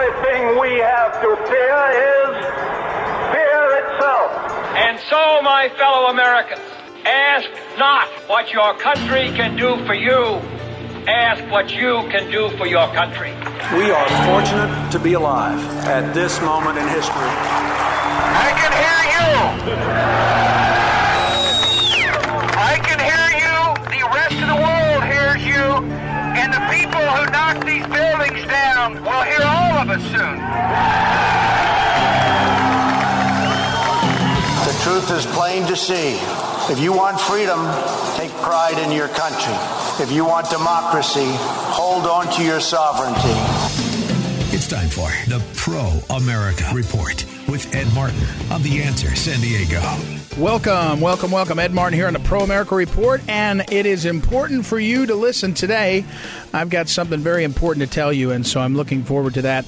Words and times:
The 0.00 0.06
only 0.06 0.22
thing 0.24 0.56
we 0.58 0.78
have 0.78 1.20
to 1.20 1.36
fear 1.44 1.80
is 2.08 2.32
fear 3.34 3.64
itself. 3.84 4.32
And 4.74 4.98
so, 4.98 5.42
my 5.42 5.68
fellow 5.76 6.06
Americans, 6.06 6.62
ask 7.04 7.46
not 7.78 8.08
what 8.26 8.50
your 8.50 8.72
country 8.78 9.30
can 9.36 9.56
do 9.56 9.76
for 9.84 9.92
you. 9.92 10.40
Ask 11.06 11.44
what 11.52 11.70
you 11.70 12.08
can 12.10 12.30
do 12.30 12.48
for 12.56 12.66
your 12.66 12.88
country. 12.94 13.34
We 13.76 13.90
are 13.90 14.08
fortunate 14.24 14.90
to 14.92 14.98
be 14.98 15.12
alive 15.12 15.60
at 15.84 16.14
this 16.14 16.40
moment 16.40 16.78
in 16.78 16.88
history. 16.88 17.12
I 17.12 18.54
can 18.56 18.72
hear 18.72 19.04
you. 20.76 20.79
People 26.80 27.00
who 27.00 27.30
these 27.66 27.86
buildings 27.86 28.46
down 28.46 28.94
will 29.04 29.22
hear 29.22 29.42
all 29.44 29.76
of 29.78 29.90
us 29.90 30.02
soon. 30.10 30.36
The 34.64 34.74
truth 34.84 35.10
is 35.10 35.26
plain 35.34 35.66
to 35.66 35.76
see. 35.76 36.18
If 36.72 36.80
you 36.80 36.92
want 36.92 37.20
freedom, 37.20 37.60
take 38.16 38.30
pride 38.40 38.78
in 38.78 38.92
your 38.92 39.08
country. 39.08 39.54
If 40.02 40.10
you 40.10 40.24
want 40.24 40.48
democracy, 40.48 41.28
hold 41.28 42.06
on 42.06 42.32
to 42.36 42.42
your 42.42 42.60
sovereignty. 42.60 43.89
Time 44.70 44.88
for 44.88 45.10
the 45.28 45.42
Pro 45.56 45.98
America 46.16 46.64
Report 46.72 47.26
with 47.48 47.74
Ed 47.74 47.92
Martin 47.92 48.22
on 48.52 48.62
The 48.62 48.80
Answer 48.84 49.16
San 49.16 49.40
Diego. 49.40 49.80
Welcome, 50.38 51.00
welcome, 51.00 51.32
welcome. 51.32 51.58
Ed 51.58 51.74
Martin 51.74 51.98
here 51.98 52.06
on 52.06 52.12
the 52.12 52.20
Pro 52.20 52.42
America 52.42 52.76
Report, 52.76 53.20
and 53.26 53.64
it 53.72 53.84
is 53.84 54.04
important 54.04 54.64
for 54.64 54.78
you 54.78 55.06
to 55.06 55.16
listen 55.16 55.54
today. 55.54 56.04
I've 56.54 56.70
got 56.70 56.88
something 56.88 57.18
very 57.18 57.42
important 57.42 57.84
to 57.84 57.92
tell 57.92 58.12
you, 58.12 58.30
and 58.30 58.46
so 58.46 58.60
I'm 58.60 58.76
looking 58.76 59.02
forward 59.02 59.34
to 59.34 59.42
that. 59.42 59.66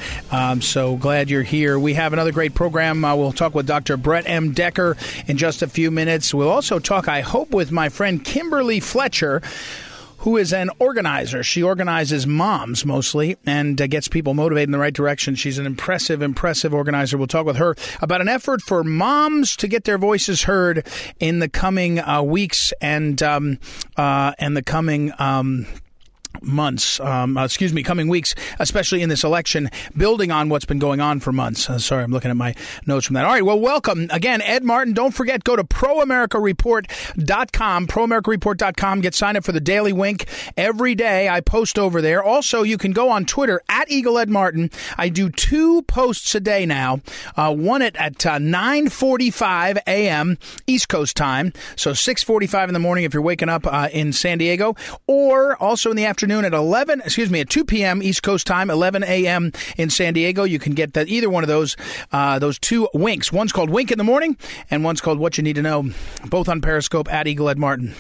So 0.63 0.95
glad 0.95 1.31
you're 1.31 1.43
here. 1.43 1.81
We 1.81 1.95
have 1.95 2.13
another 2.13 2.31
great 2.31 2.55
program. 2.55 3.05
Uh, 3.05 3.17
we'll 3.17 3.33
talk 3.33 3.57
with 3.57 3.67
Dr. 3.67 3.97
Brett 3.97 4.29
M. 4.29 4.53
Decker 4.53 4.97
in 5.27 5.37
just 5.37 5.63
a 5.63 5.67
few 5.67 5.91
minutes. 5.91 6.33
We'll 6.33 6.49
also 6.49 6.79
talk, 6.79 7.09
I 7.09 7.23
hope, 7.23 7.51
with 7.51 7.73
my 7.73 7.89
friend 7.89 8.25
Kimberly 8.25 8.79
Fletcher 8.79 9.43
who 10.23 10.37
is 10.37 10.53
an 10.53 10.71
organizer. 10.79 11.43
She 11.43 11.63
organizes 11.63 12.27
moms 12.27 12.87
mostly 12.87 13.37
and 13.45 13.81
uh, 13.81 13.89
gets 13.89 14.07
people 14.07 14.35
motivated 14.35 14.69
in 14.69 14.73
the 14.73 14.79
right 14.79 14.95
direction. 14.95 15.35
She's 15.35 15.59
an 15.59 15.67
impressive, 15.67 16.23
impressive 16.23 16.73
organizer. 16.73 17.19
We'll 17.19 17.27
talk 17.27 17.45
with 17.45 17.57
her 17.57 17.75
about 18.01 18.21
an 18.21 18.29
effort 18.29 18.63
for 18.63 18.85
moms 18.85 19.57
to 19.57 19.67
get 19.69 19.85
their 19.85 19.99
voices 19.99 20.43
heard 20.43 20.87
in 21.19 21.41
the 21.41 21.49
coming 21.49 21.99
uh, 21.99 22.23
weeks 22.23 22.73
and 22.81 23.21
um, 23.23 23.59
uh, 23.97 24.33
and 24.39 24.57
the 24.57 24.63
coming. 24.63 25.13
Um, 25.19 25.67
months, 26.41 27.01
um, 27.01 27.37
uh, 27.37 27.45
excuse 27.45 27.73
me, 27.73 27.83
coming 27.83 28.09
weeks, 28.09 28.35
especially 28.59 29.03
in 29.03 29.09
this 29.09 29.25
election, 29.25 29.71
building 29.97 30.31
on 30.31 30.49
what's 30.49 30.65
been 30.65 30.79
going 30.79 31.01
on 31.01 31.21
for 31.21 31.33
months. 31.33 31.69
Uh, 31.69 31.79
sorry, 31.79 32.03
I'm 32.03 32.11
looking 32.11 32.31
at 32.31 32.37
my 32.37 32.55
notes 32.87 33.07
from 33.07 33.15
that. 33.15 33.25
All 33.25 33.33
right, 33.33 33.45
well, 33.45 33.61
welcome 33.61 34.09
again, 34.11 34.43
Ed 34.43 34.65
Martin. 34.65 34.95
Don't 34.95 35.13
forget, 35.13 35.45
go 35.45 35.57
to 35.57 35.65
proamericareport.com, 35.65 37.87
proamericareport.com. 37.87 39.01
Get 39.01 39.15
signed 39.15 39.37
up 39.37 39.45
for 39.45 39.53
the 39.53 39.61
Daily 39.61 39.93
Wink 39.93 40.27
every 40.57 40.95
day. 40.95 41.29
I 41.29 41.41
post 41.41 41.79
over 41.79 42.01
there. 42.01 42.23
Also, 42.23 42.63
you 42.63 42.79
can 42.79 42.93
go 42.93 43.11
on 43.11 43.25
Twitter 43.25 43.61
at 43.69 43.91
Eagle 43.91 44.19
Ed 44.19 44.31
Martin. 44.31 44.71
I 44.97 45.09
do 45.09 45.31
two 45.31 45.83
posts 45.83 46.35
a 46.35 46.41
day 46.41 46.67
now. 46.67 47.01
Uh, 47.37 47.55
one 47.55 47.83
at 47.83 47.97
at 47.97 48.25
uh, 48.27 48.39
9:45 48.39 49.79
a.m. 49.87 50.39
East 50.67 50.89
Coast 50.89 51.17
time, 51.17 51.53
so 51.77 51.93
6:45 51.93 52.69
in 52.69 52.75
the 52.75 52.81
morning 52.81 53.05
if 53.05 53.15
you're 53.15 53.23
waking 53.23 53.49
up 53.49 53.67
uh, 53.67 53.89
in 53.93 54.13
San 54.13 54.39
Diego, 54.39 54.75
or 55.07 55.57
also 55.57 55.91
in 55.91 55.97
the 55.97 56.07
afternoon 56.07 56.22
at 56.23 56.55
11. 56.55 57.01
Excuse 57.01 57.31
me, 57.31 57.41
at 57.41 57.51
2 57.51 57.65
p.m. 57.65 58.03
East 58.03 58.23
Coast 58.23 58.47
time, 58.47 58.71
11 58.71 59.05
a.m. 59.05 59.53
in 59.77 59.91
San 59.91 60.15
Diego. 60.15 60.45
You 60.45 60.59
can 60.59 60.75
get 60.75 60.95
that 60.95 61.09
either 61.09 61.29
one 61.29 61.43
of 61.45 61.49
those 61.49 61.77
uh, 62.13 62.39
those 62.39 62.59
two 62.59 62.89
winks. 62.95 63.33
One's 63.33 63.53
called 63.53 63.71
Wink 63.71 63.91
in 63.91 63.99
the 63.99 64.05
Morning, 64.05 64.37
and 64.71 64.85
one's 64.85 65.01
called 65.01 65.19
What 65.19 65.37
You 65.37 65.45
Need 65.45 65.57
to 65.57 65.63
Know. 65.63 65.91
Both 66.27 66.49
on 66.49 66.61
Periscope 66.61 67.13
at 67.13 67.27
Eagle 67.27 67.49
Ed 67.49 67.59
Martin. 67.59 67.95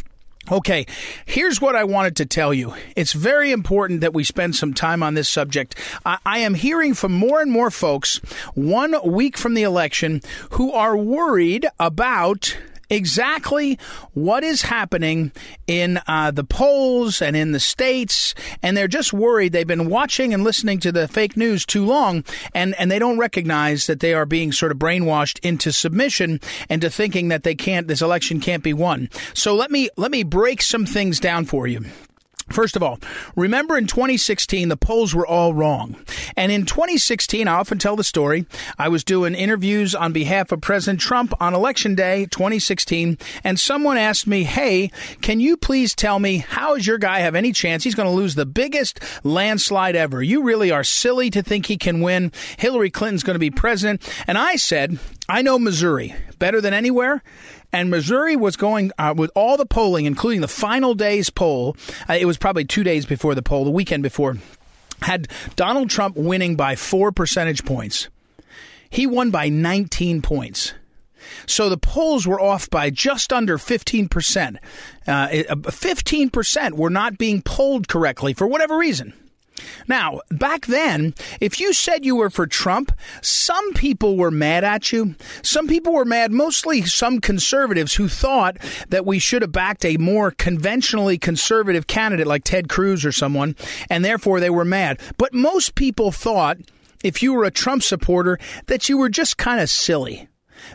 Okay, 0.51 0.87
here's 1.25 1.61
what 1.61 1.77
I 1.77 1.85
wanted 1.85 2.17
to 2.17 2.27
tell 2.27 2.53
you. 2.53 2.75
It's 2.97 3.13
very 3.13 3.53
important 3.53 4.01
that 4.01 4.13
we 4.13 4.25
spend 4.25 4.57
some 4.57 4.75
time 4.75 5.01
on 5.03 5.15
this 5.15 5.29
subject. 5.29 5.77
I, 6.05 6.19
I, 6.27 6.39
am 6.41 6.55
hearing 6.55 6.95
from 6.95 7.13
more 7.13 7.41
and 7.41 7.53
more 7.53 7.71
folks 7.71 8.17
one 8.55 8.97
week 9.05 9.37
from 9.37 9.55
the 9.55 9.63
election 9.63 10.21
who 10.51 10.73
are 10.73 10.97
worried 10.97 11.69
about 11.79 12.57
exactly 12.93 13.79
what 14.13 14.45
is 14.45 14.63
happening 14.63 15.33
in 15.67 16.01
uh, 16.07 16.31
the 16.31 16.45
polls 16.45 17.23
and 17.23 17.37
in 17.37 17.53
the 17.53 17.61
states, 17.61 18.35
and 18.63 18.77
they're 18.77 18.89
just 18.89 19.13
worried. 19.13 19.53
They've 19.53 19.67
been 19.67 19.89
watching 19.89 20.35
and 20.35 20.45
listening 20.45 20.81
to 20.81 20.93
the 20.93 21.09
fake 21.09 21.37
news 21.37 21.67
too 21.67 21.85
long, 21.85 22.25
and, 22.55 22.75
and 22.79 22.91
they 22.91 22.99
don't 22.99 23.19
recognize 23.19 23.87
that 23.87 24.01
they 24.01 24.15
are 24.15 24.27
being 24.27 24.53
sort 24.53 24.73
of 24.73 24.79
brainwashed 24.79 25.41
into 25.45 25.73
submission 25.73 26.41
and 26.69 26.83
to 26.83 26.91
thinking 26.91 27.29
that 27.29 27.43
they 27.43 27.55
can't, 27.55 27.89
this 27.89 28.03
election 28.03 28.41
can't 28.41 28.63
be 28.63 28.73
won. 28.73 29.09
So 29.35 29.55
let 29.55 29.71
me 29.71 29.89
let 29.97 30.11
me 30.11 30.23
break 30.23 30.63
some 30.63 30.87
things 30.87 31.21
down 31.21 31.45
for 31.45 31.67
you. 31.67 31.85
First 32.51 32.77
of 32.77 32.83
all, 32.83 32.99
remember 33.37 33.77
in 33.79 33.87
2016, 33.87 34.69
the 34.69 34.77
polls 34.77 35.15
were 35.15 35.27
all 35.27 35.55
wrong. 35.55 35.97
And 36.37 36.51
in 36.51 36.67
2016, 36.67 37.49
I 37.49 37.55
often 37.55 37.79
tell 37.79 37.97
the 37.97 38.05
story. 38.05 38.47
I 38.79 38.89
was 38.89 39.05
doing 39.05 39.35
interviews 39.35 39.95
on 39.95 40.13
behalf 40.13 40.53
of 40.53 40.61
President 40.61 41.01
Trump 41.01 41.33
on 41.41 41.55
election 41.55 41.95
day 41.95 42.27
2016, 42.27 43.19
and 43.45 43.59
someone 43.59 43.97
asked 43.97 44.27
me, 44.27 44.45
Hey, 44.45 44.91
can 45.21 45.41
you 45.41 45.57
please 45.57 45.95
tell 45.95 46.19
me 46.19 46.39
how 46.39 46.77
does 46.77 46.87
your 46.87 46.99
guy 46.99 47.21
have 47.21 47.35
any 47.35 47.53
chance? 47.53 47.85
He's 47.85 47.95
going 47.95 48.09
to 48.09 48.15
lose 48.15 48.35
the 48.35 48.47
biggest 48.47 49.01
landslide 49.25 49.97
ever. 49.97 50.23
You 50.23 50.43
really 50.43 50.71
are 50.71 50.85
silly 50.85 51.31
to 51.31 51.43
think 51.43 51.67
he 51.67 51.77
can 51.77 52.01
win. 52.01 52.33
Hillary 52.59 52.91
Clinton's 52.91 53.23
going 53.23 53.35
to 53.35 53.41
be 53.41 53.51
president. 53.51 54.09
And 54.27 54.37
I 54.37 54.57
said, 54.57 54.99
I 55.29 55.43
know 55.43 55.59
Missouri 55.59 56.15
better 56.39 56.61
than 56.61 56.75
anywhere 56.75 57.23
and 57.73 57.91
Missouri 57.91 58.37
was 58.37 58.57
going 58.57 58.93
uh, 58.99 59.15
with 59.17 59.31
all 59.35 59.57
the 59.57 59.67
polling, 59.67 60.05
including 60.05 60.41
the 60.41 60.49
final 60.49 60.95
day's 60.95 61.31
poll. 61.31 61.77
Uh, 62.09 62.15
it 62.15 62.27
was 62.27 62.37
probably 62.37 62.65
two 62.65 62.85
days 62.85 63.07
before 63.07 63.35
the 63.35 63.43
poll, 63.43 63.65
the 63.65 63.71
weekend 63.71 64.03
before, 64.03 64.37
had 65.01 65.29
Donald 65.57 65.91
Trump 65.91 66.17
winning 66.17 66.57
by 66.57 66.77
four 66.77 67.13
percentage 67.13 67.65
points. 67.65 68.09
He 68.91 69.07
won 69.07 69.31
by 69.31 69.49
19 69.49 70.21
points. 70.23 70.75
So 71.47 71.69
the 71.69 71.79
polls 71.79 72.27
were 72.27 72.41
off 72.41 72.69
by 72.69 72.91
just 72.91 73.33
under 73.33 73.57
15%. 73.57 74.57
Uh, 75.07 75.29
15% 75.29 76.73
were 76.73 76.91
not 76.91 77.17
being 77.17 77.43
polled 77.43 77.89
correctly 77.89 78.35
for 78.35 78.47
whatever 78.47 78.77
reason. 78.77 79.15
Now, 79.89 80.21
back 80.31 80.67
then, 80.67 81.15
if 81.41 81.61
you 81.61 81.73
said 81.73 82.05
you 82.05 82.17
were 82.17 82.31
for 82.31 82.47
Trump, 82.47 82.93
some 83.21 83.73
people 83.75 84.17
were 84.17 84.31
mad 84.31 84.65
at 84.65 84.93
you. 84.93 85.15
Some 85.43 85.69
people 85.69 85.93
were 85.93 86.05
mad, 86.05 86.33
mostly 86.33 86.83
some 86.83 87.21
conservatives 87.21 87.95
who 87.95 88.09
thought 88.09 88.59
that 88.89 89.07
we 89.07 89.19
should 89.19 89.43
have 89.43 89.53
backed 89.53 89.85
a 89.85 89.97
more 89.97 90.31
conventionally 90.31 91.19
conservative 91.19 91.87
candidate 91.87 92.27
like 92.27 92.45
Ted 92.45 92.69
Cruz 92.69 93.05
or 93.05 93.13
someone, 93.13 93.57
and 93.91 94.05
therefore 94.05 94.41
they 94.41 94.51
were 94.51 94.65
mad. 94.65 95.01
But 95.17 95.35
most 95.35 95.75
people 95.75 96.13
thought, 96.13 96.59
if 97.03 97.23
you 97.23 97.33
were 97.33 97.45
a 97.45 97.51
Trump 97.51 97.83
supporter, 97.83 98.39
that 98.67 98.89
you 98.89 98.97
were 98.99 99.09
just 99.09 99.37
kind 99.37 99.61
of 99.61 99.69
silly. 99.69 100.29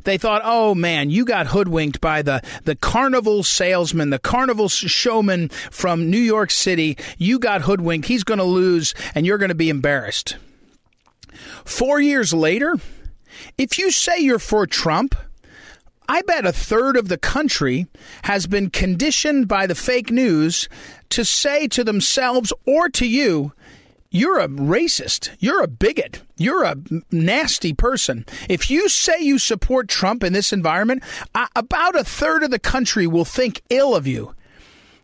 They 0.04 0.18
thought, 0.18 0.42
oh 0.44 0.76
man, 0.76 1.10
you 1.10 1.26
got 1.26 1.48
hoodwinked 1.48 2.02
by 2.02 2.22
the, 2.22 2.42
the 2.64 2.76
carnival 2.76 3.44
salesman, 3.44 4.10
the 4.10 4.20
carnival 4.20 4.70
showman 4.70 5.50
from 5.50 6.10
New 6.10 6.18
York 6.18 6.52
City. 6.52 6.98
You 7.18 7.40
got 7.40 7.62
hoodwinked. 7.62 8.08
He's 8.08 8.24
going 8.24 8.40
to 8.40 8.44
lose 8.44 8.94
and 9.16 9.26
you're 9.26 9.38
going 9.38 9.50
to 9.50 9.56
be 9.56 9.70
embarrassed. 9.70 10.38
Four 11.66 12.00
years 12.00 12.34
later, 12.34 12.76
if 13.58 13.78
you 13.78 13.92
say 13.92 14.20
you're 14.20 14.40
for 14.40 14.66
Trump, 14.66 15.16
I 16.10 16.22
bet 16.22 16.46
a 16.46 16.54
third 16.54 16.96
of 16.96 17.10
the 17.10 17.18
country 17.18 17.88
has 18.24 18.48
been 18.48 18.70
conditioned 18.70 19.48
by 19.48 19.68
the 19.68 19.76
fake 19.76 20.10
news 20.10 20.70
to 21.10 21.26
say 21.26 21.68
to 21.68 21.84
themselves 21.84 22.54
or 22.66 22.88
to 22.90 23.06
you, 23.06 23.52
you're 24.18 24.40
a 24.40 24.48
racist. 24.48 25.30
You're 25.40 25.64
a 25.64 25.68
bigot. 25.68 26.22
You're 26.38 26.64
a 26.64 26.76
nasty 27.12 27.74
person. 27.74 28.26
If 28.50 28.70
you 28.70 28.90
say 28.90 29.20
you 29.20 29.38
support 29.38 29.88
Trump 29.88 30.24
in 30.24 30.34
this 30.34 30.52
environment, 30.52 31.04
uh, 31.36 31.48
about 31.56 31.96
a 31.96 32.04
third 32.04 32.44
of 32.44 32.52
the 32.52 32.60
country 32.60 33.06
will 33.06 33.26
think 33.26 33.62
ill 33.70 33.96
of 33.96 34.08
you. 34.08 34.34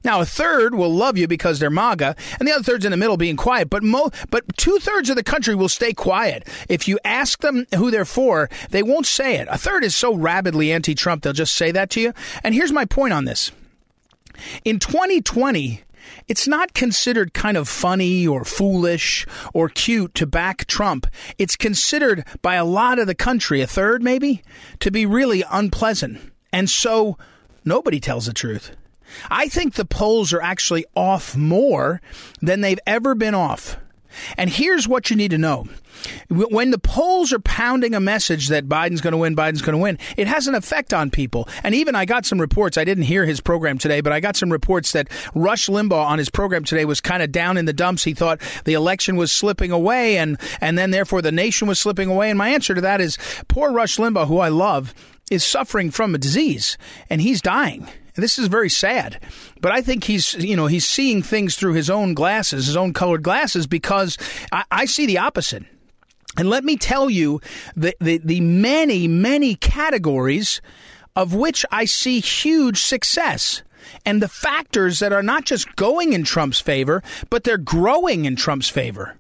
Now, 0.04 0.20
a 0.20 0.26
third 0.26 0.76
will 0.76 0.94
love 0.94 1.18
you 1.18 1.28
because 1.28 1.60
they're 1.60 1.70
MAGA, 1.70 2.16
and 2.38 2.48
the 2.48 2.52
other 2.52 2.64
third's 2.64 2.84
in 2.84 2.92
the 2.92 2.98
middle 2.98 3.16
being 3.16 3.38
quiet. 3.38 3.70
But 3.70 3.84
mo- 3.84 4.12
but 4.30 4.58
two 4.58 4.78
thirds 4.80 5.10
of 5.10 5.16
the 5.16 5.24
country 5.24 5.56
will 5.56 5.70
stay 5.70 5.94
quiet. 5.94 6.46
If 6.68 6.88
you 6.88 7.00
ask 7.06 7.40
them 7.40 7.66
who 7.76 7.90
they're 7.90 8.04
for, 8.04 8.50
they 8.72 8.84
won't 8.84 9.06
say 9.06 9.36
it. 9.36 9.48
A 9.50 9.58
third 9.58 9.84
is 9.84 9.96
so 9.96 10.14
rabidly 10.14 10.74
anti 10.74 10.94
Trump, 10.94 11.24
they'll 11.24 11.34
just 11.34 11.54
say 11.54 11.72
that 11.72 11.90
to 11.92 12.02
you. 12.02 12.14
And 12.44 12.54
here's 12.54 12.74
my 12.74 12.84
point 12.84 13.14
on 13.14 13.24
this. 13.24 13.52
In 14.66 14.80
2020, 14.80 15.84
it's 16.28 16.48
not 16.48 16.74
considered 16.74 17.34
kind 17.34 17.58
of 17.58 17.68
funny 17.68 18.28
or 18.28 18.44
foolish 18.44 19.26
or 19.54 19.70
cute 19.70 20.16
to 20.16 20.28
back 20.28 20.66
Trump. 20.66 21.08
It's 21.38 21.56
considered 21.56 22.26
by 22.42 22.56
a 22.56 22.66
lot 22.66 23.00
of 23.00 23.08
the 23.08 23.16
country, 23.16 23.62
a 23.62 23.68
third 23.68 24.04
maybe, 24.04 24.42
to 24.80 24.92
be 24.92 25.06
really 25.06 25.44
unpleasant. 25.52 26.20
And 26.52 26.70
so 26.70 27.18
nobody 27.66 28.00
tells 28.00 28.26
the 28.26 28.34
truth. 28.34 28.76
I 29.30 29.48
think 29.48 29.76
the 29.76 29.86
polls 29.86 30.34
are 30.34 30.42
actually 30.42 30.86
off 30.96 31.36
more 31.36 32.02
than 32.42 32.62
they've 32.62 32.80
ever 32.88 33.16
been 33.16 33.36
off. 33.36 33.78
And 34.38 34.50
here's 34.50 34.88
what 34.88 35.10
you 35.10 35.16
need 35.16 35.32
to 35.32 35.38
know. 35.38 35.68
When 36.30 36.72
the 36.72 36.80
polls 36.80 37.32
are 37.34 37.40
pounding 37.40 37.94
a 37.94 38.00
message 38.00 38.50
that 38.50 38.68
Biden's 38.68 39.02
going 39.02 39.12
to 39.12 39.18
win, 39.18 39.36
Biden's 39.36 39.62
going 39.62 39.78
to 39.78 39.82
win, 39.82 40.00
it 40.18 40.28
has 40.28 40.48
an 40.48 40.56
effect 40.56 40.94
on 40.94 41.12
people. 41.12 41.48
And 41.64 41.76
even 41.76 41.96
I 41.96 42.06
got 42.06 42.26
some 42.26 42.42
reports. 42.42 42.78
I 42.78 42.84
didn't 42.84 43.04
hear 43.04 43.26
his 43.26 43.42
program 43.42 43.78
today, 43.78 44.02
but 44.02 44.12
I 44.12 44.20
got 44.20 44.36
some 44.36 44.52
reports 44.52 44.92
that 44.94 45.10
Rush 45.36 45.68
Limbaugh 45.68 46.06
on 46.06 46.18
his 46.18 46.30
program 46.30 46.64
today 46.64 46.86
was 46.86 47.02
kind 47.02 47.24
of 47.24 47.32
down 47.32 47.58
in 47.58 47.66
the 47.66 47.74
dumps. 47.74 48.04
He 48.04 48.14
thought 48.14 48.42
the 48.66 48.74
election 48.74 49.16
was 49.16 49.32
slipping 49.32 49.72
away, 49.72 50.18
and 50.18 50.38
and 50.62 50.78
then 50.78 50.92
therefore 50.92 51.22
the 51.22 51.32
nation 51.32 51.68
was 51.68 51.80
slipping 51.80 52.10
away. 52.10 52.30
And 52.30 52.38
my 52.38 52.50
answer 52.50 52.74
to 52.74 52.82
that 52.82 53.02
is, 53.02 53.18
poor 53.48 53.72
Rush 53.72 53.98
Limbaugh, 53.98 54.28
who 54.28 54.40
I 54.40 54.50
love, 54.50 54.94
is 55.32 55.44
suffering 55.44 55.92
from 55.92 56.16
a 56.16 56.18
disease, 56.18 56.78
and 57.10 57.22
he's 57.22 57.42
dying. 57.42 57.88
This 58.16 58.38
is 58.38 58.48
very 58.48 58.70
sad, 58.70 59.20
but 59.60 59.72
I 59.72 59.82
think 59.82 60.04
he's 60.04 60.34
you 60.36 60.56
know 60.56 60.68
he's 60.68 60.88
seeing 60.88 61.24
things 61.24 61.56
through 61.56 61.74
his 61.74 61.90
own 61.90 62.14
glasses, 62.14 62.68
his 62.68 62.78
own 62.78 62.94
colored 62.94 63.24
glasses, 63.24 63.66
because 63.68 64.18
I, 64.52 64.64
I 64.72 64.86
see 64.86 65.06
the 65.06 65.18
opposite. 65.18 65.64
And 66.38 66.50
let 66.50 66.64
me 66.64 66.78
tell 66.78 67.10
you 67.10 67.42
the, 67.76 67.96
the, 68.00 68.18
the 68.18 68.42
many, 68.42 69.08
many 69.08 69.56
categories 69.56 70.62
of 71.16 71.34
which 71.34 71.66
I 71.72 71.86
see 71.86 72.20
huge 72.20 72.82
success 72.82 73.62
and 74.06 74.22
the 74.22 74.28
factors 74.28 75.00
that 75.00 75.14
are 75.14 75.22
not 75.22 75.46
just 75.46 75.76
going 75.76 76.14
in 76.14 76.24
Trump's 76.24 76.60
favor, 76.60 77.04
but 77.30 77.44
they're 77.44 77.58
growing 77.58 78.26
in 78.26 78.36
Trump's 78.36 78.70
favor. 78.70 79.18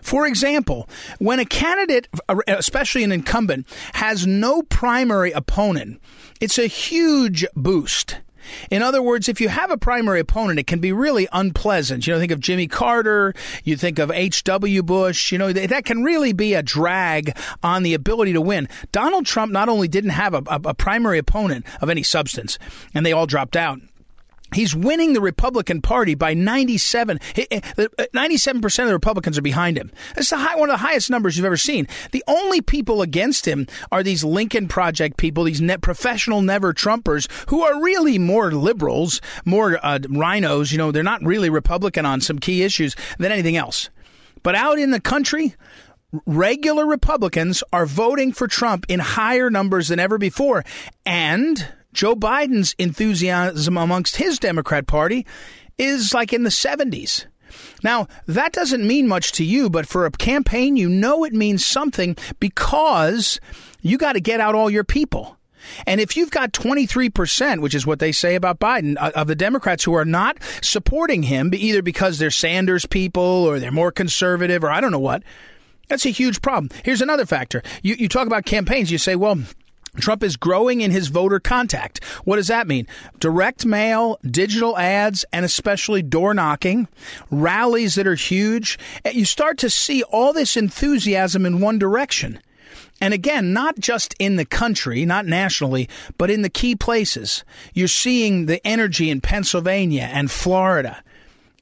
For 0.00 0.26
example, 0.26 0.88
when 1.18 1.40
a 1.40 1.44
candidate, 1.44 2.08
especially 2.46 3.02
an 3.02 3.12
incumbent, 3.12 3.66
has 3.94 4.26
no 4.26 4.62
primary 4.62 5.32
opponent, 5.32 6.00
it's 6.40 6.58
a 6.58 6.66
huge 6.66 7.44
boost. 7.54 8.20
In 8.70 8.82
other 8.82 9.02
words, 9.02 9.28
if 9.28 9.40
you 9.40 9.48
have 9.48 9.70
a 9.70 9.76
primary 9.76 10.20
opponent, 10.20 10.58
it 10.58 10.66
can 10.66 10.80
be 10.80 10.92
really 10.92 11.28
unpleasant. 11.32 12.06
You 12.06 12.12
know, 12.12 12.18
think 12.18 12.32
of 12.32 12.40
Jimmy 12.40 12.66
Carter, 12.66 13.34
you 13.64 13.76
think 13.76 13.98
of 13.98 14.10
H.W. 14.10 14.82
Bush, 14.82 15.32
you 15.32 15.38
know, 15.38 15.52
that 15.52 15.84
can 15.84 16.02
really 16.02 16.32
be 16.32 16.54
a 16.54 16.62
drag 16.62 17.36
on 17.62 17.82
the 17.82 17.94
ability 17.94 18.32
to 18.32 18.40
win. 18.40 18.68
Donald 18.92 19.26
Trump 19.26 19.52
not 19.52 19.68
only 19.68 19.88
didn't 19.88 20.10
have 20.10 20.34
a, 20.34 20.42
a, 20.46 20.60
a 20.66 20.74
primary 20.74 21.18
opponent 21.18 21.66
of 21.80 21.90
any 21.90 22.02
substance, 22.02 22.58
and 22.94 23.04
they 23.04 23.12
all 23.12 23.26
dropped 23.26 23.56
out, 23.56 23.80
He's 24.56 24.74
winning 24.74 25.12
the 25.12 25.20
Republican 25.20 25.82
Party 25.82 26.14
by 26.14 26.32
97. 26.32 27.18
97% 27.18 28.78
uh, 28.78 28.82
of 28.82 28.88
the 28.88 28.94
Republicans 28.94 29.36
are 29.36 29.42
behind 29.42 29.76
him. 29.76 29.92
That's 30.14 30.30
the 30.30 30.38
high, 30.38 30.56
one 30.56 30.70
of 30.70 30.74
the 30.74 30.86
highest 30.86 31.10
numbers 31.10 31.36
you've 31.36 31.44
ever 31.44 31.58
seen. 31.58 31.86
The 32.12 32.24
only 32.26 32.62
people 32.62 33.02
against 33.02 33.46
him 33.46 33.66
are 33.92 34.02
these 34.02 34.24
Lincoln 34.24 34.66
Project 34.66 35.18
people, 35.18 35.44
these 35.44 35.60
net 35.60 35.82
professional 35.82 36.40
never 36.40 36.72
Trumpers 36.72 37.28
who 37.50 37.62
are 37.62 37.82
really 37.82 38.18
more 38.18 38.50
liberals, 38.50 39.20
more 39.44 39.78
uh, 39.84 39.98
RINOs. 39.98 40.72
You 40.72 40.78
know, 40.78 40.90
they're 40.90 41.02
not 41.02 41.22
really 41.22 41.50
Republican 41.50 42.06
on 42.06 42.22
some 42.22 42.38
key 42.38 42.62
issues 42.62 42.96
than 43.18 43.32
anything 43.32 43.58
else. 43.58 43.90
But 44.42 44.54
out 44.54 44.78
in 44.78 44.90
the 44.90 45.00
country, 45.00 45.54
regular 46.24 46.86
Republicans 46.86 47.62
are 47.74 47.84
voting 47.84 48.32
for 48.32 48.48
Trump 48.48 48.86
in 48.88 49.00
higher 49.00 49.50
numbers 49.50 49.88
than 49.88 50.00
ever 50.00 50.16
before. 50.16 50.64
And 51.04 51.66
Joe 51.96 52.14
Biden's 52.14 52.74
enthusiasm 52.78 53.78
amongst 53.78 54.16
his 54.16 54.38
Democrat 54.38 54.86
Party 54.86 55.26
is 55.78 56.12
like 56.12 56.34
in 56.34 56.42
the 56.42 56.50
70s. 56.50 57.24
Now, 57.82 58.06
that 58.26 58.52
doesn't 58.52 58.86
mean 58.86 59.08
much 59.08 59.32
to 59.32 59.44
you, 59.44 59.70
but 59.70 59.88
for 59.88 60.04
a 60.04 60.10
campaign, 60.10 60.76
you 60.76 60.90
know 60.90 61.24
it 61.24 61.32
means 61.32 61.64
something 61.64 62.14
because 62.38 63.40
you 63.80 63.96
got 63.96 64.12
to 64.12 64.20
get 64.20 64.40
out 64.40 64.54
all 64.54 64.68
your 64.68 64.84
people. 64.84 65.38
And 65.86 65.98
if 65.98 66.18
you've 66.18 66.30
got 66.30 66.52
23%, 66.52 67.62
which 67.62 67.74
is 67.74 67.86
what 67.86 67.98
they 67.98 68.12
say 68.12 68.34
about 68.34 68.60
Biden, 68.60 68.96
uh, 69.00 69.12
of 69.14 69.26
the 69.26 69.34
Democrats 69.34 69.82
who 69.82 69.94
are 69.94 70.04
not 70.04 70.36
supporting 70.60 71.22
him, 71.22 71.50
either 71.54 71.80
because 71.80 72.18
they're 72.18 72.30
Sanders 72.30 72.84
people 72.84 73.22
or 73.22 73.58
they're 73.58 73.72
more 73.72 73.90
conservative 73.90 74.62
or 74.62 74.68
I 74.68 74.82
don't 74.82 74.92
know 74.92 74.98
what, 74.98 75.22
that's 75.88 76.04
a 76.04 76.10
huge 76.10 76.42
problem. 76.42 76.68
Here's 76.84 77.00
another 77.00 77.24
factor. 77.24 77.62
You, 77.82 77.94
you 77.94 78.08
talk 78.08 78.26
about 78.26 78.44
campaigns, 78.44 78.92
you 78.92 78.98
say, 78.98 79.16
well, 79.16 79.38
Trump 79.96 80.22
is 80.22 80.36
growing 80.36 80.80
in 80.80 80.90
his 80.90 81.08
voter 81.08 81.40
contact. 81.40 82.02
What 82.24 82.36
does 82.36 82.48
that 82.48 82.66
mean? 82.66 82.86
Direct 83.18 83.66
mail, 83.66 84.18
digital 84.28 84.76
ads, 84.78 85.24
and 85.32 85.44
especially 85.44 86.02
door 86.02 86.34
knocking, 86.34 86.88
rallies 87.30 87.94
that 87.96 88.06
are 88.06 88.14
huge. 88.14 88.78
You 89.10 89.24
start 89.24 89.58
to 89.58 89.70
see 89.70 90.02
all 90.04 90.32
this 90.32 90.56
enthusiasm 90.56 91.46
in 91.46 91.60
one 91.60 91.78
direction. 91.78 92.40
And 93.00 93.12
again, 93.12 93.52
not 93.52 93.78
just 93.78 94.14
in 94.18 94.36
the 94.36 94.46
country, 94.46 95.04
not 95.04 95.26
nationally, 95.26 95.88
but 96.16 96.30
in 96.30 96.40
the 96.40 96.48
key 96.48 96.74
places. 96.74 97.44
You're 97.74 97.88
seeing 97.88 98.46
the 98.46 98.66
energy 98.66 99.10
in 99.10 99.20
Pennsylvania 99.20 100.08
and 100.10 100.30
Florida. 100.30 101.02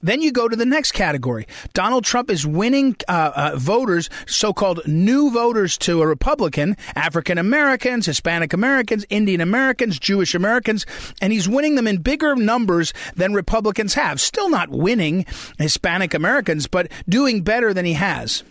Then 0.04 0.20
you 0.20 0.32
go 0.32 0.48
to 0.48 0.54
the 0.54 0.66
next 0.66 0.92
category. 0.92 1.46
Donald 1.72 2.04
Trump 2.04 2.30
is 2.30 2.46
winning 2.46 2.94
uh, 3.08 3.32
uh, 3.34 3.52
voters, 3.56 4.10
so 4.26 4.52
called 4.52 4.86
new 4.86 5.30
voters 5.30 5.78
to 5.78 6.02
a 6.02 6.06
Republican, 6.06 6.76
African 6.94 7.38
Americans, 7.38 8.04
Hispanic 8.04 8.52
Americans, 8.52 9.06
Indian 9.08 9.40
Americans, 9.40 9.98
Jewish 9.98 10.34
Americans, 10.34 10.84
and 11.22 11.32
he's 11.32 11.48
winning 11.48 11.76
them 11.76 11.86
in 11.86 12.02
bigger 12.02 12.36
numbers 12.36 12.92
than 13.16 13.32
Republicans 13.32 13.94
have. 13.94 14.20
Still 14.20 14.50
not 14.50 14.68
winning 14.68 15.24
Hispanic 15.58 16.12
Americans, 16.12 16.66
but 16.66 16.92
doing 17.08 17.40
better 17.40 17.72
than 17.72 17.86
he 17.86 17.94
has. 17.94 18.44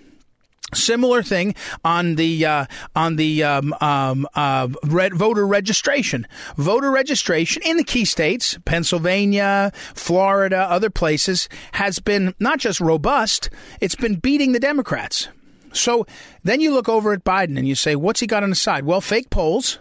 Similar 0.73 1.23
thing 1.23 1.55
on 1.83 2.15
the 2.15 2.45
uh, 2.45 2.65
on 2.95 3.15
the 3.15 3.43
um, 3.43 3.73
um, 3.81 4.27
uh, 4.35 4.67
red 4.83 5.13
voter 5.13 5.45
registration. 5.45 6.27
Voter 6.57 6.91
registration 6.91 7.61
in 7.65 7.77
the 7.77 7.83
key 7.83 8.05
states, 8.05 8.57
Pennsylvania, 8.65 9.71
Florida, 9.93 10.57
other 10.69 10.89
places, 10.89 11.49
has 11.73 11.99
been 11.99 12.33
not 12.39 12.59
just 12.59 12.79
robust; 12.79 13.49
it's 13.81 13.95
been 13.95 14.15
beating 14.15 14.51
the 14.51 14.59
Democrats. 14.59 15.27
So 15.71 16.05
then 16.43 16.61
you 16.61 16.73
look 16.73 16.87
over 16.87 17.13
at 17.13 17.23
Biden 17.23 17.57
and 17.57 17.67
you 17.67 17.75
say, 17.75 17.95
"What's 17.95 18.19
he 18.19 18.27
got 18.27 18.43
on 18.43 18.49
his 18.49 18.61
side?" 18.61 18.85
Well, 18.85 19.01
fake 19.01 19.29
polls, 19.29 19.79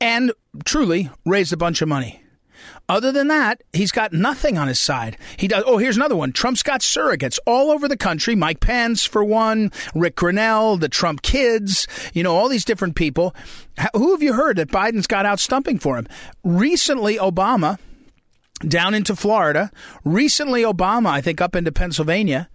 and 0.00 0.32
truly 0.64 1.10
raised 1.24 1.52
a 1.52 1.56
bunch 1.56 1.82
of 1.82 1.88
money. 1.88 2.23
Other 2.86 3.12
than 3.12 3.28
that, 3.28 3.62
he's 3.72 3.92
got 3.92 4.12
nothing 4.12 4.58
on 4.58 4.68
his 4.68 4.78
side. 4.78 5.16
He 5.38 5.48
does. 5.48 5.64
Oh, 5.66 5.78
here's 5.78 5.96
another 5.96 6.16
one. 6.16 6.32
Trump's 6.32 6.62
got 6.62 6.80
surrogates 6.80 7.38
all 7.46 7.70
over 7.70 7.88
the 7.88 7.96
country. 7.96 8.34
Mike 8.34 8.60
Pence, 8.60 9.06
for 9.06 9.24
one, 9.24 9.72
Rick 9.94 10.16
Grenell, 10.16 10.78
the 10.78 10.90
Trump 10.90 11.22
kids, 11.22 11.86
you 12.12 12.22
know, 12.22 12.36
all 12.36 12.48
these 12.48 12.64
different 12.64 12.94
people. 12.94 13.34
Who 13.94 14.10
have 14.12 14.22
you 14.22 14.34
heard 14.34 14.58
that 14.58 14.68
Biden's 14.68 15.06
got 15.06 15.24
out 15.24 15.40
stumping 15.40 15.78
for 15.78 15.96
him? 15.96 16.06
Recently, 16.42 17.16
Obama 17.16 17.78
down 18.68 18.92
into 18.92 19.16
Florida. 19.16 19.70
Recently, 20.04 20.62
Obama, 20.62 21.08
I 21.08 21.22
think, 21.22 21.40
up 21.40 21.56
into 21.56 21.72
Pennsylvania. 21.72 22.50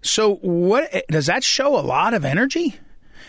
So, 0.00 0.36
what 0.36 0.90
does 1.08 1.26
that 1.26 1.44
show? 1.44 1.78
A 1.78 1.80
lot 1.80 2.14
of 2.14 2.24
energy. 2.24 2.76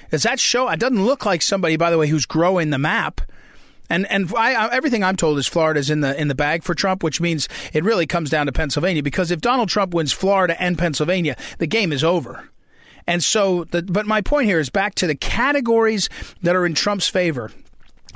Does 0.09 0.23
that 0.23 0.39
show? 0.39 0.69
It 0.69 0.79
doesn't 0.79 1.05
look 1.05 1.25
like 1.25 1.41
somebody, 1.41 1.75
by 1.75 1.89
the 1.89 1.97
way, 1.97 2.07
who's 2.07 2.25
growing 2.25 2.69
the 2.69 2.77
map. 2.77 3.21
And 3.89 4.09
and 4.11 4.31
I, 4.35 4.69
everything 4.71 5.03
I'm 5.03 5.15
told 5.15 5.37
is 5.37 5.47
Florida's 5.47 5.89
in 5.89 6.01
the 6.01 6.19
in 6.19 6.27
the 6.27 6.35
bag 6.35 6.63
for 6.63 6.73
Trump, 6.73 7.03
which 7.03 7.21
means 7.21 7.47
it 7.73 7.83
really 7.83 8.07
comes 8.07 8.29
down 8.29 8.47
to 8.47 8.51
Pennsylvania. 8.51 9.03
Because 9.03 9.31
if 9.31 9.41
Donald 9.41 9.69
Trump 9.69 9.93
wins 9.93 10.11
Florida 10.11 10.59
and 10.61 10.77
Pennsylvania, 10.77 11.35
the 11.59 11.67
game 11.67 11.91
is 11.91 12.03
over. 12.03 12.49
And 13.07 13.23
so, 13.23 13.65
the, 13.65 13.83
but 13.83 14.07
my 14.07 14.21
point 14.21 14.47
here 14.47 14.59
is 14.59 14.69
back 14.69 14.95
to 14.95 15.07
the 15.07 15.15
categories 15.15 16.09
that 16.41 16.55
are 16.55 16.65
in 16.65 16.73
Trump's 16.73 17.07
favor. 17.07 17.51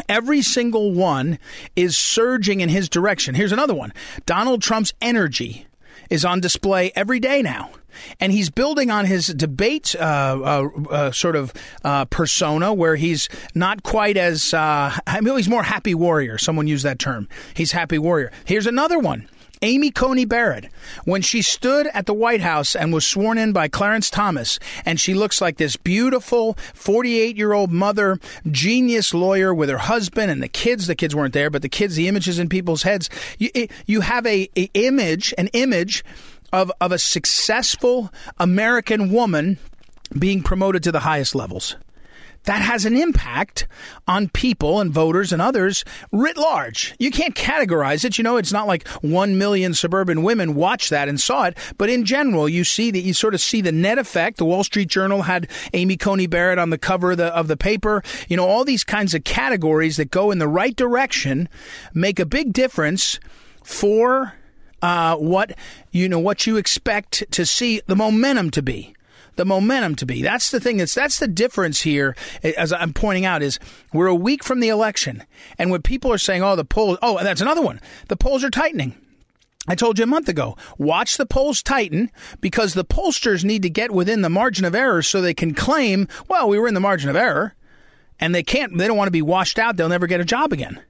Every 0.08 0.42
single 0.42 0.94
one 0.94 1.38
is 1.76 1.98
surging 1.98 2.62
in 2.62 2.70
his 2.70 2.90
direction. 2.90 3.36
Here's 3.36 3.52
another 3.52 3.76
one 3.76 3.94
Donald 4.26 4.62
Trump's 4.62 4.94
energy 5.02 5.68
is 6.10 6.26
on 6.26 6.40
display 6.40 6.92
every 6.96 7.20
day 7.20 7.42
now 7.42 7.70
and 8.20 8.32
he's 8.32 8.50
building 8.50 8.92
on 8.92 9.06
his 9.06 9.28
debate 9.28 9.96
uh, 9.96 10.00
uh, 10.02 10.70
uh, 10.90 11.12
sort 11.12 11.36
of 11.36 11.54
uh, 11.84 12.06
persona, 12.06 12.74
where 12.74 12.96
he's 12.96 13.30
not 13.56 13.84
quite 13.84 14.18
as 14.18 14.54
uh, 14.54 14.96
I 15.08 15.22
mean, 15.22 15.36
he's 15.36 15.50
more 15.50 15.64
happy 15.64 15.96
warrior. 15.96 16.38
Someone 16.38 16.68
used 16.68 16.86
that 16.86 17.00
term. 17.00 17.28
He's 17.54 17.72
happy 17.72 17.98
warrior. 17.98 18.32
Here's 18.46 18.68
another 18.68 19.00
one. 19.00 19.28
Amy 19.62 19.92
Coney 19.92 20.24
Barrett, 20.24 20.70
when 21.04 21.22
she 21.22 21.42
stood 21.42 21.88
at 21.88 22.06
the 22.06 22.14
White 22.14 22.40
House 22.40 22.78
and 22.78 22.94
was 22.94 23.06
sworn 23.06 23.38
in 23.38 23.52
by 23.52 23.68
Clarence 23.68 24.10
Thomas, 24.10 24.58
and 24.86 24.98
she 24.98 25.14
looks 25.14 25.42
like 25.42 25.58
this 25.58 25.76
beautiful 25.76 26.54
48 26.74 27.36
year 27.36 27.52
old 27.52 27.70
mother, 27.70 28.20
genius 28.50 29.14
lawyer 29.14 29.54
with 29.54 29.70
her 29.70 29.78
husband 29.78 30.32
and 30.32 30.42
the 30.42 30.48
kids. 30.48 30.88
The 30.88 30.96
kids 30.96 31.14
weren't 31.14 31.34
there, 31.34 31.50
but 31.50 31.62
the 31.62 31.70
kids, 31.70 31.98
the 31.98 32.08
images 32.08 32.40
in 32.40 32.48
people's 32.48 32.84
heads. 32.84 33.10
You, 33.38 33.50
you 33.86 34.02
have 34.02 34.26
a, 34.26 34.50
a 34.56 34.70
image, 34.76 35.34
an 35.38 35.48
image 35.48 36.06
of, 36.52 36.72
of 36.82 36.92
a 36.92 37.00
successful 37.00 38.12
American 38.38 39.12
woman 39.12 39.58
being 40.18 40.42
promoted 40.42 40.84
to 40.84 40.92
the 40.92 41.02
highest 41.02 41.36
levels 41.36 41.76
that 42.44 42.62
has 42.62 42.86
an 42.86 42.96
impact 42.96 43.68
on 44.08 44.30
people 44.30 44.80
and 44.80 44.92
voters 44.92 45.32
and 45.32 45.42
others 45.42 45.84
writ 46.12 46.38
large. 46.38 46.96
You 46.98 47.12
can't 47.12 47.36
categorize 47.36 48.06
it. 48.06 48.18
You 48.18 48.24
know, 48.24 48.38
it's 48.38 48.52
not 48.52 48.68
like 48.68 48.88
1 48.88 49.38
million 49.38 49.74
suburban 49.74 50.24
women 50.24 50.56
watched 50.56 50.90
that 50.90 51.10
and 51.10 51.20
saw 51.20 51.46
it, 51.46 51.58
but 51.78 51.90
in 51.90 52.06
general, 52.06 52.48
you 52.48 52.64
see 52.64 52.92
that 52.92 53.02
you 53.02 53.14
sort 53.14 53.34
of 53.34 53.42
see 53.42 53.62
the 53.62 53.72
net 53.72 54.00
effect. 54.00 54.38
The 54.38 54.46
Wall 54.46 54.64
Street 54.64 54.88
Journal 54.88 55.24
had 55.24 55.50
Amy 55.74 55.98
Coney 55.98 56.28
Barrett 56.28 56.60
on 56.60 56.70
the 56.70 56.78
cover 56.78 57.12
of 57.12 57.18
the, 57.18 57.28
of 57.36 57.48
the 57.48 57.58
paper. 57.58 58.02
You 58.28 58.38
know, 58.38 58.48
all 58.48 58.66
these 58.66 58.84
kinds 58.84 59.14
of 59.14 59.24
categories 59.24 59.98
that 59.98 60.12
go 60.12 60.32
in 60.32 60.40
the 60.40 60.48
right 60.48 60.76
direction 60.76 61.50
make 61.94 62.20
a 62.20 62.26
big 62.26 62.54
difference 62.54 63.20
for 63.64 64.34
uh, 64.82 65.16
what 65.18 65.58
you 65.92 66.10
know 66.10 66.20
what 66.20 66.48
you 66.48 66.58
expect 66.58 67.24
to 67.32 67.46
see 67.46 67.82
the 67.88 67.96
momentum 67.96 68.50
to 68.52 68.62
be 68.62 68.94
the 69.36 69.46
momentum 69.46 69.96
to 69.96 70.06
be. 70.06 70.22
That's 70.22 70.52
the 70.52 70.60
thing. 70.60 70.78
That's 70.78 70.94
that's 70.94 71.20
the 71.20 71.28
difference 71.28 71.82
here. 71.82 72.16
As 72.44 72.74
I'm 72.74 72.94
pointing 72.94 73.26
out, 73.26 73.42
is 73.42 73.58
we're 73.94 74.08
a 74.08 74.16
week 74.16 74.44
from 74.44 74.60
the 74.60 74.68
election, 74.68 75.24
and 75.58 75.72
when 75.72 75.82
people 75.82 76.12
are 76.12 76.18
saying, 76.18 76.44
"Oh, 76.44 76.58
the 76.58 76.66
polls," 76.66 76.98
oh, 77.02 77.18
and 77.18 77.26
that's 77.26 77.42
another 77.42 77.62
one. 77.62 77.80
The 78.10 78.18
polls 78.18 78.44
are 78.44 78.50
tightening. 78.50 78.96
I 79.68 79.76
told 79.76 79.98
you 79.98 80.04
a 80.04 80.08
month 80.08 80.28
ago, 80.28 80.58
watch 80.78 81.18
the 81.18 81.26
polls 81.26 81.62
tighten 81.62 82.12
because 82.42 82.74
the 82.74 82.86
pollsters 82.86 83.44
need 83.44 83.62
to 83.62 83.70
get 83.70 83.92
within 83.92 84.22
the 84.22 84.30
margin 84.30 84.66
of 84.66 84.74
error 84.74 85.04
so 85.04 85.22
they 85.22 85.34
can 85.34 85.54
claim, 85.54 86.08
well, 86.28 86.50
we 86.50 86.58
were 86.58 86.68
in 86.68 86.74
the 86.74 86.80
margin 86.80 87.10
of 87.10 87.16
error. 87.16 87.54
And 88.20 88.34
they 88.34 88.42
can't, 88.42 88.78
they 88.78 88.88
don't 88.88 88.98
want 88.98 89.08
to 89.08 89.12
be 89.12 89.22
washed 89.22 89.60
out. 89.60 89.78
They'll 89.78 89.88
never 89.88 90.08
get 90.08 90.22
a 90.22 90.26
job 90.26 90.54
again. 90.54 90.82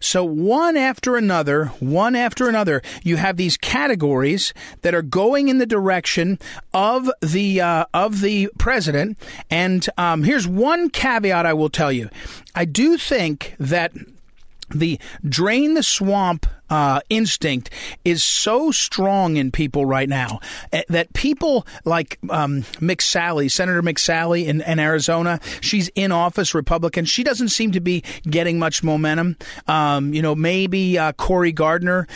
So 0.00 0.24
one 0.24 0.76
after 0.76 1.16
another, 1.16 1.66
one 1.80 2.16
after 2.16 2.48
another, 2.48 2.82
you 3.02 3.16
have 3.16 3.36
these 3.36 3.56
categories 3.56 4.54
that 4.82 4.94
are 4.94 5.02
going 5.02 5.48
in 5.48 5.58
the 5.58 5.66
direction 5.66 6.38
of 6.72 7.10
the 7.20 7.60
uh, 7.60 7.86
of 7.94 8.20
the 8.20 8.50
president. 8.58 9.18
And 9.50 9.86
um, 9.96 10.24
here's 10.24 10.46
one 10.46 10.90
caveat 10.90 11.46
I 11.46 11.54
will 11.54 11.70
tell 11.70 11.92
you: 11.92 12.10
I 12.54 12.64
do 12.64 12.96
think 12.96 13.54
that 13.58 13.92
the 14.70 14.98
drain 15.28 15.74
the 15.74 15.82
swamp 15.82 16.46
uh, 16.74 16.98
instinct 17.08 17.70
is 18.04 18.24
so 18.24 18.72
strong 18.72 19.36
in 19.36 19.52
people 19.52 19.86
right 19.86 20.08
now 20.08 20.40
eh, 20.72 20.82
that 20.88 21.12
people 21.12 21.64
like 21.84 22.18
um, 22.30 22.62
McSally, 22.80 23.48
Senator 23.48 23.80
McSally 23.80 24.46
in, 24.46 24.60
in, 24.60 24.80
Arizona, 24.80 25.38
she's 25.60 25.88
in 25.94 26.10
office, 26.10 26.52
Republican. 26.52 27.04
She 27.04 27.22
doesn't 27.22 27.50
seem 27.50 27.70
to 27.72 27.80
be 27.80 28.02
getting 28.28 28.58
much 28.58 28.82
momentum. 28.82 29.36
Um, 29.68 30.12
you 30.12 30.20
know, 30.20 30.34
maybe 30.34 30.98
uh, 30.98 31.12
Cory 31.12 31.52
Gardner, 31.52 32.08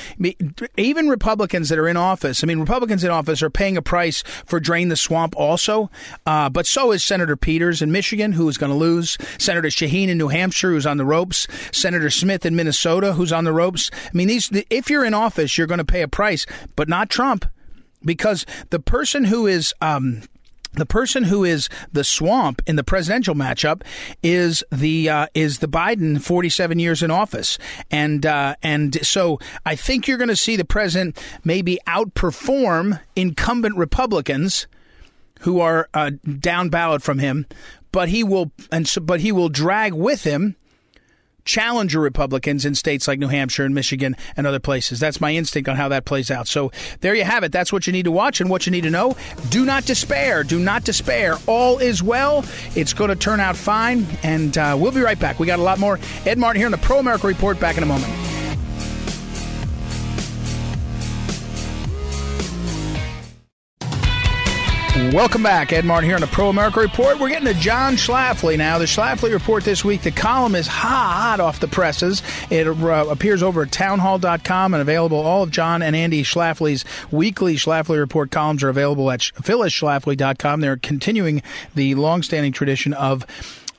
even 0.76 1.08
Republicans 1.08 1.68
that 1.68 1.78
are 1.78 1.86
in 1.86 1.96
office. 1.96 2.42
I 2.42 2.48
mean, 2.48 2.58
Republicans 2.58 3.04
in 3.04 3.12
office 3.12 3.44
are 3.44 3.50
paying 3.50 3.76
a 3.76 3.82
price 3.82 4.24
for 4.44 4.58
drain 4.58 4.88
the 4.88 4.96
swamp 4.96 5.36
also, 5.36 5.88
uh, 6.26 6.48
but 6.48 6.66
so 6.66 6.90
is 6.90 7.04
Senator 7.04 7.36
Peters 7.36 7.80
in 7.80 7.92
Michigan, 7.92 8.32
who 8.32 8.48
is 8.48 8.58
going 8.58 8.72
to 8.72 8.78
lose. 8.78 9.16
Senator 9.38 9.68
Shaheen 9.68 10.08
in 10.08 10.18
New 10.18 10.28
Hampshire, 10.28 10.72
who's 10.72 10.86
on 10.86 10.96
the 10.96 11.04
ropes. 11.04 11.46
Senator 11.70 12.10
Smith 12.10 12.44
in 12.44 12.56
Minnesota, 12.56 13.12
who's 13.12 13.32
on 13.32 13.44
the 13.44 13.52
ropes. 13.52 13.92
I 13.94 14.10
mean, 14.12 14.26
these 14.26 14.47
if 14.52 14.90
you're 14.90 15.04
in 15.04 15.14
office, 15.14 15.56
you're 15.56 15.66
going 15.66 15.78
to 15.78 15.84
pay 15.84 16.02
a 16.02 16.08
price, 16.08 16.46
but 16.76 16.88
not 16.88 17.10
Trump, 17.10 17.44
because 18.04 18.46
the 18.70 18.78
person 18.78 19.24
who 19.24 19.46
is 19.46 19.74
um, 19.80 20.22
the 20.74 20.86
person 20.86 21.24
who 21.24 21.44
is 21.44 21.68
the 21.92 22.04
swamp 22.04 22.62
in 22.66 22.76
the 22.76 22.84
presidential 22.84 23.34
matchup 23.34 23.82
is 24.22 24.62
the 24.70 25.08
uh, 25.08 25.26
is 25.34 25.58
the 25.58 25.68
Biden 25.68 26.20
47 26.20 26.78
years 26.78 27.02
in 27.02 27.10
office, 27.10 27.58
and 27.90 28.24
uh, 28.24 28.54
and 28.62 29.04
so 29.06 29.38
I 29.64 29.76
think 29.76 30.06
you're 30.06 30.18
going 30.18 30.28
to 30.28 30.36
see 30.36 30.56
the 30.56 30.64
president 30.64 31.20
maybe 31.44 31.78
outperform 31.86 33.00
incumbent 33.16 33.76
Republicans 33.76 34.66
who 35.40 35.60
are 35.60 35.88
uh, 35.94 36.10
down 36.40 36.68
ballot 36.68 37.02
from 37.02 37.18
him, 37.18 37.46
but 37.92 38.08
he 38.08 38.22
will 38.22 38.52
and 38.70 38.86
so, 38.86 39.00
but 39.00 39.20
he 39.20 39.32
will 39.32 39.48
drag 39.48 39.94
with 39.94 40.24
him 40.24 40.56
challenger 41.44 42.00
Republicans 42.00 42.64
in 42.64 42.74
states 42.74 43.08
like 43.08 43.18
New 43.18 43.28
Hampshire 43.28 43.64
and 43.64 43.74
Michigan 43.74 44.16
and 44.36 44.46
other 44.46 44.60
places. 44.60 45.00
That's 45.00 45.20
my 45.20 45.34
instinct 45.34 45.68
on 45.68 45.76
how 45.76 45.88
that 45.88 46.04
plays 46.04 46.30
out. 46.30 46.48
So 46.48 46.70
there 47.00 47.14
you 47.14 47.24
have 47.24 47.44
it. 47.44 47.52
That's 47.52 47.72
what 47.72 47.86
you 47.86 47.92
need 47.92 48.04
to 48.04 48.12
watch 48.12 48.40
and 48.40 48.50
what 48.50 48.66
you 48.66 48.72
need 48.72 48.82
to 48.82 48.90
know. 48.90 49.16
Do 49.50 49.64
not 49.64 49.84
despair. 49.84 50.44
Do 50.44 50.58
not 50.58 50.84
despair. 50.84 51.36
All 51.46 51.78
is 51.78 52.02
well. 52.02 52.44
It's 52.74 52.92
going 52.92 53.10
to 53.10 53.16
turn 53.16 53.40
out 53.40 53.56
fine. 53.56 54.06
And 54.22 54.56
uh, 54.58 54.76
we'll 54.78 54.92
be 54.92 55.00
right 55.00 55.18
back. 55.18 55.38
We 55.38 55.46
got 55.46 55.58
a 55.58 55.62
lot 55.62 55.78
more. 55.78 55.98
Ed 56.26 56.38
Martin 56.38 56.60
here 56.60 56.66
on 56.66 56.72
the 56.72 56.78
Pro 56.78 56.98
America 56.98 57.26
Report. 57.26 57.58
Back 57.58 57.76
in 57.76 57.82
a 57.82 57.86
moment. 57.86 58.27
Welcome 65.12 65.42
back. 65.42 65.72
Ed 65.72 65.86
Martin 65.86 66.06
here 66.06 66.16
on 66.16 66.20
the 66.20 66.26
Pro 66.26 66.50
America 66.50 66.80
Report. 66.80 67.18
We're 67.18 67.30
getting 67.30 67.46
to 67.46 67.54
John 67.54 67.94
Schlafly 67.94 68.58
now. 68.58 68.76
The 68.76 68.84
Schlafly 68.84 69.32
Report 69.32 69.64
this 69.64 69.82
week, 69.82 70.02
the 70.02 70.10
column 70.10 70.54
is 70.54 70.66
hot 70.66 71.40
off 71.40 71.60
the 71.60 71.66
presses. 71.66 72.22
It 72.50 72.66
uh, 72.66 73.06
appears 73.08 73.42
over 73.42 73.62
at 73.62 73.72
townhall.com 73.72 74.74
and 74.74 74.82
available. 74.82 75.16
All 75.16 75.42
of 75.42 75.50
John 75.50 75.80
and 75.80 75.96
Andy 75.96 76.22
Schlafly's 76.22 76.84
weekly 77.10 77.56
Schlafly 77.56 77.98
Report 77.98 78.30
columns 78.30 78.62
are 78.62 78.68
available 78.68 79.10
at 79.10 79.20
phyllisschlafly.com. 79.20 80.60
They're 80.60 80.76
continuing 80.76 81.42
the 81.74 81.94
longstanding 81.94 82.52
tradition 82.52 82.92
of 82.92 83.24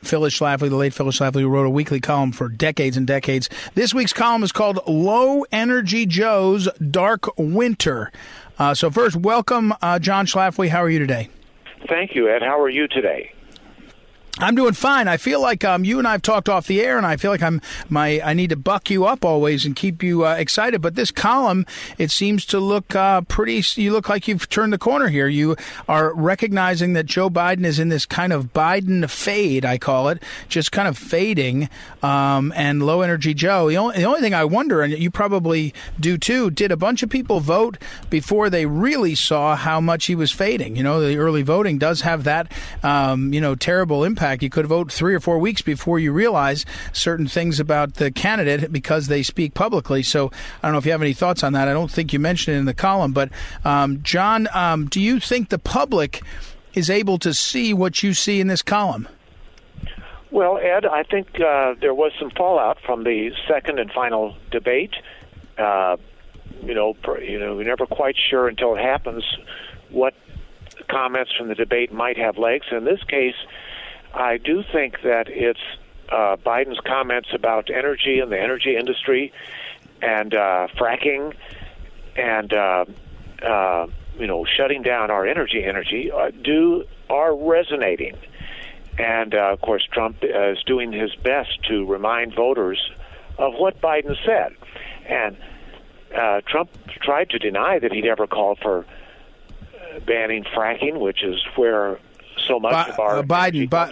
Phyllis 0.01 0.37
Schlafly, 0.37 0.69
the 0.69 0.77
late 0.77 0.95
Phyllis 0.95 1.19
Schlafly, 1.19 1.41
who 1.41 1.47
wrote 1.47 1.67
a 1.67 1.69
weekly 1.69 1.99
column 1.99 2.31
for 2.31 2.49
decades 2.49 2.97
and 2.97 3.05
decades. 3.05 3.49
This 3.75 3.93
week's 3.93 4.13
column 4.13 4.41
is 4.41 4.51
called 4.51 4.79
Low 4.87 5.43
Energy 5.51 6.07
Joe's 6.07 6.67
Dark 6.89 7.29
Winter. 7.37 8.11
Uh, 8.59 8.73
so 8.73 8.91
first, 8.91 9.15
welcome, 9.15 9.73
uh, 9.81 9.97
John 9.99 10.25
Schlafly. 10.25 10.67
How 10.67 10.83
are 10.83 10.89
you 10.89 10.99
today? 10.99 11.29
Thank 11.87 12.13
you, 12.13 12.29
Ed. 12.29 12.41
How 12.41 12.59
are 12.59 12.69
you 12.69 12.87
today? 12.89 13.31
I'm 14.41 14.55
doing 14.55 14.73
fine. 14.73 15.09
I 15.09 15.17
feel 15.17 15.41
like 15.41 15.65
um, 15.65 15.83
you 15.83 15.99
and 15.99 16.07
I 16.07 16.13
have 16.13 16.21
talked 16.21 16.47
off 16.47 16.65
the 16.65 16.81
air, 16.81 16.95
and 16.95 17.05
I 17.05 17.17
feel 17.17 17.29
like 17.29 17.43
I'm 17.43 17.61
my 17.89 18.21
I 18.23 18.33
need 18.33 18.51
to 18.51 18.55
buck 18.55 18.89
you 18.89 19.05
up 19.05 19.25
always 19.25 19.65
and 19.65 19.75
keep 19.75 20.01
you 20.01 20.25
uh, 20.25 20.35
excited. 20.35 20.81
But 20.81 20.95
this 20.95 21.11
column, 21.11 21.65
it 21.97 22.09
seems 22.09 22.45
to 22.45 22.59
look 22.59 22.95
uh, 22.95 23.21
pretty. 23.21 23.61
You 23.81 23.91
look 23.91 24.07
like 24.07 24.29
you've 24.29 24.47
turned 24.47 24.71
the 24.71 24.77
corner 24.77 25.09
here. 25.09 25.27
You 25.27 25.57
are 25.89 26.13
recognizing 26.13 26.93
that 26.93 27.05
Joe 27.05 27.29
Biden 27.29 27.65
is 27.65 27.79
in 27.79 27.89
this 27.89 28.05
kind 28.05 28.31
of 28.31 28.53
Biden 28.53 29.09
fade, 29.09 29.65
I 29.65 29.77
call 29.77 30.07
it, 30.07 30.23
just 30.47 30.71
kind 30.71 30.87
of 30.87 30.97
fading. 30.97 31.67
Um, 32.01 32.53
and 32.55 32.81
low 32.81 33.01
energy 33.01 33.33
Joe. 33.33 33.67
The 33.67 33.75
only, 33.75 33.97
the 33.97 34.05
only 34.05 34.21
thing 34.21 34.33
I 34.33 34.45
wonder, 34.45 34.81
and 34.81 34.93
you 34.93 35.11
probably 35.11 35.73
do 35.99 36.17
too, 36.17 36.49
did 36.49 36.71
a 36.71 36.77
bunch 36.77 37.03
of 37.03 37.09
people 37.09 37.41
vote 37.41 37.77
before 38.09 38.49
they 38.49 38.65
really 38.65 39.15
saw 39.15 39.57
how 39.57 39.81
much 39.81 40.05
he 40.05 40.15
was 40.15 40.31
fading? 40.31 40.77
You 40.77 40.83
know, 40.83 41.01
the 41.01 41.17
early 41.17 41.41
voting 41.41 41.77
does 41.77 42.01
have 42.01 42.23
that, 42.23 42.49
um, 42.83 43.33
you 43.33 43.41
know, 43.41 43.55
terrible 43.55 44.05
impact 44.05 44.28
impact. 44.29 44.43
You 44.43 44.49
could 44.49 44.67
vote 44.67 44.91
three 44.91 45.15
or 45.15 45.19
four 45.19 45.39
weeks 45.39 45.61
before 45.61 45.99
you 45.99 46.11
realize 46.11 46.65
certain 46.93 47.27
things 47.27 47.59
about 47.59 47.95
the 47.95 48.11
candidate 48.11 48.71
because 48.71 49.07
they 49.07 49.23
speak 49.23 49.53
publicly. 49.53 50.03
So 50.03 50.31
I 50.61 50.67
don't 50.67 50.73
know 50.73 50.77
if 50.77 50.85
you 50.85 50.91
have 50.91 51.01
any 51.01 51.13
thoughts 51.13 51.43
on 51.43 51.53
that. 51.53 51.67
I 51.67 51.73
don't 51.73 51.91
think 51.91 52.13
you 52.13 52.19
mentioned 52.19 52.55
it 52.55 52.59
in 52.59 52.65
the 52.65 52.73
column, 52.73 53.11
but 53.11 53.29
um, 53.65 54.01
John, 54.03 54.47
um, 54.53 54.87
do 54.87 55.01
you 55.01 55.19
think 55.19 55.49
the 55.49 55.59
public 55.59 56.21
is 56.73 56.89
able 56.89 57.17
to 57.19 57.33
see 57.33 57.73
what 57.73 58.03
you 58.03 58.13
see 58.13 58.39
in 58.39 58.47
this 58.47 58.61
column? 58.61 59.07
Well, 60.31 60.59
Ed, 60.59 60.85
I 60.85 61.03
think 61.03 61.27
uh, 61.39 61.73
there 61.81 61.95
was 61.95 62.11
some 62.19 62.29
fallout 62.29 62.77
from 62.85 63.03
the 63.03 63.31
second 63.47 63.79
and 63.79 63.91
final 63.91 64.35
debate. 64.51 64.93
Uh, 65.57 65.97
you 66.61 66.75
know, 66.75 66.95
you 67.19 67.39
know, 67.39 67.55
we're 67.55 67.63
never 67.63 67.87
quite 67.87 68.15
sure 68.29 68.47
until 68.47 68.75
it 68.75 68.81
happens 68.81 69.23
what 69.89 70.13
comments 70.87 71.31
from 71.35 71.47
the 71.47 71.55
debate 71.55 71.91
might 71.91 72.17
have 72.17 72.37
legs. 72.37 72.67
In 72.71 72.83
this 72.83 73.01
case, 73.07 73.35
I 74.13 74.37
do 74.37 74.63
think 74.71 75.01
that 75.03 75.27
it's 75.27 75.59
uh, 76.09 76.37
Biden's 76.37 76.79
comments 76.79 77.29
about 77.33 77.69
energy 77.69 78.19
and 78.19 78.31
the 78.31 78.39
energy 78.39 78.75
industry 78.75 79.31
and 80.01 80.33
uh, 80.33 80.67
fracking 80.77 81.33
and 82.15 82.53
uh, 82.53 82.85
uh, 83.43 83.87
you 84.17 84.27
know 84.27 84.45
shutting 84.45 84.81
down 84.81 85.11
our 85.11 85.25
energy 85.25 85.63
energy 85.63 86.11
uh, 86.11 86.31
do 86.31 86.85
are 87.09 87.35
resonating. 87.35 88.17
And 88.97 89.33
uh, 89.33 89.53
of 89.53 89.61
course, 89.61 89.87
Trump 89.91 90.17
is 90.21 90.61
doing 90.63 90.91
his 90.91 91.15
best 91.15 91.63
to 91.69 91.85
remind 91.85 92.35
voters 92.35 92.91
of 93.37 93.53
what 93.53 93.79
Biden 93.79 94.15
said. 94.25 94.53
And 95.07 95.37
uh, 96.15 96.41
Trump 96.45 96.69
tried 97.01 97.29
to 97.29 97.39
deny 97.39 97.79
that 97.79 97.93
he'd 97.93 98.05
ever 98.05 98.27
called 98.27 98.59
for 98.61 98.85
uh, 98.85 99.99
banning 100.01 100.43
fracking, 100.43 100.99
which 100.99 101.23
is 101.23 101.39
where 101.55 101.99
so 102.47 102.59
much 102.59 102.71
Bi- 102.73 102.89
of 102.93 102.99
our 102.99 103.17
uh, 103.19 103.23
Biden, 103.23 103.69
Bi- 103.69 103.91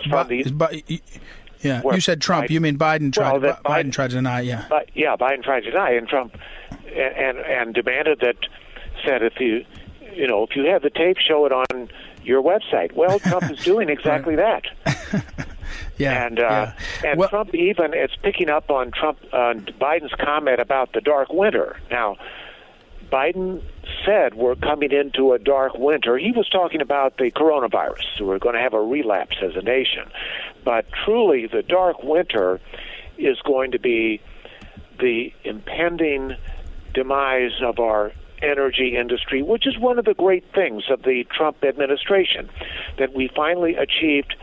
Bi- 0.52 0.84
Yeah, 1.62 1.82
where 1.82 1.96
you 1.96 2.02
said 2.02 2.22
Trump. 2.22 2.46
Biden- 2.48 2.50
you 2.52 2.62
mean 2.62 2.78
Biden 2.78 3.14
tried? 3.14 3.42
Well, 3.42 3.54
Biden, 3.54 3.62
Biden- 3.64 3.92
tried 3.94 4.10
to 4.12 4.16
deny. 4.16 4.42
Yeah. 4.42 4.66
But 4.70 4.90
yeah, 4.94 5.16
Biden 5.16 5.44
tried 5.44 5.62
to 5.64 5.72
deny, 5.72 5.92
and 5.92 6.08
Trump 6.08 6.36
and 6.96 7.38
and 7.40 7.74
demanded 7.74 8.20
that 8.22 8.38
said 9.06 9.24
if 9.24 9.40
you 9.40 9.66
you 10.14 10.28
know 10.28 10.44
if 10.44 10.56
you 10.56 10.66
have 10.66 10.82
the 10.82 10.90
tape, 10.90 11.18
show 11.18 11.46
it 11.46 11.52
on 11.52 11.90
your 12.24 12.42
website. 12.44 12.94
Well, 12.94 13.20
Trump 13.20 13.50
is 13.52 13.64
doing 13.64 13.90
exactly 13.98 14.36
that. 14.36 14.64
Yeah. 15.98 16.26
And 16.28 16.40
uh, 16.40 16.44
yeah. 16.44 16.74
and 17.10 17.20
Well- 17.20 17.30
Trump 17.30 17.56
even 17.56 17.94
it's 17.96 18.16
picking 18.22 18.50
up 18.50 18.70
on 18.70 18.92
Trump 18.92 19.18
on 19.34 19.62
Biden's 19.82 20.14
comment 20.20 20.60
about 20.62 20.94
the 20.94 21.02
dark 21.02 21.30
winter. 21.34 21.76
Now, 21.90 22.18
Biden 23.12 23.62
said 24.06 24.36
we're 24.36 24.56
coming 24.56 24.92
into 24.92 25.34
a 25.34 25.40
dark 25.40 25.74
winter. 25.78 26.18
He 26.18 26.32
was 26.32 26.48
talking 26.50 26.82
about 26.82 27.18
the 27.18 27.32
coronavirus. 27.32 28.22
We're 28.22 28.40
going 28.40 28.56
to 28.56 28.62
have 28.62 28.74
a 28.74 28.82
relapse 28.82 29.38
as 29.42 29.56
a 29.56 29.62
nation. 29.62 30.04
But 30.64 30.86
truly, 31.06 31.48
the 31.48 31.64
dark 31.64 32.04
winter 32.04 32.60
is 33.18 33.38
going 33.46 33.72
to 33.72 33.80
be 33.80 34.22
the 35.00 35.34
impending 35.44 36.36
demise 36.94 37.62
of 37.62 37.80
our 37.80 38.12
energy 38.42 38.96
industry, 38.98 39.42
which 39.42 39.66
is 39.66 39.78
one 39.78 39.98
of 40.00 40.06
the 40.06 40.14
great 40.14 40.46
things 40.54 40.84
of 40.90 41.04
the 41.04 41.26
Trump 41.36 41.64
administration, 41.64 42.50
that 42.98 43.14
we 43.14 43.30
finally 43.36 43.76
achieved 43.76 44.36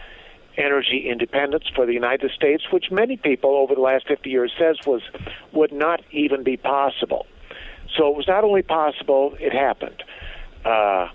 energy 0.57 1.09
independence 1.09 1.65
for 1.75 1.87
the 1.87 1.93
United 1.93 2.31
States, 2.31 2.65
which 2.73 2.91
many 2.91 3.17
people 3.17 3.57
over 3.57 3.75
the 3.75 3.81
last 3.81 4.07
50 4.07 4.31
years 4.31 4.53
says 4.59 4.77
was 4.87 5.03
would 5.53 5.73
not 5.73 6.01
even 6.13 6.43
be 6.43 6.57
possible. 6.57 7.27
So 7.97 8.09
it 8.11 8.17
was 8.17 8.27
not 8.27 8.45
only 8.45 8.63
possible, 8.63 9.37
it 9.41 9.53
happened. 9.53 10.03
Uh, 10.65 11.09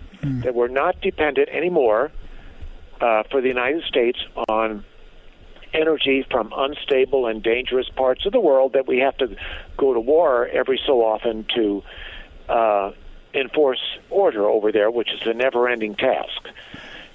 That 0.44 0.54
we're 0.54 0.68
not 0.68 1.00
dependent 1.00 1.48
anymore 1.50 2.12
uh, 3.00 3.24
for 3.32 3.40
the 3.42 3.48
United 3.48 3.84
States 3.86 4.20
on 4.50 4.84
energy 5.74 6.26
from 6.30 6.52
unstable 6.56 7.28
and 7.28 7.42
dangerous 7.42 7.88
parts 7.96 8.26
of 8.26 8.34
the 8.34 8.40
world 8.40 8.74
that 8.74 8.86
we 8.86 8.98
have 9.00 9.16
to 9.18 9.28
go 9.78 9.94
to 9.94 10.00
war 10.00 10.48
every 10.48 10.80
so 10.86 11.06
often 11.06 11.46
to 11.56 11.84
uh, 12.50 12.92
enforce 13.34 13.80
order 14.10 14.46
over 14.46 14.72
there, 14.72 14.92
which 14.92 15.12
is 15.14 15.22
a 15.26 15.34
never 15.34 15.70
ending 15.70 15.96
task. 15.96 16.50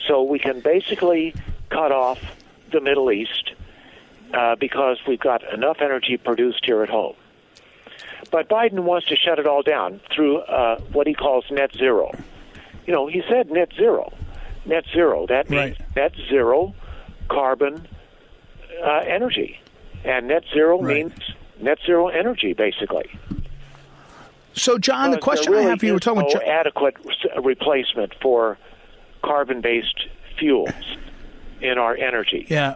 So 0.07 0.23
we 0.23 0.39
can 0.39 0.61
basically 0.61 1.35
cut 1.69 1.93
off 1.93 2.21
the 2.73 2.81
Middle 2.81 3.11
East 3.11 3.53
uh, 4.33 4.57
because 4.57 4.99
we've 5.07 5.21
got 5.21 5.43
enough 5.53 5.79
energy 5.81 6.17
produced 6.17 6.65
here 6.65 6.83
at 6.83 6.89
home. 6.89 7.17
But 8.31 8.49
Biden 8.49 8.81
wants 8.81 9.07
to 9.09 9.17
shut 9.17 9.39
it 9.39 9.47
all 9.47 9.63
down 9.63 10.01
through 10.15 10.39
uh, 10.39 10.79
what 10.93 11.07
he 11.07 11.15
calls 11.15 11.45
net 11.51 11.73
zero. 11.77 12.11
You 12.87 12.93
know, 12.93 13.07
he 13.07 13.23
said 13.29 13.51
net 13.51 13.71
zero. 13.77 14.13
Net 14.67 14.85
zero. 14.93 15.27
That 15.29 15.49
means 15.51 15.79
Right. 15.79 15.97
net 15.97 16.13
zero 16.29 16.75
carbon 17.29 17.87
uh, 18.85 19.03
energy. 19.07 19.61
And 20.05 20.29
net 20.29 20.45
zero 20.53 20.81
Right. 20.81 20.97
means 21.07 21.13
net 21.61 21.79
zero 21.87 22.09
energy, 22.09 22.53
basically. 22.53 23.11
So, 24.53 24.79
John, 24.79 25.11
the 25.11 25.19
question 25.19 25.53
there 25.53 25.63
I 25.63 25.71
have 25.71 25.81
for 25.81 25.87
you, 25.87 25.93
we're 25.95 25.99
talking 25.99 26.23
no 26.23 26.29
about. 26.29 26.45
Adequate 26.47 26.97
s- 27.09 27.43
replacement 27.43 28.15
for 28.23 28.57
carbon-based 29.23 30.07
fuels 30.39 30.71
in 31.61 31.77
our 31.79 31.97
energy. 31.97 32.47
Yeah. 32.49 32.75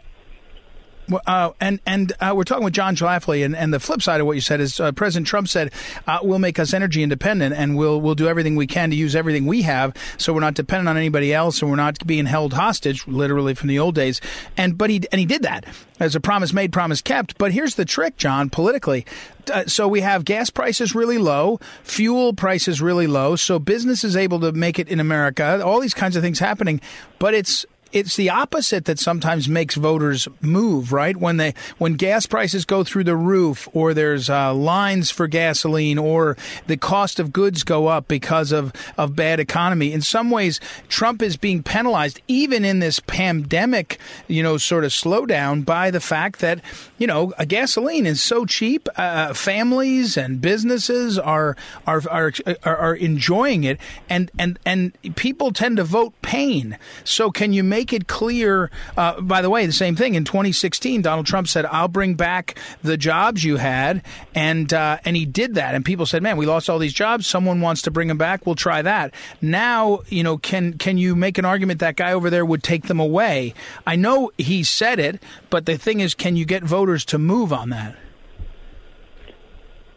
Uh, 1.26 1.52
and 1.60 1.80
and 1.86 2.12
uh, 2.20 2.32
we're 2.34 2.44
talking 2.44 2.64
with 2.64 2.74
John 2.74 2.96
Schlafly, 2.96 3.44
and, 3.44 3.56
and 3.56 3.72
the 3.72 3.80
flip 3.80 4.02
side 4.02 4.20
of 4.20 4.26
what 4.26 4.34
you 4.34 4.40
said 4.40 4.60
is 4.60 4.78
uh, 4.80 4.92
President 4.92 5.26
Trump 5.26 5.48
said 5.48 5.72
uh, 6.06 6.18
we'll 6.22 6.38
make 6.38 6.58
us 6.58 6.74
energy 6.74 7.02
independent, 7.02 7.54
and 7.54 7.76
we'll 7.76 8.00
we'll 8.00 8.14
do 8.14 8.28
everything 8.28 8.56
we 8.56 8.66
can 8.66 8.90
to 8.90 8.96
use 8.96 9.16
everything 9.16 9.46
we 9.46 9.62
have, 9.62 9.94
so 10.16 10.32
we're 10.32 10.40
not 10.40 10.54
dependent 10.54 10.88
on 10.88 10.96
anybody 10.96 11.32
else, 11.32 11.62
and 11.62 11.70
we're 11.70 11.76
not 11.76 12.06
being 12.06 12.26
held 12.26 12.52
hostage, 12.52 13.06
literally 13.06 13.54
from 13.54 13.68
the 13.68 13.78
old 13.78 13.94
days. 13.94 14.20
And 14.56 14.76
but 14.76 14.90
he 14.90 15.02
and 15.10 15.18
he 15.18 15.26
did 15.26 15.42
that 15.42 15.64
as 16.00 16.14
a 16.14 16.20
promise 16.20 16.52
made, 16.52 16.72
promise 16.72 17.02
kept. 17.02 17.38
But 17.38 17.52
here's 17.52 17.74
the 17.74 17.84
trick, 17.84 18.16
John, 18.16 18.50
politically. 18.50 19.04
Uh, 19.52 19.64
so 19.66 19.88
we 19.88 20.02
have 20.02 20.24
gas 20.24 20.50
prices 20.50 20.94
really 20.94 21.18
low, 21.18 21.58
fuel 21.82 22.34
prices 22.34 22.82
really 22.82 23.06
low, 23.06 23.34
so 23.34 23.58
business 23.58 24.04
is 24.04 24.16
able 24.16 24.40
to 24.40 24.52
make 24.52 24.78
it 24.78 24.88
in 24.88 25.00
America. 25.00 25.62
All 25.64 25.80
these 25.80 25.94
kinds 25.94 26.16
of 26.16 26.22
things 26.22 26.38
happening, 26.38 26.80
but 27.18 27.34
it's 27.34 27.64
it's 27.92 28.16
the 28.16 28.30
opposite 28.30 28.84
that 28.84 28.98
sometimes 28.98 29.48
makes 29.48 29.74
voters 29.74 30.28
move, 30.40 30.92
right? 30.92 31.16
When 31.16 31.36
they 31.38 31.54
when 31.78 31.94
gas 31.94 32.26
prices 32.26 32.64
go 32.64 32.84
through 32.84 33.04
the 33.04 33.16
roof, 33.16 33.68
or 33.72 33.94
there's 33.94 34.28
uh, 34.28 34.54
lines 34.54 35.10
for 35.10 35.26
gasoline, 35.26 35.98
or 35.98 36.36
the 36.66 36.76
cost 36.76 37.18
of 37.18 37.32
goods 37.32 37.64
go 37.64 37.86
up 37.86 38.08
because 38.08 38.52
of 38.52 38.72
of 38.96 39.16
bad 39.16 39.40
economy. 39.40 39.92
In 39.92 40.02
some 40.02 40.30
ways, 40.30 40.60
Trump 40.88 41.22
is 41.22 41.36
being 41.36 41.62
penalized, 41.62 42.20
even 42.28 42.64
in 42.64 42.80
this 42.80 43.00
pandemic, 43.00 43.98
you 44.26 44.42
know, 44.42 44.58
sort 44.58 44.84
of 44.84 44.90
slowdown 44.90 45.64
by 45.64 45.90
the 45.90 46.00
fact 46.00 46.40
that 46.40 46.60
you 46.98 47.06
know 47.06 47.28
gasoline 47.46 48.06
is 48.06 48.22
so 48.22 48.44
cheap. 48.44 48.88
Uh, 48.96 49.32
families 49.32 50.16
and 50.16 50.40
businesses 50.40 51.18
are 51.18 51.56
are 51.86 52.02
are 52.10 52.32
are, 52.64 52.76
are 52.76 52.94
enjoying 52.94 53.64
it, 53.64 53.78
and 54.10 54.30
and 54.38 54.58
and 54.66 54.92
people 55.16 55.52
tend 55.52 55.78
to 55.78 55.84
vote 55.84 56.12
pain. 56.22 56.76
So 57.04 57.30
can 57.30 57.52
you 57.52 57.62
make 57.62 57.77
it 57.92 58.06
clear? 58.08 58.70
Uh, 58.96 59.20
by 59.20 59.42
the 59.42 59.50
way, 59.50 59.66
the 59.66 59.72
same 59.72 59.96
thing 59.96 60.14
in 60.14 60.24
2016, 60.24 61.02
Donald 61.02 61.26
Trump 61.26 61.48
said, 61.48 61.66
"I'll 61.66 61.88
bring 61.88 62.14
back 62.14 62.58
the 62.82 62.96
jobs 62.96 63.44
you 63.44 63.56
had," 63.56 64.02
and 64.34 64.72
uh, 64.72 64.98
and 65.04 65.16
he 65.16 65.26
did 65.26 65.54
that. 65.54 65.74
And 65.74 65.84
people 65.84 66.06
said, 66.06 66.22
"Man, 66.22 66.36
we 66.36 66.46
lost 66.46 66.68
all 66.68 66.78
these 66.78 66.92
jobs. 66.92 67.26
Someone 67.26 67.60
wants 67.60 67.82
to 67.82 67.90
bring 67.90 68.08
them 68.08 68.18
back. 68.18 68.46
We'll 68.46 68.54
try 68.54 68.82
that." 68.82 69.14
Now, 69.40 70.00
you 70.08 70.22
know, 70.22 70.38
can 70.38 70.74
can 70.78 70.98
you 70.98 71.14
make 71.14 71.38
an 71.38 71.44
argument 71.44 71.80
that 71.80 71.96
guy 71.96 72.12
over 72.12 72.30
there 72.30 72.44
would 72.44 72.62
take 72.62 72.86
them 72.86 73.00
away? 73.00 73.54
I 73.86 73.96
know 73.96 74.30
he 74.38 74.64
said 74.64 74.98
it, 74.98 75.22
but 75.50 75.66
the 75.66 75.76
thing 75.76 76.00
is, 76.00 76.14
can 76.14 76.36
you 76.36 76.44
get 76.44 76.62
voters 76.62 77.04
to 77.06 77.18
move 77.18 77.52
on 77.52 77.70
that? 77.70 77.96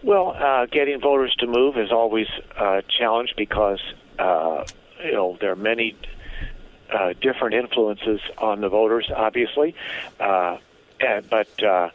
Well, 0.03 0.35
uh, 0.35 0.65
getting 0.65 0.99
voters 0.99 1.35
to 1.39 1.47
move 1.47 1.77
is 1.77 1.91
always 1.91 2.27
a 2.59 2.81
challenge 2.99 3.33
because 3.37 3.79
uh, 4.17 4.65
you 5.03 5.13
know 5.13 5.37
there 5.39 5.51
are 5.51 5.55
many 5.55 5.95
uh, 6.91 7.13
different 7.21 7.55
influences 7.55 8.19
on 8.37 8.61
the 8.61 8.69
voters, 8.69 9.09
obviously, 9.15 9.75
uh, 10.19 10.57
and, 10.99 11.29
but 11.29 11.47
uh, 11.63 11.89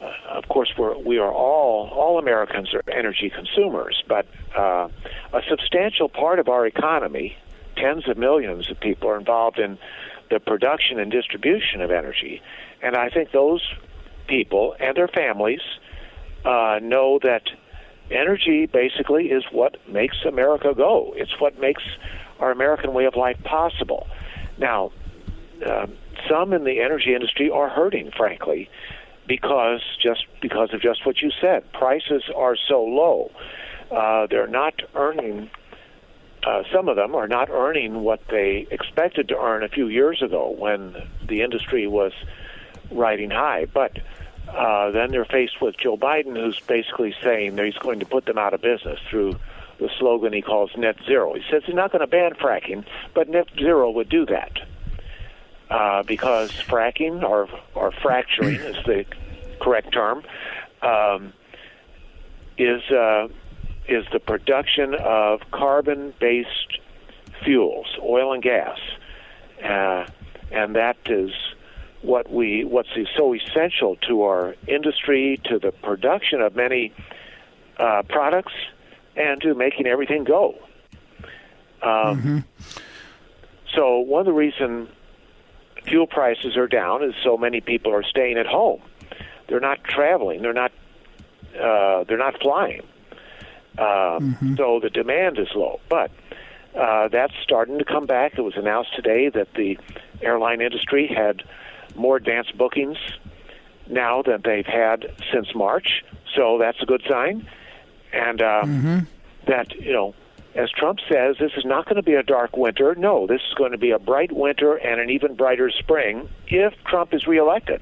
uh, 0.00 0.12
of 0.30 0.48
course 0.48 0.72
we're 0.76 0.96
we 0.98 1.18
are 1.18 1.32
all 1.32 1.88
all 1.90 2.18
Americans 2.18 2.74
are 2.74 2.82
energy 2.90 3.30
consumers, 3.30 4.02
but 4.08 4.26
uh, 4.56 4.88
a 5.32 5.42
substantial 5.48 6.08
part 6.08 6.38
of 6.38 6.48
our 6.48 6.66
economy, 6.66 7.36
tens 7.76 8.08
of 8.08 8.18
millions 8.18 8.70
of 8.70 8.78
people, 8.80 9.08
are 9.08 9.18
involved 9.18 9.58
in 9.58 9.78
the 10.30 10.40
production 10.40 10.98
and 10.98 11.10
distribution 11.10 11.80
of 11.80 11.90
energy, 11.90 12.42
and 12.82 12.96
I 12.96 13.10
think 13.10 13.32
those 13.32 13.62
people 14.26 14.74
and 14.78 14.96
their 14.96 15.08
families 15.08 15.60
know 16.44 17.18
that 17.22 17.42
energy 18.10 18.66
basically 18.66 19.26
is 19.30 19.44
what 19.50 19.76
makes 19.88 20.16
America 20.26 20.74
go. 20.76 21.14
It's 21.16 21.40
what 21.40 21.58
makes 21.60 21.82
our 22.40 22.50
American 22.50 22.92
way 22.92 23.04
of 23.04 23.16
life 23.16 23.42
possible. 23.44 24.06
Now, 24.62 24.92
uh, 25.66 25.88
some 26.30 26.52
in 26.52 26.62
the 26.62 26.80
energy 26.80 27.14
industry 27.14 27.50
are 27.50 27.68
hurting, 27.68 28.12
frankly, 28.16 28.70
because 29.26 29.80
just 30.00 30.24
because 30.40 30.72
of 30.72 30.80
just 30.80 31.04
what 31.04 31.20
you 31.20 31.30
said. 31.40 31.70
Prices 31.72 32.22
are 32.34 32.56
so 32.68 32.82
low. 32.84 33.32
Uh, 33.90 34.28
they're 34.28 34.46
not 34.46 34.80
earning. 34.94 35.50
Uh, 36.46 36.62
some 36.72 36.88
of 36.88 36.96
them 36.96 37.14
are 37.14 37.28
not 37.28 37.50
earning 37.50 38.02
what 38.02 38.20
they 38.30 38.66
expected 38.70 39.28
to 39.28 39.36
earn 39.36 39.64
a 39.64 39.68
few 39.68 39.88
years 39.88 40.22
ago 40.22 40.54
when 40.56 40.94
the 41.28 41.42
industry 41.42 41.86
was 41.86 42.12
riding 42.90 43.30
high. 43.30 43.64
But 43.66 43.98
uh, 44.48 44.92
then 44.92 45.10
they're 45.10 45.24
faced 45.24 45.60
with 45.60 45.76
Joe 45.76 45.96
Biden, 45.96 46.36
who's 46.36 46.60
basically 46.60 47.14
saying 47.22 47.56
that 47.56 47.64
he's 47.64 47.78
going 47.78 48.00
to 48.00 48.06
put 48.06 48.26
them 48.26 48.38
out 48.38 48.54
of 48.54 48.62
business 48.62 49.00
through 49.10 49.34
the 49.82 49.90
slogan 49.98 50.32
he 50.32 50.40
calls 50.40 50.70
net 50.76 50.96
zero. 51.04 51.34
He 51.34 51.42
says 51.50 51.62
he's 51.66 51.74
not 51.74 51.92
going 51.92 52.00
to 52.00 52.06
ban 52.06 52.32
fracking, 52.34 52.84
but 53.14 53.28
net 53.28 53.48
zero 53.58 53.90
would 53.90 54.08
do 54.08 54.24
that. 54.26 54.52
Uh, 55.68 56.02
because 56.02 56.50
fracking 56.52 57.22
or, 57.22 57.48
or 57.74 57.92
fracturing 58.02 58.56
is 58.56 58.76
the 58.84 59.04
correct 59.60 59.92
term, 59.92 60.22
um, 60.82 61.32
is 62.58 62.82
uh, 62.90 63.28
is 63.88 64.04
the 64.12 64.20
production 64.20 64.94
of 64.94 65.40
carbon-based 65.50 66.78
fuels, 67.42 67.86
oil 68.00 68.32
and 68.32 68.42
gas, 68.42 68.78
uh, 69.64 70.04
and 70.52 70.76
that 70.76 70.96
is 71.06 71.30
what 72.02 72.30
we 72.30 72.64
what's 72.64 72.90
so 73.16 73.34
essential 73.34 73.96
to 74.08 74.22
our 74.22 74.54
industry, 74.68 75.40
to 75.44 75.58
the 75.58 75.72
production 75.72 76.40
of 76.42 76.54
many 76.54 76.92
uh, 77.78 78.02
products, 78.08 78.52
and 79.16 79.40
to 79.42 79.54
making 79.54 79.86
everything 79.86 80.24
go. 80.24 80.54
Um, 81.82 82.44
So 83.74 83.98
one 83.98 84.20
of 84.20 84.26
the 84.26 84.32
reasons 84.32 84.88
fuel 85.84 86.06
prices 86.06 86.56
are 86.56 86.66
down 86.68 87.02
is 87.02 87.14
so 87.24 87.36
many 87.36 87.60
people 87.60 87.92
are 87.92 88.02
staying 88.02 88.36
at 88.38 88.46
home. 88.46 88.80
They're 89.48 89.60
not 89.60 89.82
traveling. 89.84 90.42
They're 90.42 90.52
not. 90.52 90.72
Uh, 91.58 92.04
they're 92.04 92.18
not 92.18 92.40
flying. 92.40 92.82
Um, 93.78 94.54
So 94.56 94.78
the 94.80 94.90
demand 94.90 95.38
is 95.38 95.48
low, 95.54 95.80
but 95.88 96.10
uh, 96.78 97.08
that's 97.08 97.32
starting 97.42 97.78
to 97.78 97.84
come 97.84 98.06
back. 98.06 98.38
It 98.38 98.42
was 98.42 98.56
announced 98.56 98.94
today 98.94 99.28
that 99.30 99.54
the 99.54 99.78
airline 100.22 100.60
industry 100.60 101.06
had 101.06 101.42
more 101.94 102.16
advanced 102.16 102.56
bookings 102.56 102.96
now 103.88 104.22
than 104.22 104.40
they've 104.42 104.66
had 104.66 105.12
since 105.32 105.54
March. 105.54 106.04
So 106.34 106.58
that's 106.58 106.80
a 106.82 106.86
good 106.86 107.02
sign. 107.08 107.46
And 108.12 108.42
uh, 108.42 108.62
Mm-hmm. 108.64 108.98
that, 109.46 109.74
you 109.76 109.92
know, 109.92 110.14
as 110.54 110.70
Trump 110.70 110.98
says, 111.10 111.36
this 111.40 111.52
is 111.56 111.64
not 111.64 111.86
going 111.86 111.96
to 111.96 112.02
be 112.02 112.14
a 112.14 112.22
dark 112.22 112.56
winter. 112.56 112.94
No, 112.94 113.26
this 113.26 113.40
is 113.48 113.54
going 113.54 113.72
to 113.72 113.78
be 113.78 113.90
a 113.90 113.98
bright 113.98 114.32
winter 114.32 114.74
and 114.76 115.00
an 115.00 115.08
even 115.10 115.34
brighter 115.34 115.70
spring 115.70 116.28
if 116.46 116.74
Trump 116.84 117.14
is 117.14 117.26
reelected. 117.26 117.80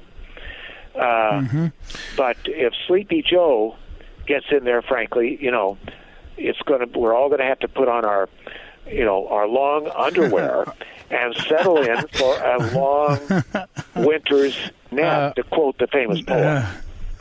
Uh, 0.95 0.99
Mm-hmm. 1.41 1.67
But 2.17 2.37
if 2.45 2.73
Sleepy 2.87 3.21
Joe 3.23 3.75
gets 4.27 4.45
in 4.51 4.63
there, 4.65 4.81
frankly, 4.81 5.37
you 5.41 5.51
know, 5.51 5.77
it's 6.37 6.59
going 6.61 6.79
to. 6.89 6.99
We're 6.99 7.13
all 7.15 7.27
going 7.29 7.39
to 7.39 7.45
have 7.45 7.59
to 7.59 7.67
put 7.67 7.87
on 7.87 8.05
our, 8.05 8.29
you 8.87 9.03
know, 9.05 9.27
our 9.27 9.47
long 9.47 9.87
underwear 9.95 10.65
and 11.11 11.35
settle 11.35 11.77
in 11.77 12.07
for 12.07 12.35
a 12.41 12.57
long 12.73 13.19
winter's 13.95 14.57
nap. 14.91 15.35
to 15.35 15.43
quote 15.43 15.77
the 15.77 15.87
famous 15.87 16.21
poet. 16.21 16.65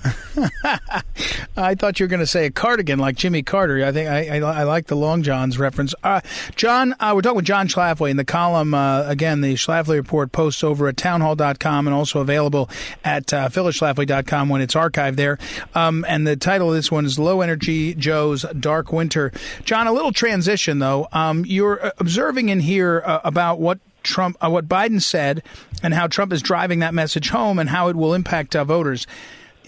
I 1.56 1.74
thought 1.74 2.00
you 2.00 2.04
were 2.04 2.08
going 2.08 2.20
to 2.20 2.26
say 2.26 2.46
a 2.46 2.50
cardigan 2.50 2.98
like 2.98 3.16
Jimmy 3.16 3.42
Carter. 3.42 3.84
I 3.84 3.92
think 3.92 4.08
I, 4.08 4.38
I, 4.38 4.60
I 4.60 4.62
like 4.62 4.86
the 4.86 4.96
Long 4.96 5.22
John's 5.22 5.58
reference. 5.58 5.94
Uh, 6.02 6.20
John, 6.56 6.94
uh, 7.00 7.12
we're 7.14 7.22
talking 7.22 7.36
with 7.36 7.44
John 7.44 7.68
Schlafly 7.68 8.10
in 8.10 8.16
the 8.16 8.24
column. 8.24 8.74
Uh, 8.74 9.02
again, 9.02 9.40
the 9.40 9.54
Schlafly 9.54 9.96
Report 9.96 10.32
posts 10.32 10.64
over 10.64 10.88
at 10.88 10.96
townhall.com 10.96 11.86
and 11.86 11.94
also 11.94 12.20
available 12.20 12.70
at 13.04 13.32
uh, 13.32 13.48
phyllisschlafly.com 13.48 14.48
when 14.48 14.60
it's 14.60 14.74
archived 14.74 15.16
there. 15.16 15.38
Um, 15.74 16.04
and 16.08 16.26
the 16.26 16.36
title 16.36 16.68
of 16.68 16.74
this 16.74 16.90
one 16.90 17.04
is 17.04 17.18
Low 17.18 17.40
Energy 17.40 17.94
Joe's 17.94 18.42
Dark 18.58 18.92
Winter. 18.92 19.32
John, 19.64 19.86
a 19.86 19.92
little 19.92 20.12
transition 20.12 20.78
though. 20.78 21.08
Um, 21.12 21.44
you're 21.44 21.84
uh, 21.86 21.90
observing 21.98 22.48
in 22.48 22.60
here 22.60 23.02
uh, 23.04 23.20
about 23.24 23.60
what 23.60 23.78
Trump, 24.02 24.36
uh, 24.40 24.48
what 24.48 24.68
Biden 24.68 25.02
said, 25.02 25.42
and 25.82 25.92
how 25.92 26.06
Trump 26.06 26.32
is 26.32 26.42
driving 26.42 26.78
that 26.78 26.94
message 26.94 27.30
home, 27.30 27.58
and 27.58 27.68
how 27.68 27.88
it 27.88 27.96
will 27.96 28.14
impact 28.14 28.54
voters. 28.54 29.06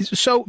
So, 0.01 0.47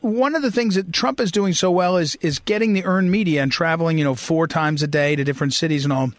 one 0.00 0.34
of 0.34 0.42
the 0.42 0.50
things 0.50 0.74
that 0.74 0.92
Trump 0.92 1.20
is 1.20 1.30
doing 1.30 1.52
so 1.52 1.70
well 1.70 1.96
is 1.96 2.16
is 2.16 2.38
getting 2.40 2.72
the 2.72 2.84
earned 2.84 3.10
media 3.10 3.42
and 3.42 3.52
traveling, 3.52 3.98
you 3.98 4.04
know, 4.04 4.14
four 4.14 4.46
times 4.46 4.82
a 4.82 4.86
day 4.86 5.16
to 5.16 5.24
different 5.24 5.54
cities 5.54 5.84
and 5.84 5.92
all. 5.92 6.12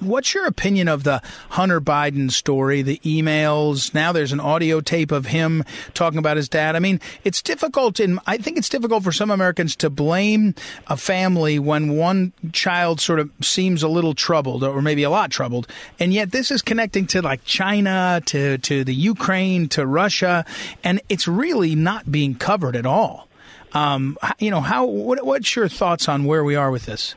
What's 0.00 0.34
your 0.34 0.46
opinion 0.46 0.88
of 0.88 1.04
the 1.04 1.22
Hunter 1.50 1.80
Biden 1.80 2.30
story, 2.30 2.82
the 2.82 2.98
emails? 2.98 3.94
Now 3.94 4.12
there's 4.12 4.32
an 4.32 4.40
audio 4.40 4.80
tape 4.80 5.10
of 5.10 5.26
him 5.26 5.64
talking 5.94 6.18
about 6.18 6.36
his 6.36 6.48
dad. 6.48 6.76
I 6.76 6.80
mean, 6.80 7.00
it's 7.24 7.40
difficult 7.40 7.98
and 7.98 8.20
I 8.26 8.36
think 8.36 8.58
it's 8.58 8.68
difficult 8.68 9.04
for 9.04 9.12
some 9.12 9.30
Americans 9.30 9.74
to 9.76 9.90
blame 9.90 10.54
a 10.86 10.96
family 10.96 11.58
when 11.58 11.96
one 11.96 12.32
child 12.52 13.00
sort 13.00 13.20
of 13.20 13.30
seems 13.40 13.82
a 13.82 13.88
little 13.88 14.14
troubled 14.14 14.62
or 14.62 14.82
maybe 14.82 15.02
a 15.02 15.10
lot 15.10 15.30
troubled. 15.30 15.66
And 15.98 16.12
yet 16.12 16.30
this 16.30 16.50
is 16.50 16.60
connecting 16.60 17.06
to 17.08 17.22
like 17.22 17.44
China, 17.44 18.20
to 18.26 18.58
to 18.58 18.84
the 18.84 18.94
Ukraine, 18.94 19.68
to 19.70 19.86
Russia, 19.86 20.44
and 20.84 21.00
it's 21.08 21.26
really 21.26 21.74
not 21.74 22.10
being 22.12 22.34
covered 22.34 22.76
at 22.76 22.86
all. 22.86 23.28
Um, 23.72 24.18
you 24.38 24.50
know, 24.50 24.60
how 24.60 24.86
what, 24.86 25.24
what's 25.24 25.56
your 25.56 25.68
thoughts 25.68 26.08
on 26.08 26.24
where 26.24 26.44
we 26.44 26.54
are 26.54 26.70
with 26.70 26.86
this? 26.86 27.14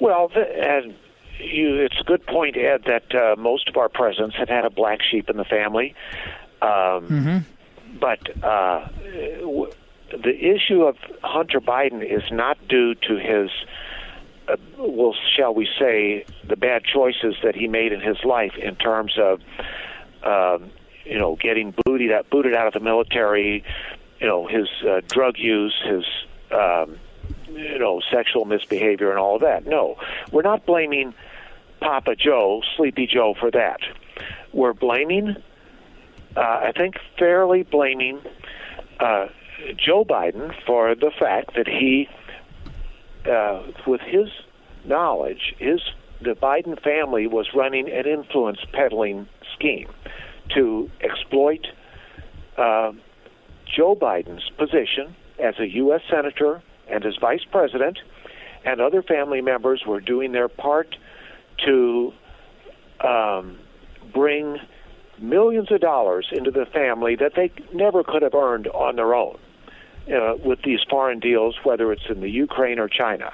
Well, 0.00 0.28
the, 0.28 0.42
and 0.62 0.94
you, 1.40 1.76
it's 1.76 2.00
a 2.00 2.04
good 2.04 2.26
point, 2.26 2.56
Ed, 2.56 2.84
that 2.86 3.14
uh, 3.14 3.36
most 3.36 3.68
of 3.68 3.76
our 3.76 3.88
presidents 3.88 4.36
have 4.36 4.48
had 4.48 4.64
a 4.64 4.70
black 4.70 5.00
sheep 5.02 5.28
in 5.30 5.36
the 5.36 5.44
family. 5.44 5.94
Um, 6.60 7.06
But 8.00 8.44
uh, 8.44 8.88
w- 9.40 9.72
the 10.10 10.36
issue 10.54 10.82
of 10.82 10.96
Hunter 11.22 11.60
Biden 11.60 12.02
is 12.04 12.22
not 12.30 12.56
due 12.68 12.94
to 12.94 13.16
his, 13.16 13.50
uh, 14.46 14.56
well, 14.78 15.14
shall 15.36 15.54
we 15.54 15.68
say, 15.78 16.24
the 16.46 16.56
bad 16.56 16.84
choices 16.84 17.34
that 17.42 17.54
he 17.54 17.66
made 17.66 17.92
in 17.92 18.00
his 18.00 18.22
life 18.24 18.56
in 18.56 18.76
terms 18.76 19.18
of, 19.18 19.40
um, 20.22 20.70
you 21.04 21.18
know, 21.18 21.36
getting 21.36 21.74
booted 21.84 22.12
out, 22.12 22.28
booted 22.30 22.54
out 22.54 22.66
of 22.66 22.72
the 22.74 22.80
military, 22.80 23.64
you 24.20 24.26
know, 24.26 24.46
his 24.46 24.68
uh, 24.86 25.00
drug 25.08 25.38
use, 25.38 25.74
his 25.84 26.04
um, 26.50 26.98
you 27.50 27.78
know, 27.78 28.00
sexual 28.10 28.44
misbehavior 28.44 29.10
and 29.10 29.18
all 29.18 29.36
of 29.36 29.40
that. 29.42 29.66
No, 29.66 29.96
we're 30.32 30.42
not 30.42 30.66
blaming 30.66 31.14
Papa 31.80 32.16
Joe, 32.16 32.62
Sleepy 32.76 33.06
Joe, 33.06 33.34
for 33.38 33.50
that. 33.50 33.80
We're 34.52 34.72
blaming, 34.72 35.36
uh, 36.36 36.40
I 36.40 36.72
think, 36.76 36.96
fairly 37.18 37.62
blaming 37.62 38.20
uh, 39.00 39.26
Joe 39.76 40.04
Biden 40.04 40.54
for 40.66 40.94
the 40.94 41.10
fact 41.18 41.54
that 41.56 41.66
he, 41.66 42.08
uh, 43.30 43.62
with 43.86 44.00
his 44.00 44.28
knowledge, 44.84 45.54
his 45.58 45.80
the 46.20 46.34
Biden 46.34 46.82
family 46.82 47.28
was 47.28 47.48
running 47.54 47.88
an 47.88 48.06
influence 48.06 48.58
peddling 48.72 49.28
scheme 49.54 49.88
to 50.54 50.90
exploit 51.00 51.64
uh, 52.56 52.92
Joe 53.66 53.94
Biden's 53.94 54.50
position 54.58 55.14
as 55.38 55.54
a 55.60 55.68
U.S. 55.74 56.00
senator 56.10 56.60
and 56.88 57.04
as 57.04 57.16
vice 57.20 57.44
president, 57.50 57.98
and 58.64 58.80
other 58.80 59.02
family 59.02 59.40
members 59.40 59.84
were 59.86 60.00
doing 60.00 60.32
their 60.32 60.48
part 60.48 60.96
to 61.66 62.12
um, 63.00 63.58
bring 64.12 64.58
millions 65.18 65.70
of 65.72 65.80
dollars 65.80 66.28
into 66.32 66.50
the 66.50 66.66
family 66.66 67.16
that 67.16 67.32
they 67.34 67.50
never 67.72 68.04
could 68.04 68.22
have 68.22 68.34
earned 68.34 68.68
on 68.68 68.96
their 68.96 69.14
own 69.14 69.38
uh, 70.08 70.34
with 70.44 70.62
these 70.62 70.80
foreign 70.88 71.18
deals, 71.18 71.56
whether 71.64 71.92
it's 71.92 72.08
in 72.08 72.20
the 72.20 72.30
Ukraine 72.30 72.78
or 72.78 72.88
China. 72.88 73.32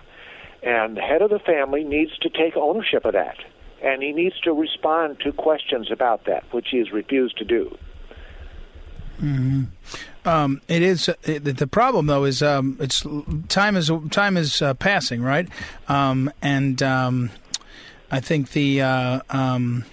And 0.62 0.96
the 0.96 1.02
head 1.02 1.20
of 1.20 1.30
the 1.30 1.38
family 1.38 1.84
needs 1.84 2.16
to 2.18 2.30
take 2.30 2.56
ownership 2.56 3.04
of 3.04 3.12
that. 3.12 3.36
And 3.82 4.02
he 4.02 4.12
needs 4.12 4.38
to 4.40 4.52
respond 4.52 5.20
to 5.20 5.32
questions 5.32 5.90
about 5.90 6.24
that, 6.24 6.44
which 6.52 6.68
he 6.70 6.78
has 6.78 6.90
refused 6.90 7.36
to 7.38 7.44
do. 7.44 7.76
Um, 10.24 10.62
it 10.68 10.82
is 10.82 11.08
uh, 11.08 11.14
it, 11.22 11.44
the 11.44 11.66
problem 11.66 12.06
though 12.06 12.24
is 12.24 12.42
um, 12.42 12.78
it's 12.80 13.04
time 13.48 13.76
is 13.76 13.90
time 14.10 14.36
is 14.36 14.62
uh, 14.62 14.74
passing 14.74 15.22
right, 15.22 15.48
um, 15.86 16.32
and 16.42 16.82
um, 16.82 17.30
I 18.14 18.20
think 18.20 18.52
the 18.52 18.80
uh, 18.80 19.20
um, 19.28 19.84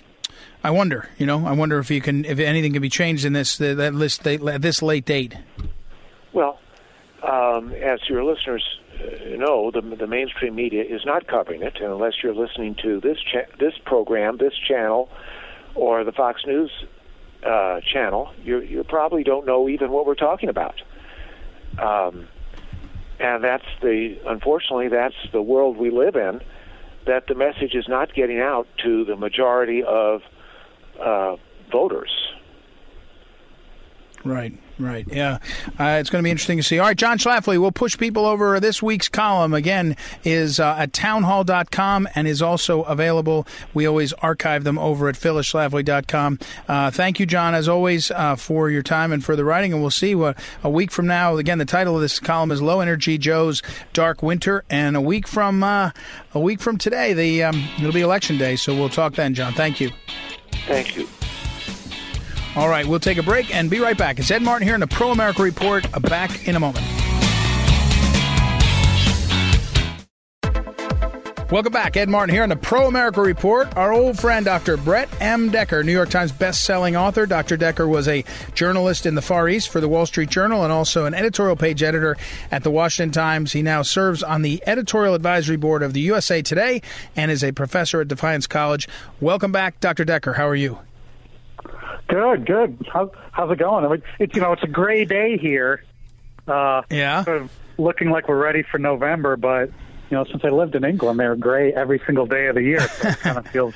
I 0.63 0.69
wonder 0.69 1.09
you 1.17 1.25
know 1.25 1.47
I 1.47 1.53
wonder 1.53 1.79
if 1.79 1.89
you 1.89 2.01
can 2.01 2.23
if 2.23 2.37
anything 2.37 2.71
can 2.71 2.81
be 2.83 2.89
changed 2.89 3.25
in 3.25 3.33
this 3.33 3.57
that 3.57 3.95
list 3.95 4.23
this 4.23 4.83
late 4.83 5.05
date. 5.05 5.33
Well, 6.31 6.59
um, 7.23 7.73
as 7.73 7.99
your 8.07 8.23
listeners 8.23 8.63
uh, 8.99 9.37
know, 9.37 9.71
the, 9.71 9.81
the 9.81 10.05
mainstream 10.05 10.53
media 10.53 10.83
is 10.83 11.01
not 11.03 11.25
covering 11.25 11.63
it, 11.63 11.77
and 11.77 11.91
unless 11.91 12.13
you're 12.21 12.35
listening 12.35 12.75
to 12.83 12.99
this 12.99 13.17
cha- 13.21 13.51
this 13.59 13.73
program, 13.85 14.37
this 14.37 14.53
channel, 14.67 15.09
or 15.73 16.03
the 16.03 16.11
Fox 16.11 16.45
News 16.45 16.69
uh, 17.43 17.79
channel, 17.91 18.31
you 18.43 18.59
you 18.59 18.83
probably 18.83 19.23
don't 19.23 19.47
know 19.47 19.67
even 19.67 19.89
what 19.89 20.05
we're 20.05 20.13
talking 20.13 20.49
about. 20.49 20.79
Um, 21.79 22.27
and 23.19 23.43
that's 23.43 23.65
the 23.81 24.19
unfortunately 24.27 24.89
that's 24.89 25.15
the 25.31 25.41
world 25.41 25.77
we 25.77 25.89
live 25.89 26.15
in. 26.15 26.39
That 27.07 27.27
the 27.27 27.35
message 27.35 27.73
is 27.73 27.87
not 27.87 28.13
getting 28.13 28.39
out 28.39 28.67
to 28.83 29.05
the 29.05 29.15
majority 29.15 29.83
of 29.83 30.21
uh, 30.99 31.35
voters. 31.71 32.11
Right, 34.23 34.53
right. 34.83 35.05
Yeah. 35.11 35.39
Uh, 35.79 35.97
it's 35.99 36.09
going 36.09 36.21
to 36.21 36.23
be 36.23 36.31
interesting 36.31 36.57
to 36.57 36.63
see. 36.63 36.79
All 36.79 36.87
right, 36.87 36.97
John 36.97 37.17
Schlafly, 37.17 37.59
we'll 37.59 37.71
push 37.71 37.97
people 37.97 38.25
over. 38.25 38.59
This 38.59 38.81
week's 38.81 39.09
column, 39.09 39.53
again, 39.53 39.95
is 40.23 40.59
uh, 40.59 40.75
at 40.77 40.93
townhall.com 40.93 42.07
and 42.15 42.27
is 42.27 42.41
also 42.41 42.83
available. 42.83 43.47
We 43.73 43.85
always 43.85 44.13
archive 44.13 44.63
them 44.63 44.77
over 44.77 45.09
at 45.09 45.15
phyllisschlafly.com. 45.15 46.39
Uh, 46.67 46.91
thank 46.91 47.19
you, 47.19 47.25
John, 47.25 47.53
as 47.53 47.67
always, 47.67 48.11
uh, 48.11 48.35
for 48.35 48.69
your 48.69 48.83
time 48.83 49.11
and 49.11 49.23
for 49.23 49.35
the 49.35 49.45
writing. 49.45 49.73
And 49.73 49.81
we'll 49.81 49.91
see 49.91 50.15
what 50.15 50.37
a 50.63 50.69
week 50.69 50.91
from 50.91 51.07
now. 51.07 51.37
Again, 51.37 51.57
the 51.57 51.65
title 51.65 51.95
of 51.95 52.01
this 52.01 52.19
column 52.19 52.51
is 52.51 52.61
Low 52.61 52.79
Energy 52.79 53.17
Joe's 53.17 53.61
Dark 53.93 54.21
Winter. 54.23 54.63
And 54.69 54.95
a 54.95 55.01
week 55.01 55.27
from 55.27 55.63
uh, 55.63 55.91
a 56.33 56.39
week 56.39 56.59
from 56.59 56.77
today, 56.77 57.13
the 57.13 57.43
um, 57.43 57.67
it'll 57.77 57.91
be 57.91 58.01
election 58.01 58.37
day. 58.37 58.55
So 58.55 58.73
we'll 58.75 58.89
talk 58.89 59.13
then, 59.15 59.33
John. 59.33 59.53
Thank 59.53 59.79
you. 59.79 59.91
Thank 60.65 60.95
you. 60.95 61.07
All 62.55 62.67
right, 62.67 62.85
we'll 62.85 62.99
take 62.99 63.17
a 63.17 63.23
break 63.23 63.55
and 63.55 63.69
be 63.69 63.79
right 63.79 63.97
back. 63.97 64.19
It's 64.19 64.29
Ed 64.29 64.41
Martin 64.41 64.67
here 64.67 64.75
in 64.75 64.81
the 64.81 64.87
Pro 64.87 65.11
America 65.11 65.41
Report. 65.41 65.85
Uh, 65.93 65.99
Back 66.01 66.47
in 66.49 66.55
a 66.55 66.59
moment. 66.59 66.85
Welcome 71.49 71.73
back. 71.73 71.97
Ed 71.97 72.07
Martin 72.07 72.33
here 72.33 72.43
on 72.43 72.49
the 72.49 72.55
Pro 72.55 72.87
America 72.87 73.21
Report. 73.21 73.75
Our 73.75 73.91
old 73.91 74.17
friend, 74.17 74.45
Dr. 74.45 74.77
Brett 74.77 75.09
M. 75.19 75.49
Decker, 75.49 75.83
New 75.83 75.91
York 75.91 76.09
Times 76.09 76.31
best-selling 76.31 76.95
author. 76.95 77.25
Dr. 77.25 77.57
Decker 77.57 77.87
was 77.87 78.07
a 78.07 78.23
journalist 78.53 79.05
in 79.05 79.15
the 79.15 79.21
Far 79.21 79.49
East 79.49 79.69
for 79.69 79.81
the 79.81 79.87
Wall 79.89 80.05
Street 80.05 80.29
Journal 80.29 80.63
and 80.63 80.71
also 80.71 81.05
an 81.05 81.13
editorial 81.13 81.57
page 81.57 81.83
editor 81.83 82.15
at 82.51 82.63
the 82.63 82.71
Washington 82.71 83.11
Times. 83.11 83.51
He 83.51 83.61
now 83.61 83.81
serves 83.81 84.23
on 84.23 84.43
the 84.43 84.63
editorial 84.65 85.13
advisory 85.13 85.57
board 85.57 85.83
of 85.83 85.91
the 85.91 86.01
USA 86.01 86.41
Today 86.41 86.81
and 87.17 87.29
is 87.29 87.43
a 87.43 87.51
professor 87.51 87.99
at 87.99 88.07
Defiance 88.07 88.47
College. 88.47 88.87
Welcome 89.19 89.51
back, 89.51 89.79
Dr. 89.81 90.05
Decker. 90.05 90.33
How 90.33 90.47
are 90.47 90.55
you? 90.55 90.79
Good, 92.11 92.45
good. 92.45 92.85
How, 92.91 93.09
how's 93.31 93.49
it 93.51 93.57
going? 93.57 93.85
I 93.85 93.87
mean, 93.87 94.03
it's 94.19 94.35
you 94.35 94.41
know 94.41 94.51
it's 94.51 94.63
a 94.63 94.67
gray 94.67 95.05
day 95.05 95.37
here. 95.37 95.81
Uh, 96.45 96.81
yeah. 96.89 97.23
Sort 97.23 97.37
of 97.37 97.51
looking 97.77 98.09
like 98.09 98.27
we're 98.27 98.41
ready 98.41 98.63
for 98.63 98.79
November, 98.79 99.37
but 99.37 99.69
you 100.09 100.17
know 100.17 100.25
since 100.25 100.43
I 100.43 100.49
lived 100.49 100.75
in 100.75 100.83
England, 100.83 101.21
they're 101.21 101.37
gray 101.37 101.71
every 101.71 102.01
single 102.05 102.25
day 102.25 102.47
of 102.47 102.55
the 102.55 102.63
year. 102.63 102.81
So 102.81 103.07
it 103.07 103.19
kind 103.19 103.37
of 103.37 103.47
feels 103.53 103.73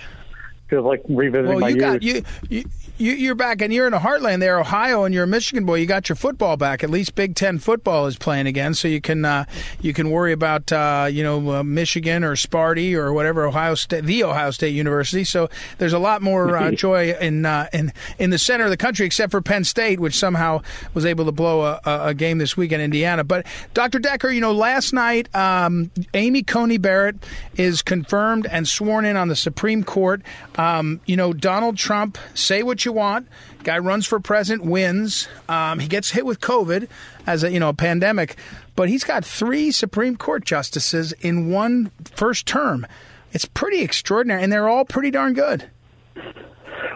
feels 0.69 0.83
like 0.83 1.01
revisiting 1.07 1.51
well, 1.55 1.59
my 1.61 1.69
you 1.69 1.75
youth. 1.75 1.81
got 1.81 2.03
you, 2.03 2.23
you 2.49 2.65
you 2.97 3.11
you're 3.11 3.35
back 3.35 3.61
and 3.61 3.73
you're 3.73 3.87
in 3.87 3.93
a 3.93 3.99
heartland 3.99 4.39
there, 4.39 4.59
Ohio, 4.59 5.03
and 5.03 5.13
you're 5.13 5.25
a 5.25 5.27
Michigan 5.27 5.65
boy. 5.65 5.75
You 5.75 5.85
got 5.85 6.07
your 6.07 6.15
football 6.15 6.55
back. 6.55 6.83
At 6.83 6.89
least 6.89 7.15
Big 7.15 7.35
Ten 7.35 7.59
football 7.59 8.07
is 8.07 8.17
playing 8.17 8.47
again, 8.47 8.73
so 8.73 8.87
you 8.87 9.01
can 9.01 9.25
uh, 9.25 9.45
you 9.81 9.93
can 9.93 10.09
worry 10.09 10.31
about 10.31 10.71
uh, 10.71 11.07
you 11.11 11.23
know 11.23 11.55
uh, 11.55 11.63
Michigan 11.63 12.23
or 12.23 12.35
Sparty 12.35 12.93
or 12.93 13.11
whatever 13.11 13.45
Ohio 13.45 13.75
State, 13.75 14.05
the 14.05 14.23
Ohio 14.23 14.51
State 14.51 14.73
University. 14.73 15.23
So 15.25 15.49
there's 15.77 15.93
a 15.93 15.99
lot 15.99 16.21
more 16.21 16.55
uh, 16.55 16.71
joy 16.75 17.11
in 17.13 17.45
uh, 17.45 17.67
in 17.73 17.91
in 18.17 18.29
the 18.29 18.37
center 18.37 18.63
of 18.63 18.69
the 18.69 18.77
country, 18.77 19.05
except 19.05 19.31
for 19.31 19.41
Penn 19.41 19.65
State, 19.65 19.99
which 19.99 20.15
somehow 20.15 20.61
was 20.93 21.05
able 21.05 21.25
to 21.25 21.33
blow 21.33 21.61
a, 21.63 21.81
a 21.85 22.13
game 22.13 22.37
this 22.37 22.55
week 22.55 22.71
in 22.71 22.79
Indiana. 22.79 23.23
But 23.23 23.45
Dr. 23.73 23.99
Decker, 23.99 24.29
you 24.29 24.41
know, 24.41 24.53
last 24.53 24.93
night 24.93 25.33
um, 25.35 25.91
Amy 26.13 26.43
Coney 26.43 26.77
Barrett 26.77 27.17
is 27.57 27.81
confirmed 27.81 28.47
and 28.49 28.67
sworn 28.67 29.03
in 29.03 29.17
on 29.17 29.27
the 29.27 29.35
Supreme 29.35 29.83
Court. 29.83 30.21
Um, 30.55 31.01
you 31.05 31.17
know, 31.17 31.33
Donald 31.33 31.77
Trump, 31.77 32.17
say 32.33 32.63
what 32.63 32.84
you 32.85 32.93
want. 32.93 33.27
Guy 33.63 33.77
runs 33.79 34.05
for 34.05 34.19
president, 34.19 34.69
wins. 34.69 35.27
Um, 35.49 35.79
he 35.79 35.87
gets 35.87 36.11
hit 36.11 36.25
with 36.25 36.39
COVID 36.39 36.87
as 37.27 37.43
a 37.43 37.51
you 37.51 37.59
know 37.59 37.69
a 37.69 37.73
pandemic, 37.73 38.37
but 38.75 38.89
he's 38.89 39.03
got 39.03 39.25
three 39.25 39.71
Supreme 39.71 40.15
Court 40.15 40.45
justices 40.45 41.13
in 41.13 41.49
one 41.49 41.91
first 42.03 42.45
term. 42.45 42.85
It's 43.31 43.45
pretty 43.45 43.81
extraordinary, 43.81 44.43
and 44.43 44.51
they're 44.51 44.69
all 44.69 44.85
pretty 44.85 45.11
darn 45.11 45.33
good. 45.33 45.69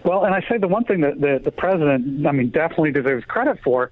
Well, 0.05 0.23
and 0.23 0.33
I 0.33 0.41
say 0.49 0.57
the 0.57 0.67
one 0.67 0.85
thing 0.85 1.01
that 1.01 1.19
the, 1.19 1.41
the 1.43 1.51
president, 1.51 2.25
I 2.25 2.31
mean, 2.31 2.49
definitely 2.49 2.91
deserves 2.91 3.25
credit 3.25 3.59
for. 3.63 3.91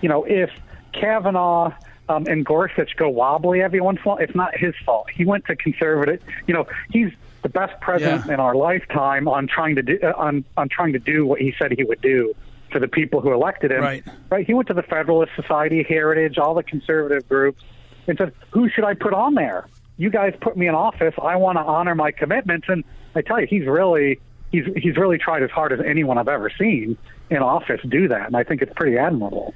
You 0.00 0.08
know, 0.08 0.24
if 0.24 0.50
Kavanaugh 0.92 1.72
um, 2.08 2.26
and 2.26 2.44
Gorsuch 2.44 2.96
go 2.96 3.08
wobbly 3.08 3.62
every 3.62 3.80
once 3.80 3.98
in 3.98 4.02
a 4.02 4.08
while, 4.08 4.18
it's 4.18 4.34
not 4.34 4.56
his 4.56 4.74
fault. 4.84 5.08
He 5.10 5.24
went 5.24 5.44
to 5.46 5.56
conservative. 5.56 6.22
You 6.46 6.54
know, 6.54 6.66
he's 6.90 7.12
the 7.42 7.48
best 7.48 7.80
president 7.80 8.26
Yeah. 8.26 8.34
in 8.34 8.40
our 8.40 8.54
lifetime 8.54 9.28
on 9.28 9.46
trying 9.46 9.76
to 9.76 9.82
do 9.82 9.98
uh, 10.02 10.12
on 10.16 10.44
on 10.56 10.68
trying 10.68 10.92
to 10.94 10.98
do 10.98 11.26
what 11.26 11.40
he 11.40 11.54
said 11.58 11.72
he 11.72 11.84
would 11.84 12.00
do 12.00 12.34
for 12.72 12.78
the 12.78 12.88
people 12.88 13.20
who 13.20 13.32
elected 13.32 13.70
him. 13.70 13.80
Right. 13.80 14.04
Right. 14.30 14.46
He 14.46 14.54
went 14.54 14.68
to 14.68 14.74
the 14.74 14.82
Federalist 14.82 15.32
Society, 15.36 15.82
Heritage, 15.82 16.36
all 16.38 16.54
the 16.54 16.62
conservative 16.62 17.28
groups, 17.28 17.62
and 18.06 18.18
said, 18.18 18.32
"Who 18.50 18.68
should 18.68 18.84
I 18.84 18.94
put 18.94 19.14
on 19.14 19.34
there? 19.34 19.66
You 19.96 20.10
guys 20.10 20.34
put 20.40 20.56
me 20.56 20.66
in 20.68 20.74
office. 20.74 21.14
I 21.22 21.36
want 21.36 21.56
to 21.58 21.62
honor 21.62 21.94
my 21.94 22.10
commitments." 22.10 22.68
And 22.68 22.84
I 23.14 23.22
tell 23.22 23.40
you, 23.40 23.46
he's 23.48 23.66
really 23.66 24.20
he's 24.52 24.64
he's 24.76 24.96
really 24.96 25.18
tried 25.18 25.42
as 25.42 25.50
hard 25.50 25.72
as 25.72 25.80
anyone 25.80 26.18
I've 26.18 26.28
ever 26.28 26.50
seen 26.50 26.96
in 27.30 27.38
office 27.38 27.80
do 27.88 28.08
that, 28.08 28.26
and 28.26 28.36
I 28.36 28.42
think 28.44 28.62
it's 28.62 28.72
pretty 28.74 28.96
admirable. 28.98 29.54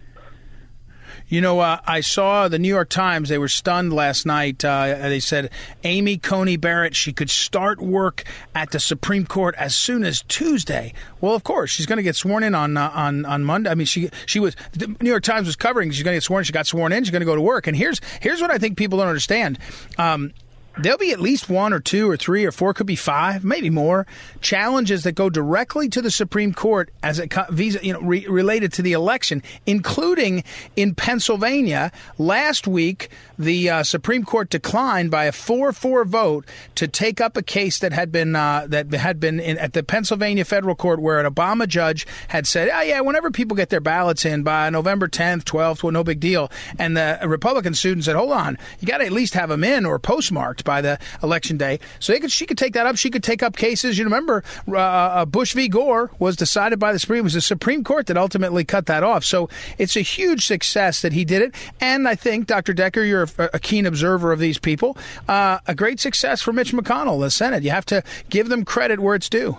You 1.32 1.40
know, 1.40 1.60
uh, 1.60 1.80
I 1.86 2.02
saw 2.02 2.48
the 2.48 2.58
New 2.58 2.68
York 2.68 2.90
Times. 2.90 3.30
They 3.30 3.38
were 3.38 3.48
stunned 3.48 3.90
last 3.90 4.26
night. 4.26 4.62
Uh, 4.62 4.98
they 5.08 5.18
said 5.18 5.48
Amy 5.82 6.18
Coney 6.18 6.58
Barrett 6.58 6.94
she 6.94 7.14
could 7.14 7.30
start 7.30 7.80
work 7.80 8.24
at 8.54 8.70
the 8.70 8.78
Supreme 8.78 9.24
Court 9.24 9.54
as 9.56 9.74
soon 9.74 10.04
as 10.04 10.20
Tuesday. 10.28 10.92
Well, 11.22 11.34
of 11.34 11.42
course, 11.42 11.70
she's 11.70 11.86
going 11.86 11.96
to 11.96 12.02
get 12.02 12.16
sworn 12.16 12.42
in 12.42 12.54
on 12.54 12.76
uh, 12.76 12.92
on 12.94 13.24
on 13.24 13.44
Monday. 13.44 13.70
I 13.70 13.74
mean, 13.74 13.86
she 13.86 14.10
she 14.26 14.40
was 14.40 14.54
the 14.72 14.94
New 15.00 15.08
York 15.08 15.22
Times 15.22 15.46
was 15.46 15.56
covering. 15.56 15.90
She's 15.90 16.02
going 16.02 16.12
to 16.12 16.16
get 16.16 16.22
sworn. 16.22 16.44
She 16.44 16.52
got 16.52 16.66
sworn 16.66 16.92
in. 16.92 17.02
She's 17.02 17.10
going 17.10 17.20
to 17.20 17.26
go 17.26 17.34
to 17.34 17.40
work. 17.40 17.66
And 17.66 17.74
here's 17.74 17.98
here's 18.20 18.42
what 18.42 18.50
I 18.50 18.58
think 18.58 18.76
people 18.76 18.98
don't 18.98 19.08
understand. 19.08 19.58
Um, 19.96 20.34
There'll 20.78 20.98
be 20.98 21.12
at 21.12 21.20
least 21.20 21.50
one 21.50 21.72
or 21.74 21.80
two 21.80 22.08
or 22.08 22.16
three 22.16 22.46
or 22.46 22.52
four, 22.52 22.72
could 22.72 22.86
be 22.86 22.96
five, 22.96 23.44
maybe 23.44 23.68
more 23.68 24.06
challenges 24.40 25.04
that 25.04 25.12
go 25.12 25.28
directly 25.28 25.88
to 25.90 26.00
the 26.00 26.10
Supreme 26.10 26.54
Court 26.54 26.90
as 27.02 27.18
it 27.18 27.32
visa, 27.50 27.84
you 27.84 27.92
know, 27.92 28.00
re- 28.00 28.26
related 28.26 28.72
to 28.74 28.82
the 28.82 28.92
election, 28.92 29.42
including 29.66 30.44
in 30.74 30.94
Pennsylvania. 30.94 31.92
Last 32.16 32.66
week, 32.66 33.10
the 33.38 33.68
uh, 33.68 33.82
Supreme 33.82 34.24
Court 34.24 34.48
declined 34.48 35.10
by 35.10 35.24
a 35.24 35.32
four-four 35.32 36.06
vote 36.06 36.46
to 36.76 36.88
take 36.88 37.20
up 37.20 37.36
a 37.36 37.42
case 37.42 37.78
that 37.80 37.92
had 37.92 38.10
been 38.10 38.34
uh, 38.34 38.66
that 38.68 38.90
had 38.94 39.20
been 39.20 39.40
in, 39.40 39.58
at 39.58 39.74
the 39.74 39.82
Pennsylvania 39.82 40.44
federal 40.44 40.74
court, 40.74 41.00
where 41.00 41.20
an 41.20 41.30
Obama 41.30 41.68
judge 41.68 42.06
had 42.28 42.46
said, 42.46 42.70
"Oh 42.72 42.80
yeah, 42.80 43.00
whenever 43.00 43.30
people 43.30 43.56
get 43.56 43.68
their 43.68 43.80
ballots 43.80 44.24
in 44.24 44.42
by 44.42 44.70
November 44.70 45.06
10th, 45.06 45.44
12th, 45.44 45.82
well, 45.82 45.92
no 45.92 46.02
big 46.02 46.20
deal." 46.20 46.50
And 46.78 46.96
the 46.96 47.18
Republican 47.24 47.74
student 47.74 48.04
said, 48.04 48.16
"Hold 48.16 48.32
on, 48.32 48.58
you 48.80 48.88
got 48.88 48.98
to 48.98 49.06
at 49.06 49.12
least 49.12 49.34
have 49.34 49.50
them 49.50 49.64
in 49.64 49.84
or 49.84 49.98
postmarked 49.98 50.61
by 50.62 50.80
the 50.80 50.98
election 51.22 51.56
day." 51.56 51.78
So 51.98 52.18
could, 52.18 52.32
she 52.32 52.46
could 52.46 52.58
take 52.58 52.74
that 52.74 52.86
up. 52.86 52.96
She 52.96 53.10
could 53.10 53.22
take 53.22 53.42
up 53.42 53.56
cases. 53.56 53.98
You 53.98 54.04
remember, 54.04 54.42
uh, 54.68 54.78
uh, 54.78 55.24
Bush 55.24 55.54
v. 55.54 55.68
Gore 55.68 56.10
was 56.18 56.36
decided 56.36 56.78
by 56.78 56.92
the 56.92 56.98
Supreme. 56.98 57.20
It 57.20 57.24
was 57.24 57.34
the 57.34 57.40
Supreme 57.40 57.84
Court 57.84 58.06
that 58.06 58.16
ultimately 58.16 58.64
cut 58.64 58.86
that 58.86 59.02
off. 59.02 59.24
So 59.24 59.48
it's 59.78 59.96
a 59.96 60.00
huge 60.00 60.46
success 60.46 61.02
that 61.02 61.12
he 61.12 61.24
did 61.24 61.42
it. 61.42 61.54
And 61.80 62.08
I 62.08 62.14
think, 62.14 62.46
Dr. 62.46 62.72
Decker, 62.72 63.02
you're 63.02 63.28
a, 63.38 63.50
a 63.54 63.58
keen 63.58 63.86
observer 63.86 64.32
of 64.32 64.38
these 64.38 64.58
people. 64.58 64.96
Uh, 65.28 65.58
a 65.66 65.74
great 65.74 66.00
success 66.00 66.40
for 66.40 66.52
Mitch 66.52 66.72
McConnell, 66.72 67.20
the 67.20 67.30
Senate. 67.30 67.62
You 67.62 67.70
have 67.70 67.86
to 67.86 68.02
give 68.30 68.48
them 68.48 68.64
credit 68.64 69.00
where 69.00 69.14
it's 69.14 69.28
due. 69.28 69.58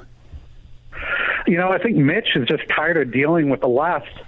You 1.45 1.57
know, 1.57 1.69
I 1.69 1.77
think 1.77 1.97
Mitch 1.97 2.35
is 2.35 2.47
just 2.47 2.63
tired 2.69 2.97
of 2.97 3.11
dealing 3.11 3.49
with 3.49 3.59
the 3.59 3.67
left, 3.67 4.21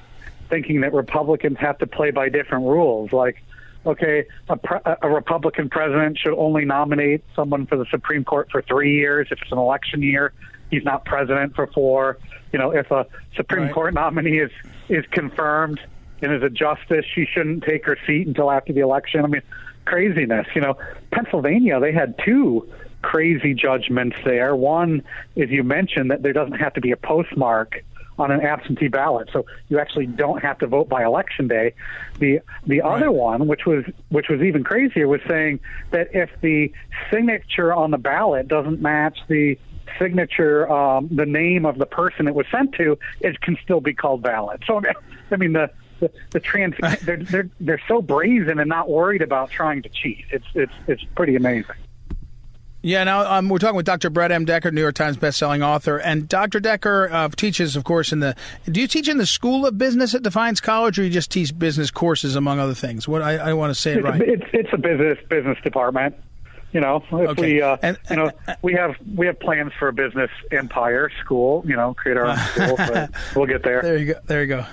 thinking 0.49 0.81
that 0.81 0.93
Republicans 0.93 1.57
have 1.59 1.77
to 1.77 1.87
play 1.87 2.11
by 2.11 2.29
different 2.29 2.65
rules. 2.65 3.13
Like, 3.13 3.41
okay, 3.85 4.25
a, 4.49 4.57
pre- 4.57 4.79
a 5.01 5.09
Republican 5.09 5.69
president 5.69 6.17
should 6.17 6.35
only 6.37 6.65
nominate 6.65 7.23
someone 7.35 7.65
for 7.65 7.77
the 7.77 7.85
Supreme 7.91 8.23
Court 8.23 8.49
for 8.51 8.61
three 8.61 8.95
years. 8.95 9.27
If 9.31 9.41
it's 9.41 9.51
an 9.51 9.57
election 9.57 10.01
year, 10.01 10.33
he's 10.71 10.83
not 10.83 11.05
president 11.05 11.55
for 11.55 11.67
four. 11.67 12.17
You 12.51 12.59
know, 12.59 12.71
if 12.71 12.91
a 12.91 13.05
Supreme 13.35 13.63
Right. 13.63 13.73
Court 13.73 13.93
nominee 13.93 14.39
is 14.39 14.51
is 14.89 15.05
confirmed 15.11 15.79
and 16.21 16.31
is 16.31 16.43
a 16.43 16.49
justice, 16.49 17.05
she 17.13 17.25
shouldn't 17.25 17.63
take 17.63 17.85
her 17.85 17.97
seat 18.07 18.27
until 18.27 18.51
after 18.51 18.73
the 18.73 18.81
election. 18.81 19.23
I 19.23 19.27
mean, 19.27 19.41
craziness. 19.85 20.47
You 20.55 20.61
know, 20.61 20.77
Pennsylvania, 21.11 21.79
they 21.79 21.91
had 21.91 22.15
two 22.23 22.67
crazy 23.01 23.53
judgments 23.53 24.17
there. 24.25 24.55
One, 24.55 25.03
as 25.37 25.49
you 25.49 25.63
mentioned, 25.63 26.11
that 26.11 26.23
there 26.23 26.33
doesn't 26.33 26.59
have 26.59 26.73
to 26.73 26.81
be 26.81 26.91
a 26.91 26.97
postmark 26.97 27.83
on 28.17 28.31
an 28.31 28.41
absentee 28.41 28.87
ballot, 28.87 29.29
so 29.31 29.45
you 29.69 29.79
actually 29.79 30.05
don't 30.05 30.41
have 30.41 30.57
to 30.59 30.67
vote 30.67 30.89
by 30.89 31.03
election 31.03 31.47
day. 31.47 31.73
The 32.19 32.41
the 32.65 32.81
other 32.81 33.11
one, 33.11 33.47
which 33.47 33.65
was 33.65 33.85
which 34.09 34.29
was 34.29 34.41
even 34.41 34.63
crazier, 34.63 35.07
was 35.07 35.21
saying 35.27 35.59
that 35.91 36.13
if 36.13 36.29
the 36.41 36.71
signature 37.11 37.73
on 37.73 37.91
the 37.91 37.97
ballot 37.97 38.47
doesn't 38.47 38.81
match 38.81 39.19
the 39.27 39.57
signature, 39.99 40.71
um, 40.71 41.09
the 41.11 41.25
name 41.25 41.65
of 41.65 41.77
the 41.77 41.85
person 41.85 42.27
it 42.27 42.35
was 42.35 42.45
sent 42.51 42.73
to, 42.73 42.97
it 43.19 43.39
can 43.41 43.57
still 43.63 43.81
be 43.81 43.93
called 43.93 44.21
valid. 44.21 44.63
So 44.65 44.81
I 45.31 45.35
mean 45.35 45.53
the. 45.53 45.69
The, 46.01 46.11
the 46.31 46.41
trans 46.41 46.75
they're, 47.03 47.15
they're 47.15 47.49
they're 47.61 47.81
so 47.87 48.01
brazen 48.01 48.59
and 48.59 48.67
not 48.67 48.89
worried 48.89 49.21
about 49.21 49.49
trying 49.49 49.81
to 49.83 49.87
cheat. 49.87 50.25
It's 50.29 50.45
it's 50.53 50.73
it's 50.87 51.03
pretty 51.15 51.37
amazing. 51.37 51.77
Yeah, 52.85 53.03
now 53.03 53.37
um, 53.37 53.49
we're 53.49 53.57
talking 53.57 53.77
with 53.77 53.87
Dr. 53.87 54.11
Brett 54.11 54.31
M. 54.31 54.45
Decker, 54.45 54.69
New 54.69 54.79
York 54.79 54.93
Times 54.93 55.17
bestselling 55.17 55.65
author, 55.65 55.97
and 55.97 56.29
Dr. 56.29 56.59
Decker 56.59 57.09
uh, 57.11 57.29
teaches, 57.29 57.75
of 57.75 57.83
course, 57.83 58.11
in 58.11 58.19
the. 58.19 58.35
Do 58.69 58.79
you 58.79 58.87
teach 58.87 59.09
in 59.09 59.17
the 59.17 59.25
School 59.25 59.65
of 59.65 59.75
Business 59.75 60.13
at 60.13 60.21
Defiance 60.21 60.61
College, 60.61 60.99
or 60.99 61.03
you 61.03 61.09
just 61.09 61.31
teach 61.31 61.57
business 61.57 61.89
courses 61.89 62.35
among 62.35 62.59
other 62.59 62.75
things? 62.75 63.07
What 63.07 63.23
I, 63.23 63.37
I 63.37 63.53
want 63.53 63.73
to 63.73 63.81
say 63.81 63.93
it 63.93 64.03
right. 64.03 64.21
it's 64.21 64.45
it's 64.53 64.69
a 64.71 64.77
business 64.77 65.17
business 65.27 65.57
department. 65.63 66.13
You 66.75 66.81
know, 66.81 66.97
if 67.09 67.13
Okay. 67.13 67.53
we 67.53 67.61
uh, 67.61 67.77
And- 67.81 67.97
you 68.09 68.15
know 68.17 68.31
we 68.61 68.73
have 68.73 68.95
we 69.15 69.27
have 69.27 69.39
plans 69.39 69.71
for 69.79 69.87
a 69.87 69.93
business 69.93 70.29
empire 70.51 71.09
school. 71.23 71.63
You 71.65 71.77
know, 71.77 71.93
create 71.93 72.17
our 72.17 72.25
own 72.25 72.37
school. 72.53 72.75
But 72.75 73.11
we'll 73.33 73.45
get 73.45 73.63
there. 73.63 73.81
There 73.81 73.97
you 73.97 74.05
go. 74.13 74.19
There 74.25 74.41
you 74.41 74.47
go. 74.47 74.65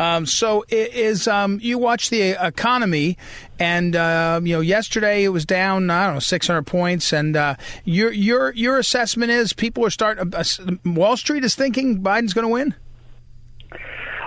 Um, 0.00 0.26
so 0.26 0.64
i- 0.72 0.74
is 0.74 1.28
um, 1.28 1.60
you 1.62 1.78
watch 1.78 2.10
the 2.10 2.30
economy, 2.44 3.16
and 3.60 3.94
um, 3.94 4.48
you 4.48 4.56
know 4.56 4.62
yesterday 4.62 5.22
it 5.22 5.28
was 5.28 5.44
down. 5.46 5.90
I 5.90 6.06
don't 6.06 6.14
know 6.14 6.20
six 6.20 6.48
hundred 6.48 6.66
points, 6.66 7.12
and 7.12 7.36
uh, 7.36 7.54
your 7.84 8.10
your 8.10 8.52
your 8.54 8.76
assessment 8.80 9.30
is 9.30 9.52
people 9.52 9.86
are 9.86 9.90
starting. 9.90 10.34
Uh, 10.34 10.42
Wall 10.84 11.16
Street 11.16 11.44
is 11.44 11.54
thinking 11.54 12.02
Biden's 12.02 12.34
going 12.34 12.48
to 12.48 12.52
win. 12.52 12.74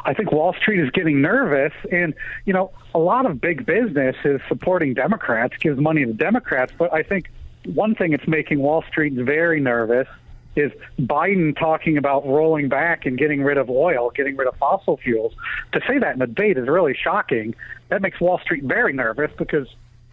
I 0.07 0.13
think 0.13 0.31
Wall 0.31 0.53
Street 0.53 0.79
is 0.79 0.89
getting 0.91 1.21
nervous, 1.21 1.73
and 1.91 2.13
you 2.45 2.53
know, 2.53 2.71
a 2.95 2.99
lot 2.99 3.25
of 3.25 3.41
big 3.41 3.65
business 3.65 4.15
is 4.23 4.39
supporting 4.47 4.93
Democrats, 4.93 5.57
gives 5.57 5.77
money 5.77 6.05
to 6.05 6.13
Democrats. 6.13 6.71
But 6.77 6.93
I 6.93 7.03
think 7.03 7.29
one 7.65 7.93
thing 7.93 8.11
that's 8.11 8.27
making 8.27 8.59
Wall 8.59 8.83
Street 8.87 9.13
very 9.13 9.59
nervous 9.59 10.07
is 10.55 10.71
Biden 10.97 11.59
talking 11.59 11.97
about 11.97 12.25
rolling 12.25 12.69
back 12.69 13.05
and 13.05 13.17
getting 13.17 13.43
rid 13.43 13.57
of 13.57 13.69
oil, 13.69 14.09
getting 14.15 14.37
rid 14.37 14.47
of 14.47 14.55
fossil 14.55 14.95
fuels. 14.95 15.33
To 15.73 15.81
say 15.85 15.99
that 15.99 16.15
in 16.15 16.21
a 16.21 16.27
debate 16.27 16.57
is 16.57 16.69
really 16.69 16.95
shocking. 16.95 17.53
That 17.89 18.01
makes 18.01 18.19
Wall 18.21 18.39
Street 18.39 18.63
very 18.63 18.93
nervous 18.93 19.31
because, 19.37 19.67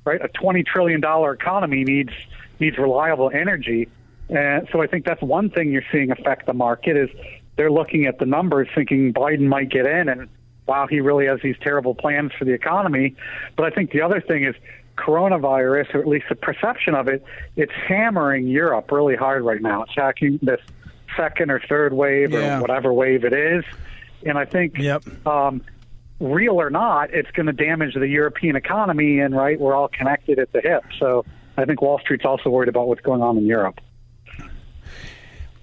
right, 0.05 0.21
a 0.23 0.29
twenty 0.29 0.65
trillion 0.65 1.01
dollar 1.01 1.33
economy 1.33 1.85
needs 1.85 2.13
needs 2.59 2.77
reliable 2.79 3.31
energy. 3.33 3.89
And 4.29 4.67
so 4.73 4.83
I 4.83 4.89
think 4.89 5.05
that's 5.05 5.23
one 5.23 5.51
thing 5.51 5.71
you're 5.71 5.85
seeing 5.93 6.11
affect 6.11 6.47
the 6.47 6.55
market 6.55 6.97
is 6.97 7.11
they're 7.57 7.71
looking 7.71 8.07
at 8.07 8.19
the 8.19 8.27
numbers 8.27 8.69
thinking 8.75 9.13
Biden 9.13 9.47
might 9.47 9.69
get 9.71 9.87
in 9.87 10.09
and 10.09 10.29
wow, 10.67 10.87
he 10.89 11.01
really 11.01 11.27
has 11.27 11.41
these 11.43 11.57
terrible 11.61 11.95
plans 11.95 12.33
for 12.39 12.45
the 12.47 12.53
economy. 12.53 13.15
But 13.57 13.67
I 13.67 13.71
think 13.71 13.91
the 13.91 14.01
other 14.01 14.21
thing 14.21 14.45
is 14.45 14.55
coronavirus, 14.97 15.95
or 15.95 16.01
at 16.01 16.09
least 16.09 16.27
the 16.29 16.35
perception 16.37 16.95
of 16.95 17.09
it, 17.09 17.23
it's 17.57 17.73
hammering 17.87 18.47
Europe 18.49 18.91
really 18.91 19.17
hard 19.17 19.45
right 19.45 19.61
now. 19.61 19.83
It's 19.83 19.95
hacking 19.95 20.39
this 20.43 20.61
second 21.17 21.51
or 21.51 21.61
third 21.69 21.93
wave 21.93 22.33
Yeah. 22.33 22.59
or 22.59 22.61
whatever 22.63 22.93
wave 22.93 23.25
it 23.25 23.33
is. 23.33 23.65
And 24.25 24.39
I 24.39 24.45
think 24.47 24.79
Yep. 24.79 25.27
um, 25.27 25.63
real 26.19 26.61
or 26.61 26.71
not, 26.71 27.13
it's 27.13 27.31
going 27.33 27.47
to 27.47 27.53
damage 27.53 27.95
the 27.95 28.09
European 28.09 28.57
economy. 28.57 29.21
And 29.21 29.37
right, 29.37 29.61
we're 29.61 29.75
all 29.75 29.89
connected 29.89 30.39
at 30.39 30.51
the 30.53 30.61
hip. 30.61 30.85
So 30.99 31.25
I 31.59 31.67
think 31.67 31.83
Wall 31.83 31.99
Street's 31.99 32.25
also 32.25 32.49
worried 32.51 32.69
about 32.69 32.89
what's 32.89 33.03
going 33.03 33.21
on 33.21 33.37
in 33.37 33.47
Europe. 33.47 33.81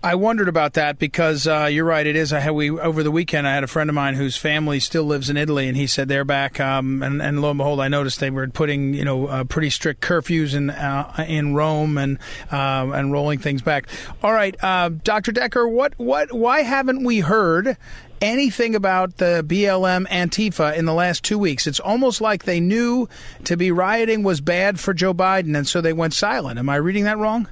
I 0.04 0.16
wondered 0.16 0.48
about 0.48 0.74
that 0.74 0.98
because 0.98 1.46
uh, 1.46 1.70
you're 1.72 1.86
right. 1.86 2.08
It 2.08 2.16
is. 2.16 2.34
I 2.34 2.40
had 2.40 2.52
we 2.52 2.72
over 2.72 3.04
the 3.04 3.12
weekend. 3.12 3.48
I 3.48 3.54
had 3.54 3.64
a 3.64 3.68
friend 3.68 3.88
of 3.88 3.94
mine 3.94 4.16
whose 4.16 4.36
family 4.36 4.80
still 4.80 5.04
lives 5.04 5.30
in 5.30 5.38
Italy, 5.38 5.68
and 5.68 5.78
he 5.78 5.86
said 5.86 6.08
they're 6.08 6.26
back. 6.26 6.60
Um, 6.60 7.04
and, 7.04 7.22
and 7.22 7.40
lo 7.40 7.52
and 7.52 7.58
behold, 7.60 7.80
I 7.80 7.88
noticed 7.88 8.20
they 8.20 8.32
were 8.32 8.48
putting 8.48 8.96
you 8.96 9.06
know 9.06 9.28
uh, 9.28 9.44
pretty 9.44 9.70
strict 9.70 10.02
curfews 10.02 10.56
in 10.56 10.72
uh, 10.72 11.24
in 11.28 11.54
Rome 11.54 12.00
and 12.00 12.18
uh, 12.52 12.90
and 12.94 13.12
rolling 13.12 13.38
things 13.38 13.62
back. 13.62 13.86
All 14.24 14.34
right, 14.34 14.56
uh, 14.64 14.90
Dr. 14.90 15.32
Decker, 15.32 15.68
what 15.68 15.94
what 15.98 16.34
why 16.34 16.62
haven't 16.62 17.04
we 17.04 17.20
heard? 17.20 17.78
Anything 18.22 18.76
about 18.76 19.18
the 19.18 19.44
BLM 19.48 20.08
Antifa 20.08 20.78
in 20.78 20.86
the 20.86 20.94
last 20.94 21.24
two 21.24 21.40
weeks? 21.40 21.66
It's 21.66 21.80
almost 21.80 22.22
like 22.22 22.44
they 22.44 22.60
knew 22.60 23.10
to 23.46 23.58
be 23.58 23.72
rioting 23.72 24.22
was 24.22 24.42
bad 24.42 24.80
for 24.80 24.94
Joe 24.94 25.12
Biden, 25.12 25.58
and 25.58 25.68
so 25.68 25.82
they 25.82 25.92
went 25.92 26.14
silent. 26.14 26.60
Am 26.60 26.70
I 26.70 26.76
reading 26.76 27.06
that 27.06 27.18
wrong? 27.18 27.48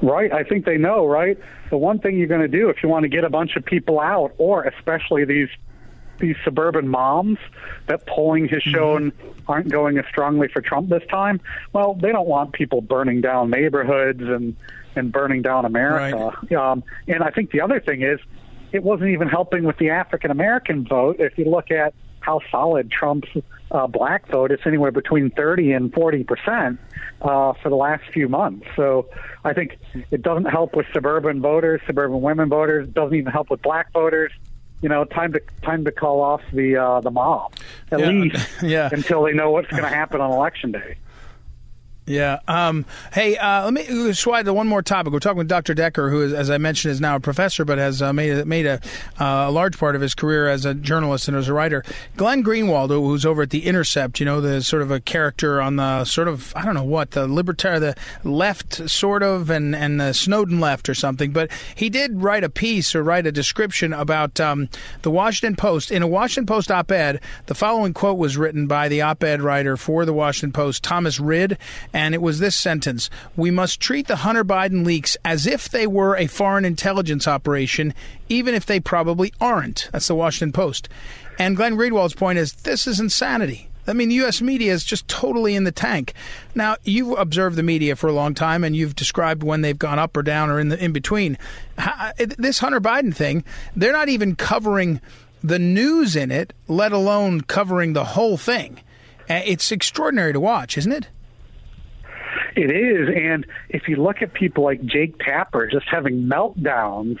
Right. 0.00 0.32
I 0.32 0.44
think 0.44 0.64
they 0.64 0.76
know, 0.76 1.06
right? 1.06 1.38
The 1.70 1.76
one 1.76 1.98
thing 1.98 2.18
you're 2.18 2.28
going 2.28 2.40
to 2.40 2.48
do 2.48 2.68
if 2.68 2.82
you 2.82 2.88
want 2.88 3.02
to 3.02 3.08
get 3.08 3.24
a 3.24 3.30
bunch 3.30 3.56
of 3.56 3.64
people 3.64 4.00
out, 4.00 4.32
or 4.38 4.64
especially 4.64 5.24
these 5.24 5.48
these 6.18 6.36
suburban 6.44 6.88
moms 6.88 7.38
that 7.86 8.04
polling 8.06 8.48
has 8.48 8.60
mm-hmm. 8.62 8.70
shown 8.72 9.12
aren't 9.46 9.68
going 9.68 9.98
as 9.98 10.04
strongly 10.06 10.48
for 10.48 10.60
Trump 10.60 10.88
this 10.88 11.04
time, 11.08 11.40
well, 11.72 11.94
they 11.94 12.10
don't 12.10 12.26
want 12.26 12.52
people 12.52 12.80
burning 12.80 13.20
down 13.20 13.50
neighborhoods 13.50 14.22
and 14.22 14.56
and 14.96 15.12
burning 15.12 15.42
down 15.42 15.64
America. 15.64 16.36
Right. 16.50 16.52
Um, 16.52 16.82
and 17.06 17.22
I 17.22 17.30
think 17.30 17.50
the 17.50 17.60
other 17.60 17.80
thing 17.80 18.02
is, 18.02 18.18
it 18.72 18.82
wasn't 18.82 19.10
even 19.10 19.28
helping 19.28 19.64
with 19.64 19.78
the 19.78 19.90
African 19.90 20.30
American 20.30 20.86
vote. 20.86 21.16
If 21.18 21.38
you 21.38 21.46
look 21.46 21.70
at 21.70 21.94
how 22.20 22.40
solid 22.50 22.90
Trump's 22.90 23.28
uh, 23.70 23.86
black 23.86 24.28
vote, 24.28 24.50
it's 24.50 24.66
anywhere 24.66 24.90
between 24.90 25.30
30 25.30 25.72
and 25.72 25.92
40 25.92 26.24
percent 26.24 26.80
uh, 27.22 27.52
for 27.62 27.68
the 27.68 27.76
last 27.76 28.04
few 28.12 28.28
months. 28.28 28.66
So 28.76 29.08
I 29.44 29.52
think 29.52 29.78
it 30.10 30.22
doesn't 30.22 30.46
help 30.46 30.76
with 30.76 30.86
suburban 30.92 31.40
voters, 31.40 31.80
suburban 31.86 32.20
women 32.20 32.48
voters. 32.48 32.88
Doesn't 32.88 33.16
even 33.16 33.32
help 33.32 33.50
with 33.50 33.62
black 33.62 33.92
voters. 33.92 34.32
You 34.80 34.88
know, 34.88 35.04
time 35.04 35.32
to 35.32 35.40
time 35.62 35.84
to 35.86 35.92
call 35.92 36.20
off 36.20 36.40
the 36.52 36.76
uh, 36.76 37.00
the 37.00 37.10
mob 37.10 37.54
at 37.90 38.00
yeah. 38.00 38.06
least 38.06 38.48
yeah. 38.62 38.88
until 38.92 39.24
they 39.24 39.32
know 39.32 39.50
what's 39.50 39.68
going 39.68 39.82
to 39.82 39.88
happen 39.88 40.20
on 40.20 40.30
election 40.30 40.72
day. 40.72 40.96
Yeah. 42.08 42.40
Um, 42.48 42.86
hey, 43.12 43.36
uh, 43.36 43.64
let 43.70 43.74
me 43.74 44.12
slide 44.14 44.46
to 44.46 44.54
one 44.54 44.66
more 44.66 44.80
topic. 44.80 45.12
We're 45.12 45.18
talking 45.18 45.38
with 45.38 45.48
Dr. 45.48 45.74
Decker, 45.74 46.08
who, 46.08 46.22
is, 46.22 46.32
as 46.32 46.48
I 46.50 46.56
mentioned, 46.56 46.92
is 46.92 47.02
now 47.02 47.16
a 47.16 47.20
professor, 47.20 47.66
but 47.66 47.76
has 47.76 48.00
uh, 48.00 48.14
made 48.14 48.46
made 48.46 48.64
a, 48.64 48.80
uh, 49.20 49.46
a, 49.48 49.50
large 49.50 49.78
part 49.78 49.94
of 49.94 50.00
his 50.00 50.14
career 50.14 50.48
as 50.48 50.64
a 50.64 50.72
journalist 50.72 51.28
and 51.28 51.36
as 51.36 51.48
a 51.48 51.52
writer. 51.52 51.84
Glenn 52.16 52.42
Greenwald, 52.42 52.88
who's 52.88 53.26
over 53.26 53.42
at 53.42 53.50
the 53.50 53.66
Intercept, 53.66 54.20
you 54.20 54.26
know, 54.26 54.40
the 54.40 54.62
sort 54.62 54.80
of 54.80 54.90
a 54.90 55.00
character 55.00 55.60
on 55.60 55.76
the 55.76 56.06
sort 56.06 56.28
of 56.28 56.54
I 56.56 56.64
don't 56.64 56.74
know 56.74 56.82
what 56.82 57.10
the 57.10 57.28
libertarian, 57.28 57.82
the 57.82 57.94
left 58.24 58.88
sort 58.88 59.22
of, 59.22 59.50
and 59.50 59.76
and 59.76 60.00
the 60.00 60.14
Snowden 60.14 60.60
left 60.60 60.88
or 60.88 60.94
something. 60.94 61.32
But 61.32 61.50
he 61.74 61.90
did 61.90 62.22
write 62.22 62.42
a 62.42 62.48
piece 62.48 62.94
or 62.94 63.02
write 63.02 63.26
a 63.26 63.32
description 63.32 63.92
about 63.92 64.40
um, 64.40 64.70
the 65.02 65.10
Washington 65.10 65.56
Post 65.56 65.90
in 65.90 66.02
a 66.02 66.08
Washington 66.08 66.46
Post 66.46 66.70
op-ed. 66.70 67.20
The 67.46 67.54
following 67.54 67.92
quote 67.92 68.16
was 68.16 68.38
written 68.38 68.66
by 68.66 68.88
the 68.88 69.02
op-ed 69.02 69.42
writer 69.42 69.76
for 69.76 70.06
the 70.06 70.14
Washington 70.14 70.52
Post, 70.52 70.82
Thomas 70.82 71.20
Rid 71.20 71.58
and 71.98 72.14
it 72.14 72.22
was 72.22 72.38
this 72.38 72.54
sentence 72.54 73.10
We 73.34 73.50
must 73.50 73.80
treat 73.80 74.06
the 74.06 74.16
Hunter 74.16 74.44
Biden 74.44 74.86
leaks 74.86 75.16
as 75.24 75.48
if 75.48 75.68
they 75.68 75.84
were 75.84 76.14
a 76.16 76.28
foreign 76.28 76.64
intelligence 76.64 77.26
operation, 77.26 77.92
even 78.28 78.54
if 78.54 78.64
they 78.64 78.78
probably 78.78 79.32
aren't. 79.40 79.88
That's 79.92 80.06
the 80.06 80.14
Washington 80.14 80.52
Post. 80.52 80.88
And 81.40 81.56
Glenn 81.56 81.74
Greenwald's 81.74 82.14
point 82.14 82.38
is 82.38 82.52
this 82.52 82.86
is 82.86 83.00
insanity. 83.00 83.68
I 83.88 83.94
mean, 83.94 84.10
the 84.10 84.16
U.S. 84.16 84.40
media 84.40 84.72
is 84.72 84.84
just 84.84 85.08
totally 85.08 85.56
in 85.56 85.64
the 85.64 85.72
tank. 85.72 86.12
Now, 86.54 86.76
you've 86.84 87.18
observed 87.18 87.56
the 87.56 87.62
media 87.64 87.96
for 87.96 88.06
a 88.06 88.12
long 88.12 88.32
time, 88.34 88.62
and 88.62 88.76
you've 88.76 88.94
described 88.94 89.42
when 89.42 89.62
they've 89.62 89.78
gone 89.78 89.98
up 89.98 90.16
or 90.16 90.22
down 90.22 90.50
or 90.50 90.60
in 90.60 90.68
the 90.68 90.82
in 90.82 90.92
between. 90.92 91.36
This 92.38 92.60
Hunter 92.60 92.80
Biden 92.80 93.14
thing, 93.14 93.42
they're 93.74 93.92
not 93.92 94.08
even 94.08 94.36
covering 94.36 95.00
the 95.42 95.58
news 95.58 96.14
in 96.14 96.30
it, 96.30 96.52
let 96.68 96.92
alone 96.92 97.40
covering 97.40 97.94
the 97.94 98.04
whole 98.04 98.36
thing. 98.36 98.78
Uh, 99.28 99.40
it's 99.44 99.72
extraordinary 99.72 100.32
to 100.32 100.40
watch, 100.40 100.78
isn't 100.78 100.92
it? 100.92 101.08
It 102.58 102.72
is, 102.72 103.08
and 103.14 103.46
if 103.68 103.86
you 103.86 103.94
look 103.94 104.20
at 104.20 104.32
people 104.32 104.64
like 104.64 104.84
Jake 104.84 105.16
Tapper 105.20 105.68
just 105.68 105.86
having 105.86 106.24
meltdowns, 106.24 107.18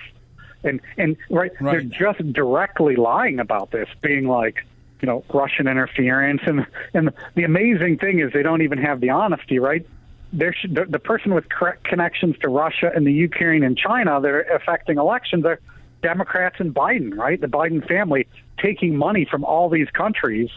and 0.64 0.80
and 0.96 1.16
right, 1.30 1.52
right. 1.60 1.72
they're 1.72 1.80
just 2.12 2.32
directly 2.32 2.96
lying 2.96 3.38
about 3.38 3.70
this, 3.70 3.88
being 4.00 4.26
like, 4.26 4.66
you 5.00 5.06
know, 5.06 5.22
Russian 5.32 5.68
interference, 5.68 6.40
and 6.44 6.66
and 6.92 7.12
the 7.36 7.44
amazing 7.44 7.98
thing 7.98 8.18
is 8.18 8.32
they 8.32 8.42
don't 8.42 8.62
even 8.62 8.78
have 8.78 8.98
the 9.00 9.10
honesty, 9.10 9.60
right? 9.60 9.86
There 10.32 10.52
should, 10.52 10.74
the, 10.74 10.86
the 10.86 10.98
person 10.98 11.32
with 11.32 11.48
correct 11.48 11.84
connections 11.84 12.36
to 12.38 12.48
Russia 12.48 12.90
and 12.92 13.06
the 13.06 13.12
Ukraine 13.12 13.62
and 13.62 13.78
China 13.78 14.20
that 14.20 14.28
are 14.28 14.40
affecting 14.40 14.98
elections 14.98 15.44
are 15.44 15.60
Democrats 16.02 16.56
and 16.58 16.74
Biden, 16.74 17.16
right? 17.16 17.40
The 17.40 17.46
Biden 17.46 17.86
family 17.86 18.26
taking 18.58 18.96
money 18.96 19.24
from 19.24 19.44
all 19.44 19.68
these 19.68 19.88
countries 19.90 20.50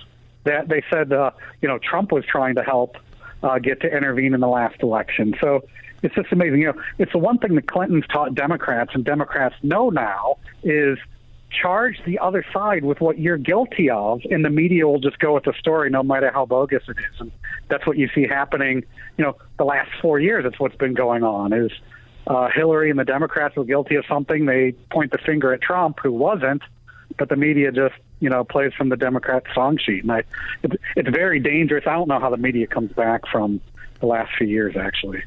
that 0.44 0.70
they 0.70 0.82
said, 0.89 1.13
uh, 1.13 1.30
you 1.62 1.67
know, 1.67 1.78
Trump 1.78 2.12
was 2.12 2.26
trying 2.26 2.56
to 2.56 2.63
help 2.63 2.98
uh, 3.43 3.60
get 3.60 3.82
to 3.82 3.88
intervene 3.88 4.34
in 4.34 4.39
the 4.39 4.47
last 4.47 4.82
election. 4.82 5.36
So 5.41 5.63
it's 6.04 6.15
just 6.15 6.32
amazing. 6.32 6.62
You 6.62 6.67
know, 6.67 6.82
it's 6.97 7.12
the 7.12 7.17
one 7.17 7.38
thing 7.38 7.56
the 7.56 7.62
Clintons 7.62 8.06
taught 8.08 8.36
Democrats, 8.36 8.91
and 8.93 9.04
Democrats 9.04 9.56
know 9.63 9.89
now 9.89 10.38
is 10.63 10.97
charge 11.51 12.01
the 12.06 12.17
other 12.19 12.45
side 12.54 12.84
with 12.86 13.01
what 13.01 13.19
you're 13.19 13.38
guilty 13.38 13.89
of, 13.89 14.21
and 14.30 14.43
the 14.45 14.49
media 14.49 14.88
will 14.88 14.99
just 14.99 15.19
go 15.19 15.34
with 15.34 15.43
the 15.43 15.54
story, 15.60 15.89
no 15.89 16.01
matter 16.01 16.32
how 16.32 16.45
bogus 16.45 16.84
it 16.88 16.97
is. 16.97 17.19
And 17.19 17.32
that's 17.67 17.86
what 17.86 17.97
you 17.97 18.10
see 18.15 18.25
happening. 18.27 18.84
You 19.17 19.25
know, 19.25 19.38
the 19.58 19.65
last 19.65 19.91
four 20.01 20.19
years, 20.19 20.45
it's 20.45 20.60
what's 20.60 20.75
been 20.75 20.93
going 20.93 21.23
on. 21.23 21.54
Is 21.54 21.71
uh, 22.27 22.49
Hillary 22.54 22.89
and 22.89 22.99
the 22.99 23.06
Democrats 23.06 23.56
were 23.56 23.65
guilty 23.65 23.95
of 23.95 24.06
something, 24.08 24.45
they 24.45 24.73
point 24.91 25.12
the 25.12 25.17
finger 25.17 25.54
at 25.54 25.62
Trump, 25.62 25.99
who 26.01 26.12
wasn't, 26.12 26.62
but 27.17 27.30
the 27.30 27.36
media 27.36 27.71
just 27.71 27.95
you 28.21 28.29
know 28.29 28.45
plays 28.45 28.73
from 28.73 28.88
the 28.88 28.95
Democrat 28.95 29.43
song 29.53 29.77
sheet, 29.77 30.03
and 30.03 30.12
I 30.12 30.23
it's, 30.63 30.75
it's 30.95 31.10
very 31.10 31.41
dangerous. 31.41 31.84
I 31.86 31.93
don't 31.93 32.07
know 32.07 32.19
how 32.19 32.29
the 32.29 32.38
media 32.38 32.67
comes 32.67 32.93
back 32.93 33.23
from 33.29 33.60
the 33.99 34.05
last 34.05 34.31
few 34.38 34.47
years, 34.47 34.77
actually. 34.77 35.23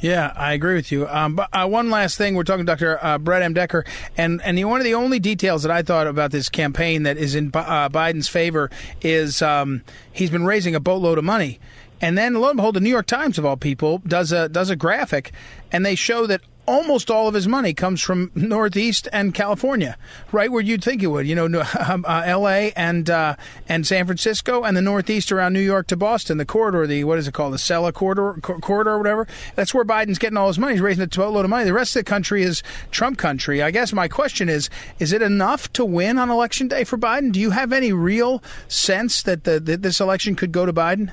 Yeah, 0.00 0.32
I 0.36 0.52
agree 0.52 0.74
with 0.74 0.92
you. 0.92 1.08
Um, 1.08 1.36
but 1.36 1.48
uh, 1.54 1.66
one 1.66 1.88
last 1.88 2.18
thing, 2.18 2.34
we're 2.34 2.44
talking 2.44 2.66
to 2.66 2.72
Dr. 2.72 3.02
Uh, 3.02 3.16
Brett 3.16 3.42
M. 3.42 3.54
Decker, 3.54 3.84
and 4.16 4.42
and 4.42 4.58
the, 4.58 4.64
one 4.64 4.80
of 4.80 4.84
the 4.84 4.94
only 4.94 5.18
details 5.18 5.62
that 5.62 5.72
I 5.72 5.82
thought 5.82 6.06
about 6.06 6.32
this 6.32 6.48
campaign 6.48 7.04
that 7.04 7.16
is 7.16 7.34
in 7.34 7.50
uh, 7.54 7.88
Biden's 7.88 8.28
favor 8.28 8.70
is 9.00 9.40
um, 9.40 9.82
he's 10.12 10.30
been 10.30 10.44
raising 10.44 10.74
a 10.74 10.80
boatload 10.80 11.16
of 11.16 11.24
money, 11.24 11.60
and 12.00 12.16
then 12.16 12.34
lo 12.34 12.48
and 12.50 12.56
behold, 12.56 12.76
the 12.76 12.80
New 12.80 12.90
York 12.90 13.06
Times 13.06 13.38
of 13.38 13.46
all 13.46 13.56
people 13.56 13.98
does 14.06 14.32
a 14.32 14.48
does 14.48 14.68
a 14.68 14.76
graphic, 14.76 15.32
and 15.72 15.84
they 15.84 15.94
show 15.94 16.26
that 16.26 16.42
almost 16.66 17.10
all 17.10 17.28
of 17.28 17.34
his 17.34 17.48
money 17.48 17.72
comes 17.74 18.02
from 18.02 18.30
Northeast 18.34 19.08
and 19.12 19.34
California, 19.34 19.96
right 20.32 20.50
where 20.50 20.62
you'd 20.62 20.82
think 20.82 21.02
it 21.02 21.08
would. 21.08 21.26
You 21.26 21.34
know, 21.34 21.64
um, 21.88 22.04
uh, 22.06 22.22
L.A. 22.24 22.72
and 22.72 23.08
uh, 23.08 23.36
and 23.68 23.86
San 23.86 24.06
Francisco, 24.06 24.62
and 24.62 24.76
the 24.76 24.82
Northeast 24.82 25.32
around 25.32 25.52
New 25.52 25.60
York 25.60 25.86
to 25.88 25.96
Boston, 25.96 26.38
the 26.38 26.44
corridor, 26.44 26.86
the 26.86 27.04
what 27.04 27.18
is 27.18 27.28
it 27.28 27.34
called, 27.34 27.52
the 27.52 27.58
Acela 27.58 27.92
corridor, 27.92 28.34
corridor, 28.40 28.90
or 28.90 28.98
whatever. 28.98 29.26
That's 29.54 29.74
where 29.74 29.84
Biden's 29.84 30.18
getting 30.18 30.36
all 30.36 30.48
his 30.48 30.58
money. 30.58 30.74
He's 30.74 30.82
raising 30.82 31.02
a 31.02 31.06
boatload 31.06 31.44
of 31.44 31.50
money. 31.50 31.64
The 31.64 31.72
rest 31.72 31.96
of 31.96 32.00
the 32.00 32.08
country 32.08 32.42
is 32.42 32.62
Trump 32.90 33.18
country. 33.18 33.62
I 33.62 33.70
guess 33.70 33.92
my 33.92 34.08
question 34.08 34.48
is: 34.48 34.70
Is 34.98 35.12
it 35.12 35.22
enough 35.22 35.72
to 35.74 35.84
win 35.84 36.18
on 36.18 36.30
election 36.30 36.68
day 36.68 36.84
for 36.84 36.98
Biden? 36.98 37.32
Do 37.32 37.40
you 37.40 37.50
have 37.50 37.72
any 37.72 37.92
real 37.92 38.42
sense 38.68 39.22
that 39.22 39.44
the, 39.44 39.60
that 39.60 39.82
this 39.82 40.00
election 40.00 40.34
could 40.34 40.52
go 40.52 40.66
to 40.66 40.72
Biden? 40.72 41.12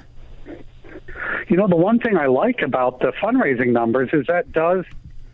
You 1.49 1.57
know, 1.57 1.67
the 1.67 1.75
one 1.75 1.99
thing 1.99 2.17
I 2.17 2.27
like 2.27 2.61
about 2.63 2.99
the 2.99 3.11
fundraising 3.21 3.71
numbers 3.73 4.09
is 4.13 4.25
that 4.27 4.51
does 4.51 4.85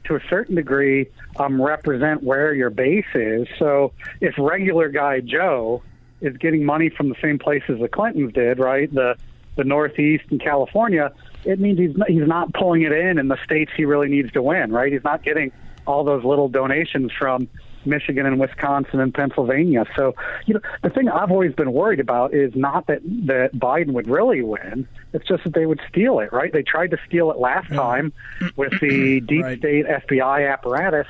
to 0.10 0.16
a 0.16 0.20
certain 0.30 0.56
degree 0.56 1.08
um, 1.38 1.62
represent 1.62 2.24
where 2.24 2.54
your 2.54 2.70
base 2.70 3.06
is. 3.14 3.48
So 3.58 3.94
if 4.20 4.36
regular 4.38 4.90
guy 4.90 5.22
Joe 5.22 5.82
is 6.20 6.36
getting 6.38 6.66
money 6.66 6.90
from 6.90 7.10
the 7.10 7.16
same 7.22 7.40
places 7.40 7.80
the 7.80 7.88
Clintons 7.88 8.34
did, 8.34 8.60
right? 8.60 8.94
The 8.94 9.16
the 9.56 9.64
Northeast 9.64 10.24
and 10.32 10.42
California, 10.42 11.12
it 11.44 11.60
means 11.60 11.80
he's 11.80 11.96
not, 11.96 12.10
he's 12.10 12.28
not 12.28 12.54
pulling 12.54 12.84
it 12.84 12.92
in 12.92 13.18
in 13.18 13.28
the 13.28 13.38
states 13.44 13.72
he 13.76 13.86
really 13.86 14.08
needs 14.08 14.32
to 14.34 14.42
win, 14.42 14.72
right? 14.72 14.92
He's 14.92 15.04
not 15.04 15.24
getting 15.24 15.52
all 15.86 16.04
those 16.04 16.24
little 16.24 16.50
donations 16.50 17.12
from 17.12 17.48
Michigan 17.86 18.26
and 18.26 18.40
Wisconsin 18.40 19.00
and 19.00 19.14
Pennsylvania. 19.14 19.86
So, 19.96 20.16
you 20.46 20.54
know, 20.54 20.62
the 20.84 20.90
thing 20.90 21.10
I've 21.10 21.32
always 21.32 21.54
been 21.54 21.72
worried 21.72 22.00
about 22.00 22.34
is 22.34 22.56
not 22.56 22.88
that 22.88 23.02
that 23.28 23.54
Biden 23.56 23.94
would 23.94 24.08
really 24.08 24.42
win. 24.42 24.88
It's 25.14 25.28
just 25.28 25.44
that 25.44 25.54
they 25.54 25.66
would 25.66 25.82
steal 25.90 26.20
it, 26.20 26.32
right? 26.34 26.52
They 26.52 26.64
tried 26.64 26.92
to 26.92 26.98
steal 27.08 27.32
it 27.32 27.38
last 27.38 27.70
time 27.70 28.14
with 28.56 28.80
the 28.80 29.22
deep 29.22 29.44
right. 29.44 29.58
state 29.58 29.86
FBI 29.86 30.52
apparatus. 30.52 31.08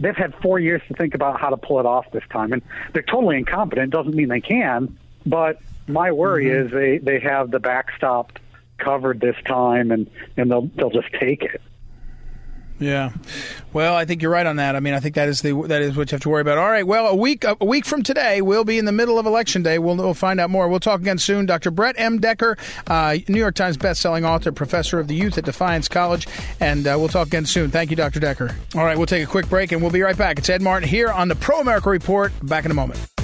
They've 0.00 0.16
had 0.16 0.34
four 0.36 0.60
years 0.60 0.82
to 0.88 0.94
think 0.94 1.14
about 1.14 1.40
how 1.40 1.50
to 1.50 1.56
pull 1.56 1.80
it 1.80 1.86
off 1.86 2.10
this 2.12 2.22
time, 2.30 2.52
and 2.52 2.62
they're 2.92 3.02
totally 3.02 3.36
incompetent. 3.36 3.90
Doesn't 3.90 4.14
mean 4.14 4.28
they 4.28 4.40
can, 4.40 4.96
but 5.26 5.60
my 5.88 6.12
worry 6.12 6.46
mm-hmm. 6.46 6.66
is 6.66 6.72
they 6.72 6.98
they 6.98 7.20
have 7.20 7.50
the 7.50 7.58
backstop 7.58 8.38
covered 8.78 9.20
this 9.20 9.36
time, 9.44 9.90
and 9.90 10.08
and 10.36 10.50
they'll 10.50 10.70
they'll 10.76 10.90
just 10.90 11.12
take 11.18 11.42
it. 11.42 11.60
Yeah. 12.78 13.10
Well, 13.72 13.94
I 13.94 14.04
think 14.04 14.22
you're 14.22 14.30
right 14.30 14.46
on 14.46 14.56
that. 14.56 14.76
I 14.76 14.80
mean, 14.80 14.94
I 14.94 15.00
think 15.00 15.16
that 15.16 15.28
is 15.28 15.42
the 15.42 15.52
that 15.66 15.82
is 15.82 15.96
what 15.96 16.10
you 16.10 16.16
have 16.16 16.22
to 16.22 16.28
worry 16.28 16.40
about. 16.40 16.58
All 16.58 16.70
right. 16.70 16.86
Well, 16.86 17.08
a 17.08 17.14
week 17.14 17.44
a 17.44 17.56
week 17.64 17.84
from 17.84 18.02
today, 18.02 18.40
we'll 18.40 18.64
be 18.64 18.78
in 18.78 18.84
the 18.84 18.92
middle 18.92 19.18
of 19.18 19.26
election 19.26 19.62
day. 19.62 19.78
We'll, 19.78 19.96
we'll 19.96 20.14
find 20.14 20.40
out 20.40 20.50
more. 20.50 20.68
We'll 20.68 20.80
talk 20.80 21.00
again 21.00 21.18
soon. 21.18 21.46
Dr. 21.46 21.70
Brett 21.70 21.96
M. 21.98 22.20
Decker, 22.20 22.56
uh, 22.86 23.16
New 23.28 23.38
York 23.38 23.54
Times 23.54 23.76
best-selling 23.76 24.24
author, 24.24 24.52
professor 24.52 24.98
of 24.98 25.08
the 25.08 25.14
youth 25.14 25.38
at 25.38 25.44
Defiance 25.44 25.88
College, 25.88 26.26
and 26.60 26.86
uh, 26.86 26.96
we'll 26.98 27.08
talk 27.08 27.26
again 27.26 27.46
soon. 27.46 27.70
Thank 27.70 27.90
you, 27.90 27.96
Dr. 27.96 28.20
Decker. 28.20 28.56
All 28.74 28.84
right. 28.84 28.96
We'll 28.96 29.06
take 29.06 29.24
a 29.24 29.30
quick 29.30 29.48
break, 29.48 29.72
and 29.72 29.82
we'll 29.82 29.90
be 29.90 30.02
right 30.02 30.16
back. 30.16 30.38
It's 30.38 30.48
Ed 30.48 30.62
Martin 30.62 30.88
here 30.88 31.08
on 31.08 31.28
the 31.28 31.36
Pro 31.36 31.60
America 31.60 31.90
Report. 31.90 32.32
Back 32.42 32.64
in 32.64 32.70
a 32.70 32.74
moment. 32.74 33.17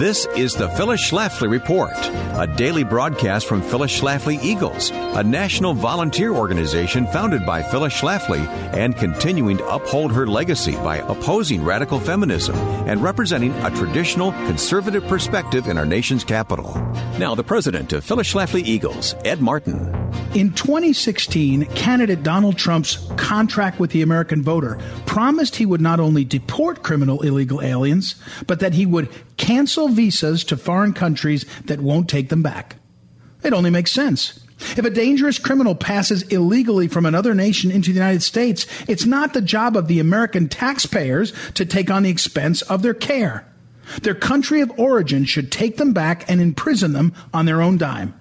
This 0.00 0.24
is 0.34 0.54
the 0.54 0.70
Phyllis 0.70 1.10
Schlafly 1.10 1.50
Report, 1.50 1.92
a 1.92 2.50
daily 2.56 2.84
broadcast 2.84 3.46
from 3.46 3.60
Phyllis 3.60 4.00
Schlafly 4.00 4.42
Eagles, 4.42 4.88
a 4.94 5.22
national 5.22 5.74
volunteer 5.74 6.32
organization 6.32 7.06
founded 7.08 7.44
by 7.44 7.62
Phyllis 7.62 7.92
Schlafly 7.92 8.48
and 8.72 8.96
continuing 8.96 9.58
to 9.58 9.68
uphold 9.68 10.10
her 10.12 10.26
legacy 10.26 10.72
by 10.76 11.00
opposing 11.06 11.62
radical 11.62 12.00
feminism 12.00 12.56
and 12.88 13.02
representing 13.02 13.52
a 13.56 13.70
traditional 13.72 14.32
conservative 14.46 15.06
perspective 15.06 15.66
in 15.66 15.76
our 15.76 15.84
nation's 15.84 16.24
capital. 16.24 16.72
Now, 17.18 17.34
the 17.34 17.44
president 17.44 17.92
of 17.92 18.02
Phyllis 18.02 18.32
Schlafly 18.32 18.64
Eagles, 18.64 19.14
Ed 19.26 19.42
Martin. 19.42 19.94
In 20.34 20.52
2016, 20.54 21.66
candidate 21.74 22.22
Donald 22.22 22.56
Trump's 22.56 23.06
contract 23.16 23.78
with 23.78 23.90
the 23.90 24.00
American 24.00 24.42
voter 24.42 24.78
promised 25.04 25.56
he 25.56 25.66
would 25.66 25.80
not 25.80 26.00
only 26.00 26.24
deport 26.24 26.82
criminal 26.82 27.20
illegal 27.22 27.60
aliens, 27.60 28.14
but 28.46 28.60
that 28.60 28.72
he 28.72 28.86
would 28.86 29.08
cancel 29.40 29.88
visas 29.88 30.44
to 30.44 30.56
foreign 30.56 30.92
countries 30.92 31.46
that 31.64 31.80
won't 31.80 32.10
take 32.10 32.28
them 32.28 32.42
back. 32.42 32.76
It 33.42 33.54
only 33.54 33.70
makes 33.70 33.90
sense. 33.90 34.38
If 34.76 34.84
a 34.84 34.90
dangerous 34.90 35.38
criminal 35.38 35.74
passes 35.74 36.22
illegally 36.24 36.88
from 36.88 37.06
another 37.06 37.34
nation 37.34 37.70
into 37.70 37.90
the 37.90 37.98
United 37.98 38.22
States, 38.22 38.66
it's 38.86 39.06
not 39.06 39.32
the 39.32 39.40
job 39.40 39.78
of 39.78 39.88
the 39.88 39.98
American 39.98 40.46
taxpayers 40.46 41.32
to 41.54 41.64
take 41.64 41.90
on 41.90 42.02
the 42.02 42.10
expense 42.10 42.60
of 42.62 42.82
their 42.82 42.92
care. 42.92 43.46
Their 44.02 44.14
country 44.14 44.60
of 44.60 44.78
origin 44.78 45.24
should 45.24 45.50
take 45.50 45.78
them 45.78 45.94
back 45.94 46.30
and 46.30 46.38
imprison 46.38 46.92
them 46.92 47.14
on 47.32 47.46
their 47.46 47.62
own 47.62 47.78
dime. 47.78 48.14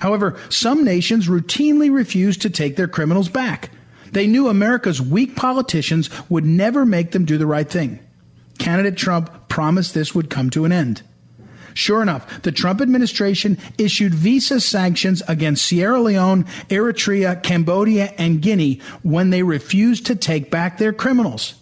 However, 0.00 0.36
some 0.48 0.84
nations 0.84 1.28
routinely 1.28 1.94
refuse 1.94 2.36
to 2.38 2.50
take 2.50 2.74
their 2.74 2.88
criminals 2.88 3.28
back. 3.28 3.70
They 4.10 4.26
knew 4.26 4.48
America's 4.48 5.00
weak 5.00 5.36
politicians 5.36 6.10
would 6.28 6.44
never 6.44 6.84
make 6.84 7.12
them 7.12 7.24
do 7.24 7.38
the 7.38 7.46
right 7.46 7.70
thing. 7.70 8.00
Candidate 8.56 8.96
Trump 8.96 9.48
promised 9.48 9.94
this 9.94 10.14
would 10.14 10.30
come 10.30 10.50
to 10.50 10.64
an 10.64 10.72
end. 10.72 11.02
Sure 11.74 12.00
enough, 12.00 12.40
the 12.40 12.52
Trump 12.52 12.80
administration 12.80 13.58
issued 13.76 14.14
visa 14.14 14.60
sanctions 14.60 15.22
against 15.28 15.66
Sierra 15.66 16.00
Leone, 16.00 16.44
Eritrea, 16.70 17.42
Cambodia, 17.42 18.14
and 18.16 18.40
Guinea 18.40 18.80
when 19.02 19.28
they 19.28 19.42
refused 19.42 20.06
to 20.06 20.16
take 20.16 20.50
back 20.50 20.78
their 20.78 20.94
criminals. 20.94 21.54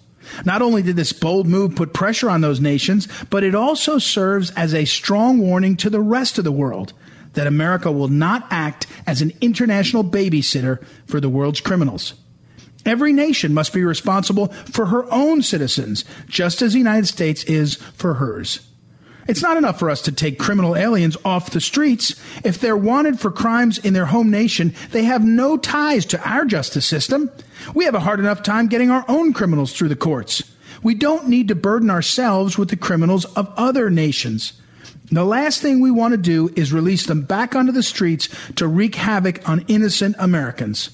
Not 0.45 0.62
only 0.62 0.82
did 0.82 0.97
this 0.97 1.12
bold 1.12 1.49
move 1.49 1.74
put 1.74 1.92
pressure 1.92 2.30
on 2.30 2.40
those 2.40 2.61
nations, 2.61 3.09
but 3.28 3.42
it 3.42 3.57
also 3.57 3.99
serves 3.99 4.51
as 4.53 4.72
a 4.72 4.84
strong 4.84 5.40
warning 5.40 5.76
to 5.78 5.90
the 5.90 6.01
rest 6.01 6.38
of 6.38 6.45
the 6.45 6.53
world 6.53 6.92
that 7.32 7.49
America 7.49 7.90
will 7.90 8.09
not 8.09 8.47
act 8.51 8.86
as 9.07 9.20
an 9.20 9.32
international 9.40 10.05
babysitter 10.05 10.82
for 11.07 11.20
the 11.20 11.28
world's 11.28 11.61
criminals. 11.61 12.14
Every 12.87 13.12
nation 13.12 13.55
must 13.55 13.72
be 13.72 13.85
responsible 13.85 14.49
for 14.49 14.87
her 14.87 15.11
own 15.12 15.43
citizens, 15.43 16.05
just 16.28 16.62
as 16.62 16.72
the 16.72 16.78
United 16.78 17.07
States 17.07 17.45
is 17.45 17.76
for 17.76 18.14
hers. 18.14 18.61
It's 19.26 19.43
not 19.43 19.57
enough 19.57 19.78
for 19.78 19.89
us 19.89 20.03
to 20.03 20.12
take 20.12 20.39
criminal 20.39 20.76
aliens 20.76 21.16
off 21.24 21.51
the 21.51 21.61
streets. 21.61 22.14
If 22.45 22.61
they're 22.61 22.76
wanted 22.76 23.18
for 23.18 23.30
crimes 23.30 23.78
in 23.78 23.95
their 23.95 24.07
home 24.07 24.30
nation, 24.30 24.74
they 24.91 25.05
have 25.05 25.24
no 25.24 25.57
ties 25.57 26.05
to 26.07 26.28
our 26.28 26.45
justice 26.45 26.85
system. 26.87 27.30
We 27.74 27.87
have 27.87 27.95
a 27.95 28.01
hard 28.01 28.20
enough 28.20 28.43
time 28.43 28.66
getting 28.66 28.91
our 28.91 29.05
own 29.09 29.32
criminals 29.32 29.72
through 29.72 29.89
the 29.89 29.97
courts. 29.97 30.43
We 30.82 30.95
don't 30.95 31.28
need 31.28 31.49
to 31.49 31.55
burden 31.55 31.89
ourselves 31.89 32.59
with 32.59 32.68
the 32.68 32.76
criminals 32.76 33.24
of 33.24 33.51
other 33.57 33.89
nations. 33.89 34.53
The 35.11 35.24
last 35.24 35.62
thing 35.62 35.80
we 35.80 35.91
want 35.91 36.12
to 36.12 36.18
do 36.18 36.53
is 36.57 36.72
release 36.72 37.07
them 37.07 37.22
back 37.22 37.55
onto 37.55 37.72
the 37.72 37.82
streets 37.82 38.28
to 38.57 38.66
wreak 38.66 38.95
havoc 38.95 39.49
on 39.49 39.64
innocent 39.68 40.16
Americans. 40.18 40.91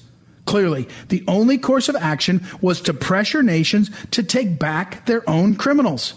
Clearly, 0.51 0.89
the 1.07 1.23
only 1.29 1.57
course 1.57 1.87
of 1.87 1.95
action 1.95 2.43
was 2.59 2.81
to 2.81 2.93
pressure 2.93 3.41
nations 3.41 3.89
to 4.11 4.21
take 4.21 4.59
back 4.59 5.05
their 5.05 5.23
own 5.29 5.55
criminals. 5.55 6.13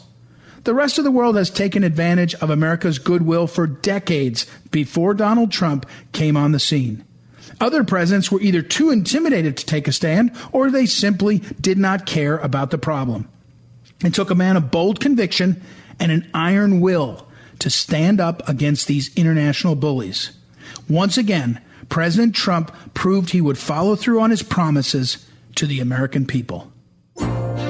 The 0.65 0.75
rest 0.75 0.99
of 0.99 1.05
the 1.05 1.13
world 1.13 1.37
has 1.37 1.51
taken 1.51 1.85
advantage 1.85 2.35
of 2.35 2.51
America's 2.51 2.99
goodwill 2.99 3.47
for 3.47 3.69
decades 3.69 4.47
before 4.73 5.15
Donald 5.15 5.53
Trump 5.53 5.87
came 6.11 6.37
on 6.37 6.51
the 6.51 6.59
scene. 6.59 7.05
Other 7.61 7.85
presidents 7.85 8.33
were 8.33 8.41
either 8.41 8.61
too 8.61 8.91
intimidated 8.91 9.57
to 9.57 9.67
take 9.67 9.87
a 9.87 9.93
stand 9.93 10.33
or 10.51 10.69
they 10.69 10.87
simply 10.87 11.39
did 11.61 11.79
not 11.79 12.05
care 12.05 12.39
about 12.39 12.73
the 12.73 12.77
problem. 12.77 13.29
It 14.05 14.15
took 14.15 14.33
a 14.33 14.35
man 14.35 14.57
of 14.57 14.73
bold 14.73 14.99
conviction 14.99 15.63
and 16.01 16.11
an 16.11 16.29
iron 16.35 16.81
will 16.81 17.29
to 17.61 17.71
stand 17.71 18.21
up 18.21 18.49
against 18.49 18.89
these 18.89 19.15
international 19.15 19.77
bullies. 19.77 20.33
Once 20.89 21.17
again, 21.17 21.61
President 21.89 22.35
Trump 22.35 22.75
proved 22.95 23.31
he 23.31 23.41
would 23.41 23.59
follow 23.59 23.97
through 23.97 24.21
on 24.21 24.31
his 24.31 24.43
promises 24.43 25.27
to 25.57 25.67
the 25.67 25.81
American 25.81 26.27
people. 26.27 26.73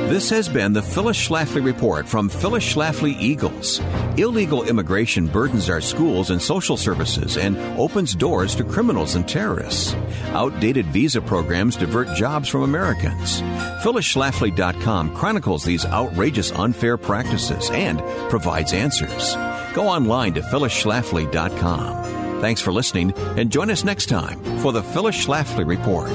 This 0.08 0.28
has 0.30 0.48
been 0.50 0.74
the 0.74 0.82
Phyllis 0.82 1.16
Schlafly 1.16 1.64
Report 1.64 2.06
from 2.06 2.28
Phyllis 2.28 2.74
Schlafly 2.74 3.16
Eagles. 3.18 3.80
Illegal 4.18 4.62
immigration 4.62 5.26
burdens 5.26 5.70
our 5.70 5.80
schools 5.80 6.30
and 6.30 6.40
social 6.40 6.76
services 6.76 7.38
and 7.38 7.56
opens 7.78 8.14
doors 8.14 8.54
to 8.56 8.64
criminals 8.64 9.14
and 9.14 9.26
terrorists. 9.26 9.94
Outdated 10.28 10.86
visa 10.86 11.22
programs 11.22 11.74
divert 11.74 12.14
jobs 12.14 12.50
from 12.50 12.62
Americans. 12.62 13.40
PhyllisSchlafly.com 13.82 15.16
chronicles 15.16 15.64
these 15.64 15.86
outrageous 15.86 16.52
unfair 16.52 16.98
practices 16.98 17.70
and 17.70 17.98
provides 18.28 18.74
answers. 18.74 19.34
Go 19.74 19.88
online 19.88 20.34
to 20.34 20.42
PhyllisSchlafly.com. 20.42 22.23
Thanks 22.44 22.60
for 22.60 22.74
listening 22.74 23.14
and 23.38 23.50
join 23.50 23.70
us 23.70 23.84
next 23.84 24.04
time 24.04 24.38
for 24.58 24.70
the 24.70 24.82
Phyllis 24.82 25.16
Schlafly 25.16 25.66
Report. 25.66 26.10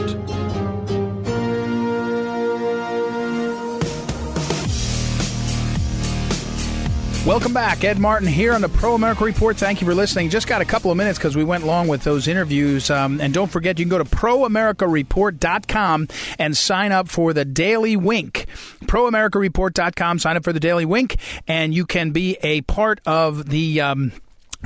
Welcome 7.25 7.51
back. 7.51 7.83
Ed 7.83 7.97
Martin 7.97 8.27
here 8.27 8.53
on 8.53 8.61
the 8.61 8.69
Pro 8.69 8.93
America 8.93 9.25
Report. 9.25 9.57
Thank 9.57 9.81
you 9.81 9.87
for 9.87 9.95
listening. 9.95 10.29
Just 10.29 10.45
got 10.45 10.61
a 10.61 10.65
couple 10.65 10.91
of 10.91 10.97
minutes 10.97 11.17
because 11.17 11.35
we 11.35 11.43
went 11.43 11.65
long 11.65 11.87
with 11.87 12.03
those 12.03 12.27
interviews. 12.27 12.91
Um, 12.91 13.19
and 13.19 13.33
don't 13.33 13.49
forget, 13.49 13.79
you 13.79 13.85
can 13.85 13.89
go 13.89 13.97
to 13.97 14.05
proamericareport.com 14.05 16.07
and 16.37 16.55
sign 16.55 16.91
up 16.91 17.07
for 17.07 17.33
the 17.33 17.43
Daily 17.43 17.97
Wink. 17.97 18.45
Proamericareport.com, 18.85 20.19
sign 20.19 20.37
up 20.37 20.43
for 20.43 20.53
the 20.53 20.59
Daily 20.59 20.85
Wink, 20.85 21.15
and 21.47 21.73
you 21.73 21.87
can 21.87 22.11
be 22.11 22.37
a 22.43 22.61
part 22.61 23.01
of 23.07 23.49
the. 23.49 23.81
Um, 23.81 24.11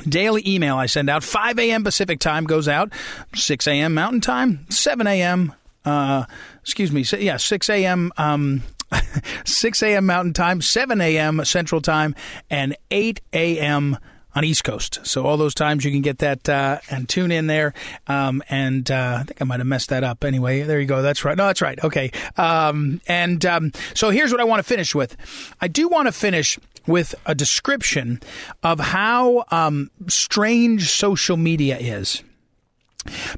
Daily 0.08 0.42
email 0.46 0.76
I 0.76 0.86
send 0.86 1.08
out. 1.08 1.22
5 1.22 1.58
a.m. 1.58 1.84
Pacific 1.84 2.18
time 2.18 2.44
goes 2.44 2.68
out. 2.68 2.92
6 3.34 3.66
a.m. 3.68 3.94
Mountain 3.94 4.20
time. 4.20 4.66
7 4.70 5.06
a.m. 5.06 5.52
Uh, 5.84 6.24
excuse 6.60 6.90
me. 6.90 7.04
Yeah, 7.18 7.36
6 7.36 7.70
a.m. 7.70 8.12
Um, 8.16 8.62
6 9.44 9.82
a.m. 9.82 10.06
Mountain 10.06 10.32
Time, 10.32 10.60
7 10.60 11.00
a.m. 11.00 11.44
Central 11.44 11.80
Time, 11.80 12.14
and 12.50 12.76
8 12.90 13.20
a.m. 13.32 13.98
on 14.34 14.44
East 14.44 14.64
Coast. 14.64 15.00
So 15.04 15.24
all 15.24 15.36
those 15.36 15.54
times 15.54 15.84
you 15.84 15.90
can 15.90 16.02
get 16.02 16.18
that 16.18 16.48
uh, 16.48 16.78
and 16.90 17.08
tune 17.08 17.30
in 17.30 17.46
there. 17.46 17.74
Um, 18.06 18.42
and 18.48 18.90
uh, 18.90 19.18
I 19.20 19.22
think 19.24 19.40
I 19.40 19.44
might 19.44 19.60
have 19.60 19.66
messed 19.66 19.90
that 19.90 20.04
up. 20.04 20.24
Anyway, 20.24 20.62
there 20.62 20.80
you 20.80 20.86
go. 20.86 21.02
That's 21.02 21.24
right. 21.24 21.36
No, 21.36 21.46
that's 21.46 21.62
right. 21.62 21.82
Okay. 21.82 22.10
Um, 22.36 23.00
and 23.06 23.44
um, 23.46 23.72
so 23.94 24.10
here's 24.10 24.32
what 24.32 24.40
I 24.40 24.44
want 24.44 24.60
to 24.60 24.64
finish 24.64 24.94
with. 24.94 25.16
I 25.60 25.68
do 25.68 25.88
want 25.88 26.06
to 26.06 26.12
finish 26.12 26.58
with 26.86 27.14
a 27.26 27.34
description 27.34 28.20
of 28.62 28.78
how 28.78 29.44
um, 29.50 29.90
strange 30.08 30.90
social 30.90 31.36
media 31.36 31.78
is. 31.78 32.22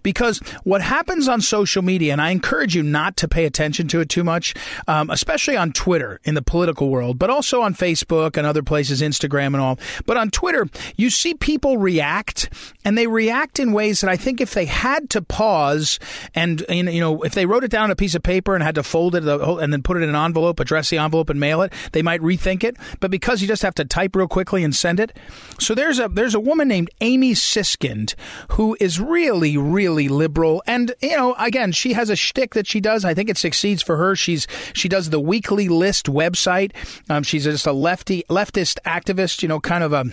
Because 0.03 0.39
what 0.65 0.83
happens 0.83 1.29
on 1.29 1.41
social 1.41 1.83
media, 1.83 2.13
and 2.13 2.21
I 2.21 2.31
encourage 2.31 2.75
you 2.75 2.83
not 2.83 3.17
to 3.19 3.29
pay 3.29 3.45
attention 3.45 3.89
to 3.89 4.01
it 4.01 4.09
too 4.09 4.25
much, 4.25 4.55
um, 4.89 5.11
especially 5.11 5.57
on 5.57 5.73
Twitter 5.73 6.21
in 6.25 6.35
the 6.35 6.43
political 6.43 6.89
world, 6.91 7.19
but 7.19 7.31
also 7.31 7.63
on 7.63 7.75
Facebook 7.75 8.37
and 8.37 8.47
other 8.47 8.63
places, 8.63 9.03
Instagram 9.03 9.49
and 9.49 9.57
all. 9.57 9.79
But 10.07 10.17
on 10.17 10.31
Twitter, 10.31 10.69
you 10.97 11.11
see 11.11 11.35
people 11.35 11.79
react, 11.79 12.51
and 12.85 12.97
they 12.97 13.07
react 13.07 13.59
in 13.59 13.73
ways 13.73 14.01
that 14.01 14.11
I 14.11 14.17
think 14.17 14.41
if 14.41 14.55
they 14.55 14.65
had 14.65 15.11
to 15.11 15.23
pause 15.23 15.99
and, 16.35 16.65
you 16.69 17.01
know, 17.01 17.23
if 17.23 17.35
they 17.35 17.47
wrote 17.47 17.65
it 17.65 17.71
down 17.71 17.85
on 17.85 17.91
a 17.91 17.97
piece 17.97 18.15
of 18.15 18.23
paper 18.23 18.55
and 18.55 18.63
had 18.63 18.75
to 18.77 18.83
fold 18.83 19.15
it 19.15 19.25
and 19.25 19.73
then 19.73 19.83
put 19.83 19.97
it 19.97 20.03
in 20.03 20.09
an 20.09 20.17
envelope, 20.17 20.61
address 20.61 20.91
the 20.91 20.99
envelope 20.99 21.31
and 21.31 21.41
mail 21.41 21.63
it, 21.63 21.73
they 21.93 22.03
might 22.03 22.21
rethink 22.21 22.65
it. 22.65 22.77
But 23.01 23.11
because 23.11 23.43
you 23.43 23.49
just 23.49 23.63
have 23.63 23.75
to 23.75 23.85
type 23.85 24.17
real 24.17 24.29
quickly 24.29 24.65
and 24.65 24.75
send 24.75 25.01
it. 25.01 25.17
So 25.59 25.75
there's 25.75 25.99
a, 25.99 26.09
there's 26.09 26.35
a 26.35 26.41
woman 26.41 26.69
named 26.69 26.91
Amy 27.01 27.33
Siskind 27.33 28.15
who 28.53 28.77
is 28.81 29.01
really 29.01 29.56
really, 29.57 30.09
liberal. 30.09 30.63
And, 30.67 30.95
you 31.01 31.17
know, 31.17 31.35
again, 31.39 31.73
she 31.73 31.93
has 31.93 32.11
a 32.11 32.17
shtick 32.17 32.55
that 32.55 32.67
she 32.67 32.81
does. 32.81 33.05
I 33.05 33.15
think 33.15 33.29
it 33.29 33.39
succeeds 33.39 33.83
for 33.83 33.97
her. 33.97 34.17
She's, 34.17 34.47
she 34.73 34.89
does 34.89 35.11
the 35.11 35.21
weekly 35.21 35.69
list 35.69 36.07
website. 36.07 36.73
Um, 37.11 37.23
she's 37.23 37.45
just 37.45 37.67
a 37.67 37.73
lefty, 37.73 38.25
leftist 38.29 38.79
activist, 38.87 39.43
you 39.43 39.49
know, 39.49 39.61
kind 39.61 39.85
of 39.85 39.93
a, 39.93 40.05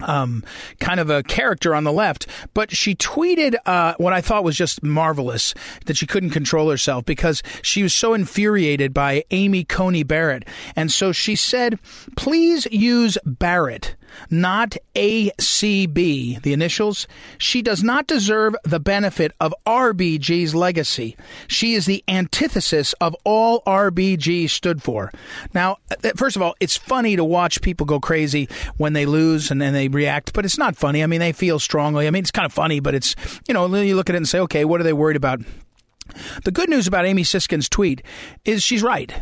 um, 0.00 0.44
kind 0.80 1.00
of 1.00 1.10
a 1.10 1.22
character 1.22 1.74
on 1.74 1.84
the 1.84 1.92
left, 1.92 2.26
but 2.54 2.70
she 2.70 2.94
tweeted 2.94 3.56
uh, 3.66 3.94
what 3.98 4.12
I 4.12 4.20
thought 4.20 4.44
was 4.44 4.56
just 4.56 4.82
marvelous 4.82 5.54
that 5.86 5.96
she 5.96 6.06
couldn't 6.06 6.30
control 6.30 6.70
herself 6.70 7.04
because 7.04 7.42
she 7.62 7.82
was 7.82 7.94
so 7.94 8.14
infuriated 8.14 8.94
by 8.94 9.24
Amy 9.30 9.64
Coney 9.64 10.02
Barrett. 10.02 10.46
And 10.76 10.92
so 10.92 11.12
she 11.12 11.36
said, 11.36 11.78
please 12.16 12.66
use 12.70 13.18
Barrett 13.24 13.96
not 14.30 14.76
ACB, 14.94 16.42
the 16.42 16.52
initials. 16.52 17.06
She 17.38 17.62
does 17.62 17.82
not 17.82 18.06
deserve 18.06 18.54
the 18.64 18.80
benefit 18.80 19.32
of 19.40 19.54
RBG's 19.66 20.54
legacy. 20.54 21.16
She 21.46 21.74
is 21.74 21.86
the 21.86 22.02
antithesis 22.08 22.92
of 23.00 23.16
all 23.24 23.62
RBG 23.62 24.50
stood 24.50 24.82
for. 24.82 25.12
Now, 25.54 25.78
uh, 25.90 26.10
first 26.16 26.36
of 26.36 26.42
all, 26.42 26.54
it's 26.60 26.76
funny 26.76 27.16
to 27.16 27.24
watch 27.24 27.62
people 27.62 27.86
go 27.86 28.00
crazy 28.00 28.48
when 28.76 28.92
they 28.92 29.06
lose 29.06 29.50
and 29.50 29.60
then 29.60 29.72
they 29.72 29.88
react, 29.88 30.32
but 30.32 30.44
it's 30.44 30.58
not 30.58 30.76
funny. 30.76 31.02
I 31.02 31.06
mean, 31.06 31.20
they 31.20 31.32
feel 31.32 31.58
strongly. 31.58 32.06
I 32.06 32.10
mean, 32.10 32.22
it's 32.22 32.30
kind 32.30 32.46
of 32.46 32.52
funny, 32.52 32.80
but 32.80 32.94
it's, 32.94 33.14
you 33.46 33.54
know, 33.54 33.66
you 33.74 33.96
look 33.96 34.08
at 34.08 34.14
it 34.14 34.18
and 34.18 34.28
say, 34.28 34.40
okay, 34.40 34.64
what 34.64 34.80
are 34.80 34.84
they 34.84 34.92
worried 34.92 35.16
about? 35.16 35.40
The 36.44 36.50
good 36.50 36.68
news 36.68 36.86
about 36.86 37.04
Amy 37.04 37.22
Siskind's 37.22 37.68
tweet 37.68 38.02
is 38.44 38.62
she's 38.62 38.82
right. 38.82 39.12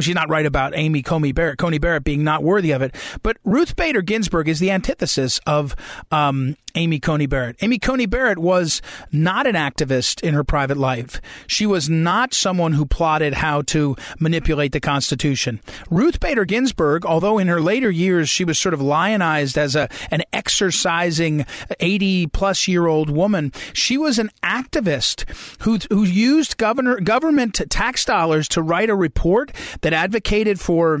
Well, 0.00 0.06
she's 0.06 0.14
not 0.14 0.30
right 0.30 0.46
about 0.46 0.72
Amy 0.74 1.02
Coney 1.02 1.32
Barrett, 1.32 1.58
Coney 1.58 1.76
Barrett 1.76 2.04
being 2.04 2.24
not 2.24 2.42
worthy 2.42 2.70
of 2.70 2.80
it. 2.80 2.94
But 3.22 3.36
Ruth 3.44 3.76
Bader 3.76 4.00
Ginsburg 4.00 4.48
is 4.48 4.58
the 4.58 4.70
antithesis 4.70 5.40
of 5.46 5.76
um, 6.10 6.56
Amy 6.74 7.00
Coney 7.00 7.26
Barrett. 7.26 7.56
Amy 7.60 7.78
Coney 7.78 8.06
Barrett 8.06 8.38
was 8.38 8.80
not 9.12 9.46
an 9.46 9.54
activist 9.54 10.22
in 10.22 10.34
her 10.34 10.44
private 10.44 10.76
life. 10.76 11.20
She 11.46 11.66
was 11.66 11.88
not 11.88 12.34
someone 12.34 12.72
who 12.72 12.86
plotted 12.86 13.34
how 13.34 13.62
to 13.62 13.96
manipulate 14.18 14.72
the 14.72 14.80
Constitution. 14.80 15.60
Ruth 15.90 16.20
Bader 16.20 16.44
Ginsburg, 16.44 17.04
although 17.04 17.38
in 17.38 17.48
her 17.48 17.60
later 17.60 17.90
years 17.90 18.28
she 18.28 18.44
was 18.44 18.58
sort 18.58 18.74
of 18.74 18.80
lionized 18.80 19.58
as 19.58 19.76
a 19.76 19.88
an 20.10 20.22
exercising 20.32 21.44
80 21.80 22.28
plus 22.28 22.68
year 22.68 22.86
old 22.86 23.10
woman, 23.10 23.52
she 23.72 23.98
was 23.98 24.18
an 24.18 24.30
activist 24.42 25.28
who 25.62 25.78
who 25.90 26.04
used 26.04 26.56
governor 26.56 27.00
government 27.00 27.60
tax 27.70 28.04
dollars 28.04 28.48
to 28.48 28.62
write 28.62 28.90
a 28.90 28.94
report 28.94 29.52
that 29.82 29.89
that 29.90 30.04
advocated 30.04 30.60
for 30.60 31.00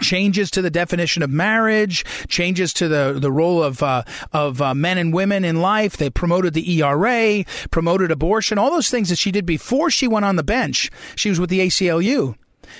changes 0.00 0.50
to 0.52 0.62
the 0.62 0.70
definition 0.70 1.22
of 1.22 1.30
marriage, 1.30 2.04
changes 2.28 2.72
to 2.74 2.88
the 2.88 3.18
the 3.18 3.32
role 3.32 3.62
of 3.62 3.82
uh, 3.82 4.02
of 4.32 4.60
uh, 4.60 4.74
men 4.74 4.98
and 4.98 5.12
women 5.14 5.44
in 5.44 5.60
life. 5.60 5.96
They 5.96 6.10
promoted 6.10 6.54
the 6.54 6.80
ERA, 6.80 7.44
promoted 7.70 8.10
abortion, 8.10 8.58
all 8.58 8.70
those 8.70 8.90
things 8.90 9.08
that 9.08 9.18
she 9.18 9.32
did 9.32 9.46
before 9.46 9.90
she 9.90 10.06
went 10.06 10.24
on 10.24 10.36
the 10.36 10.42
bench. 10.42 10.90
She 11.16 11.30
was 11.30 11.40
with 11.40 11.50
the 11.50 11.60
ACLU. 11.60 12.36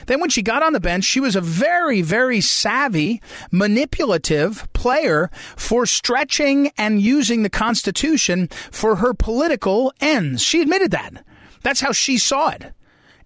Then, 0.07 0.20
when 0.20 0.28
she 0.28 0.42
got 0.42 0.62
on 0.62 0.74
the 0.74 0.80
bench, 0.80 1.05
she 1.05 1.18
was 1.18 1.34
a 1.34 1.40
very, 1.40 2.03
very 2.03 2.42
savvy, 2.42 3.22
manipulative 3.51 4.70
player 4.74 5.30
for 5.57 5.86
stretching 5.86 6.70
and 6.76 7.01
using 7.01 7.42
the 7.42 7.49
Constitution 7.49 8.49
for 8.70 8.96
her 8.96 9.14
political 9.14 9.94
ends. 9.99 10.42
She 10.42 10.61
admitted 10.61 10.90
that. 10.90 11.24
That's 11.62 11.80
how 11.80 11.92
she 11.92 12.18
saw 12.18 12.51
it. 12.51 12.74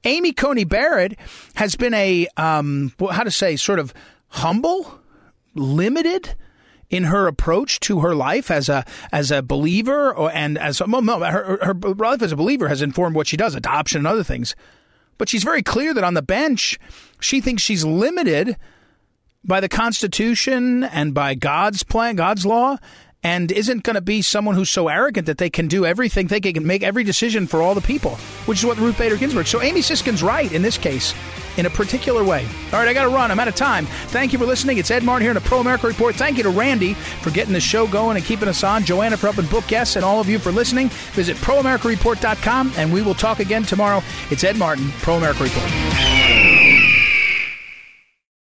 Amy 0.05 0.33
Coney 0.33 0.65
Barrett 0.65 1.19
has 1.55 1.77
been 1.77 1.95
a, 1.95 2.27
um, 2.37 2.93
how 3.11 3.23
to 3.23 3.31
say, 3.31 3.57
sort 3.57 3.79
of 3.79 3.95
humble, 4.29 5.01
limited 5.55 6.35
in 6.91 7.05
her 7.05 7.27
approach 7.27 7.81
to 7.81 8.01
her 8.01 8.15
life 8.15 8.51
as 8.51 8.69
a 8.69 8.85
as 9.13 9.31
a 9.31 9.43
believer, 9.43 10.15
or, 10.15 10.31
and 10.33 10.59
as 10.59 10.81
well, 10.87 11.01
no, 11.01 11.21
her, 11.21 11.59
her 11.63 11.75
life 11.75 12.21
as 12.21 12.33
a 12.33 12.37
believer 12.37 12.69
has 12.69 12.83
informed 12.83 13.17
what 13.17 13.27
she 13.27 13.37
does, 13.37 13.55
adoption 13.55 13.99
and 13.99 14.07
other 14.07 14.23
things. 14.23 14.55
But 15.19 15.29
she's 15.29 15.45
very 15.45 15.63
clear 15.63 15.95
that 15.95 16.05
on 16.05 16.15
the 16.15 16.23
bench, 16.23 16.79
she 17.21 17.41
thinks 17.41 17.63
she's 17.63 17.85
limited 17.85 18.57
by 19.45 19.61
the 19.61 19.69
Constitution 19.69 20.85
and 20.85 21.15
by 21.15 21.35
God's 21.35 21.83
plan, 21.83 22.17
God's 22.17 22.45
law, 22.45 22.77
and 23.23 23.53
isn't 23.53 23.83
going 23.83 23.95
to 23.95 24.01
be 24.01 24.23
someone 24.23 24.55
who's 24.55 24.71
so 24.71 24.89
arrogant 24.89 25.27
that 25.27 25.39
they 25.39 25.51
can 25.51 25.69
do 25.69 25.87
everything, 25.87 26.27
they 26.27 26.41
can 26.41 26.67
make 26.67 26.83
every 26.83 27.05
decision 27.05 27.47
for 27.47 27.63
all 27.63 27.75
the 27.75 27.81
people, 27.81 28.17
which 28.47 28.59
is 28.59 28.67
what 28.67 28.79
Ruth 28.79 28.99
Bader 28.99 29.17
Ginsburg. 29.17 29.47
So 29.47 29.63
Amy 29.63 29.81
Siskind's 29.81 30.23
right 30.23 30.51
in 30.53 30.63
this 30.63 30.77
case, 30.77 31.15
in 31.57 31.67
a 31.67 31.71
particular 31.71 32.25
way. 32.25 32.47
All 32.73 32.79
right, 32.79 32.89
I 32.89 32.93
got 32.93 33.05
to 33.05 33.09
run. 33.11 33.31
I'm 33.31 33.39
out 33.39 33.49
of 33.49 33.55
time. 33.55 33.87
Thank 33.87 34.33
you 34.33 34.39
for 34.39 34.47
listening. 34.47 34.79
It's 34.79 34.91
Ed 34.91 35.05
Martin 35.05 35.23
here 35.23 35.31
in 35.31 35.37
the 35.37 35.41
Pro 35.49 35.61
America 35.61 35.87
Report. 35.87 36.15
Thank 36.15 36.37
you 36.37 36.43
to 36.43 36.51
Randy 36.51 36.95
for 36.95 37.31
getting 37.31 37.53
the 37.53 37.61
show 37.61 37.87
going 37.87 38.17
and 38.17 38.27
keeping 38.27 38.49
us 38.49 38.65
on. 38.65 38.85
Joanna 38.85 39.17
for 39.17 39.31
helping 39.31 39.51
book 39.51 39.67
guests, 39.67 39.97
and 39.97 40.05
all 40.05 40.21
of 40.21 40.29
you 40.29 40.39
for 40.39 40.51
listening. 40.51 40.89
Visit 41.13 41.37
proamericareport.com, 41.39 42.73
and 42.77 42.93
we 42.93 43.03
will 43.03 43.15
talk 43.15 43.41
again 43.41 43.63
tomorrow. 43.63 44.03
It's 44.31 44.45
Ed 44.45 44.57
Martin, 44.57 44.91
Pro 44.99 45.17
America 45.17 45.45
Report. 45.45 46.82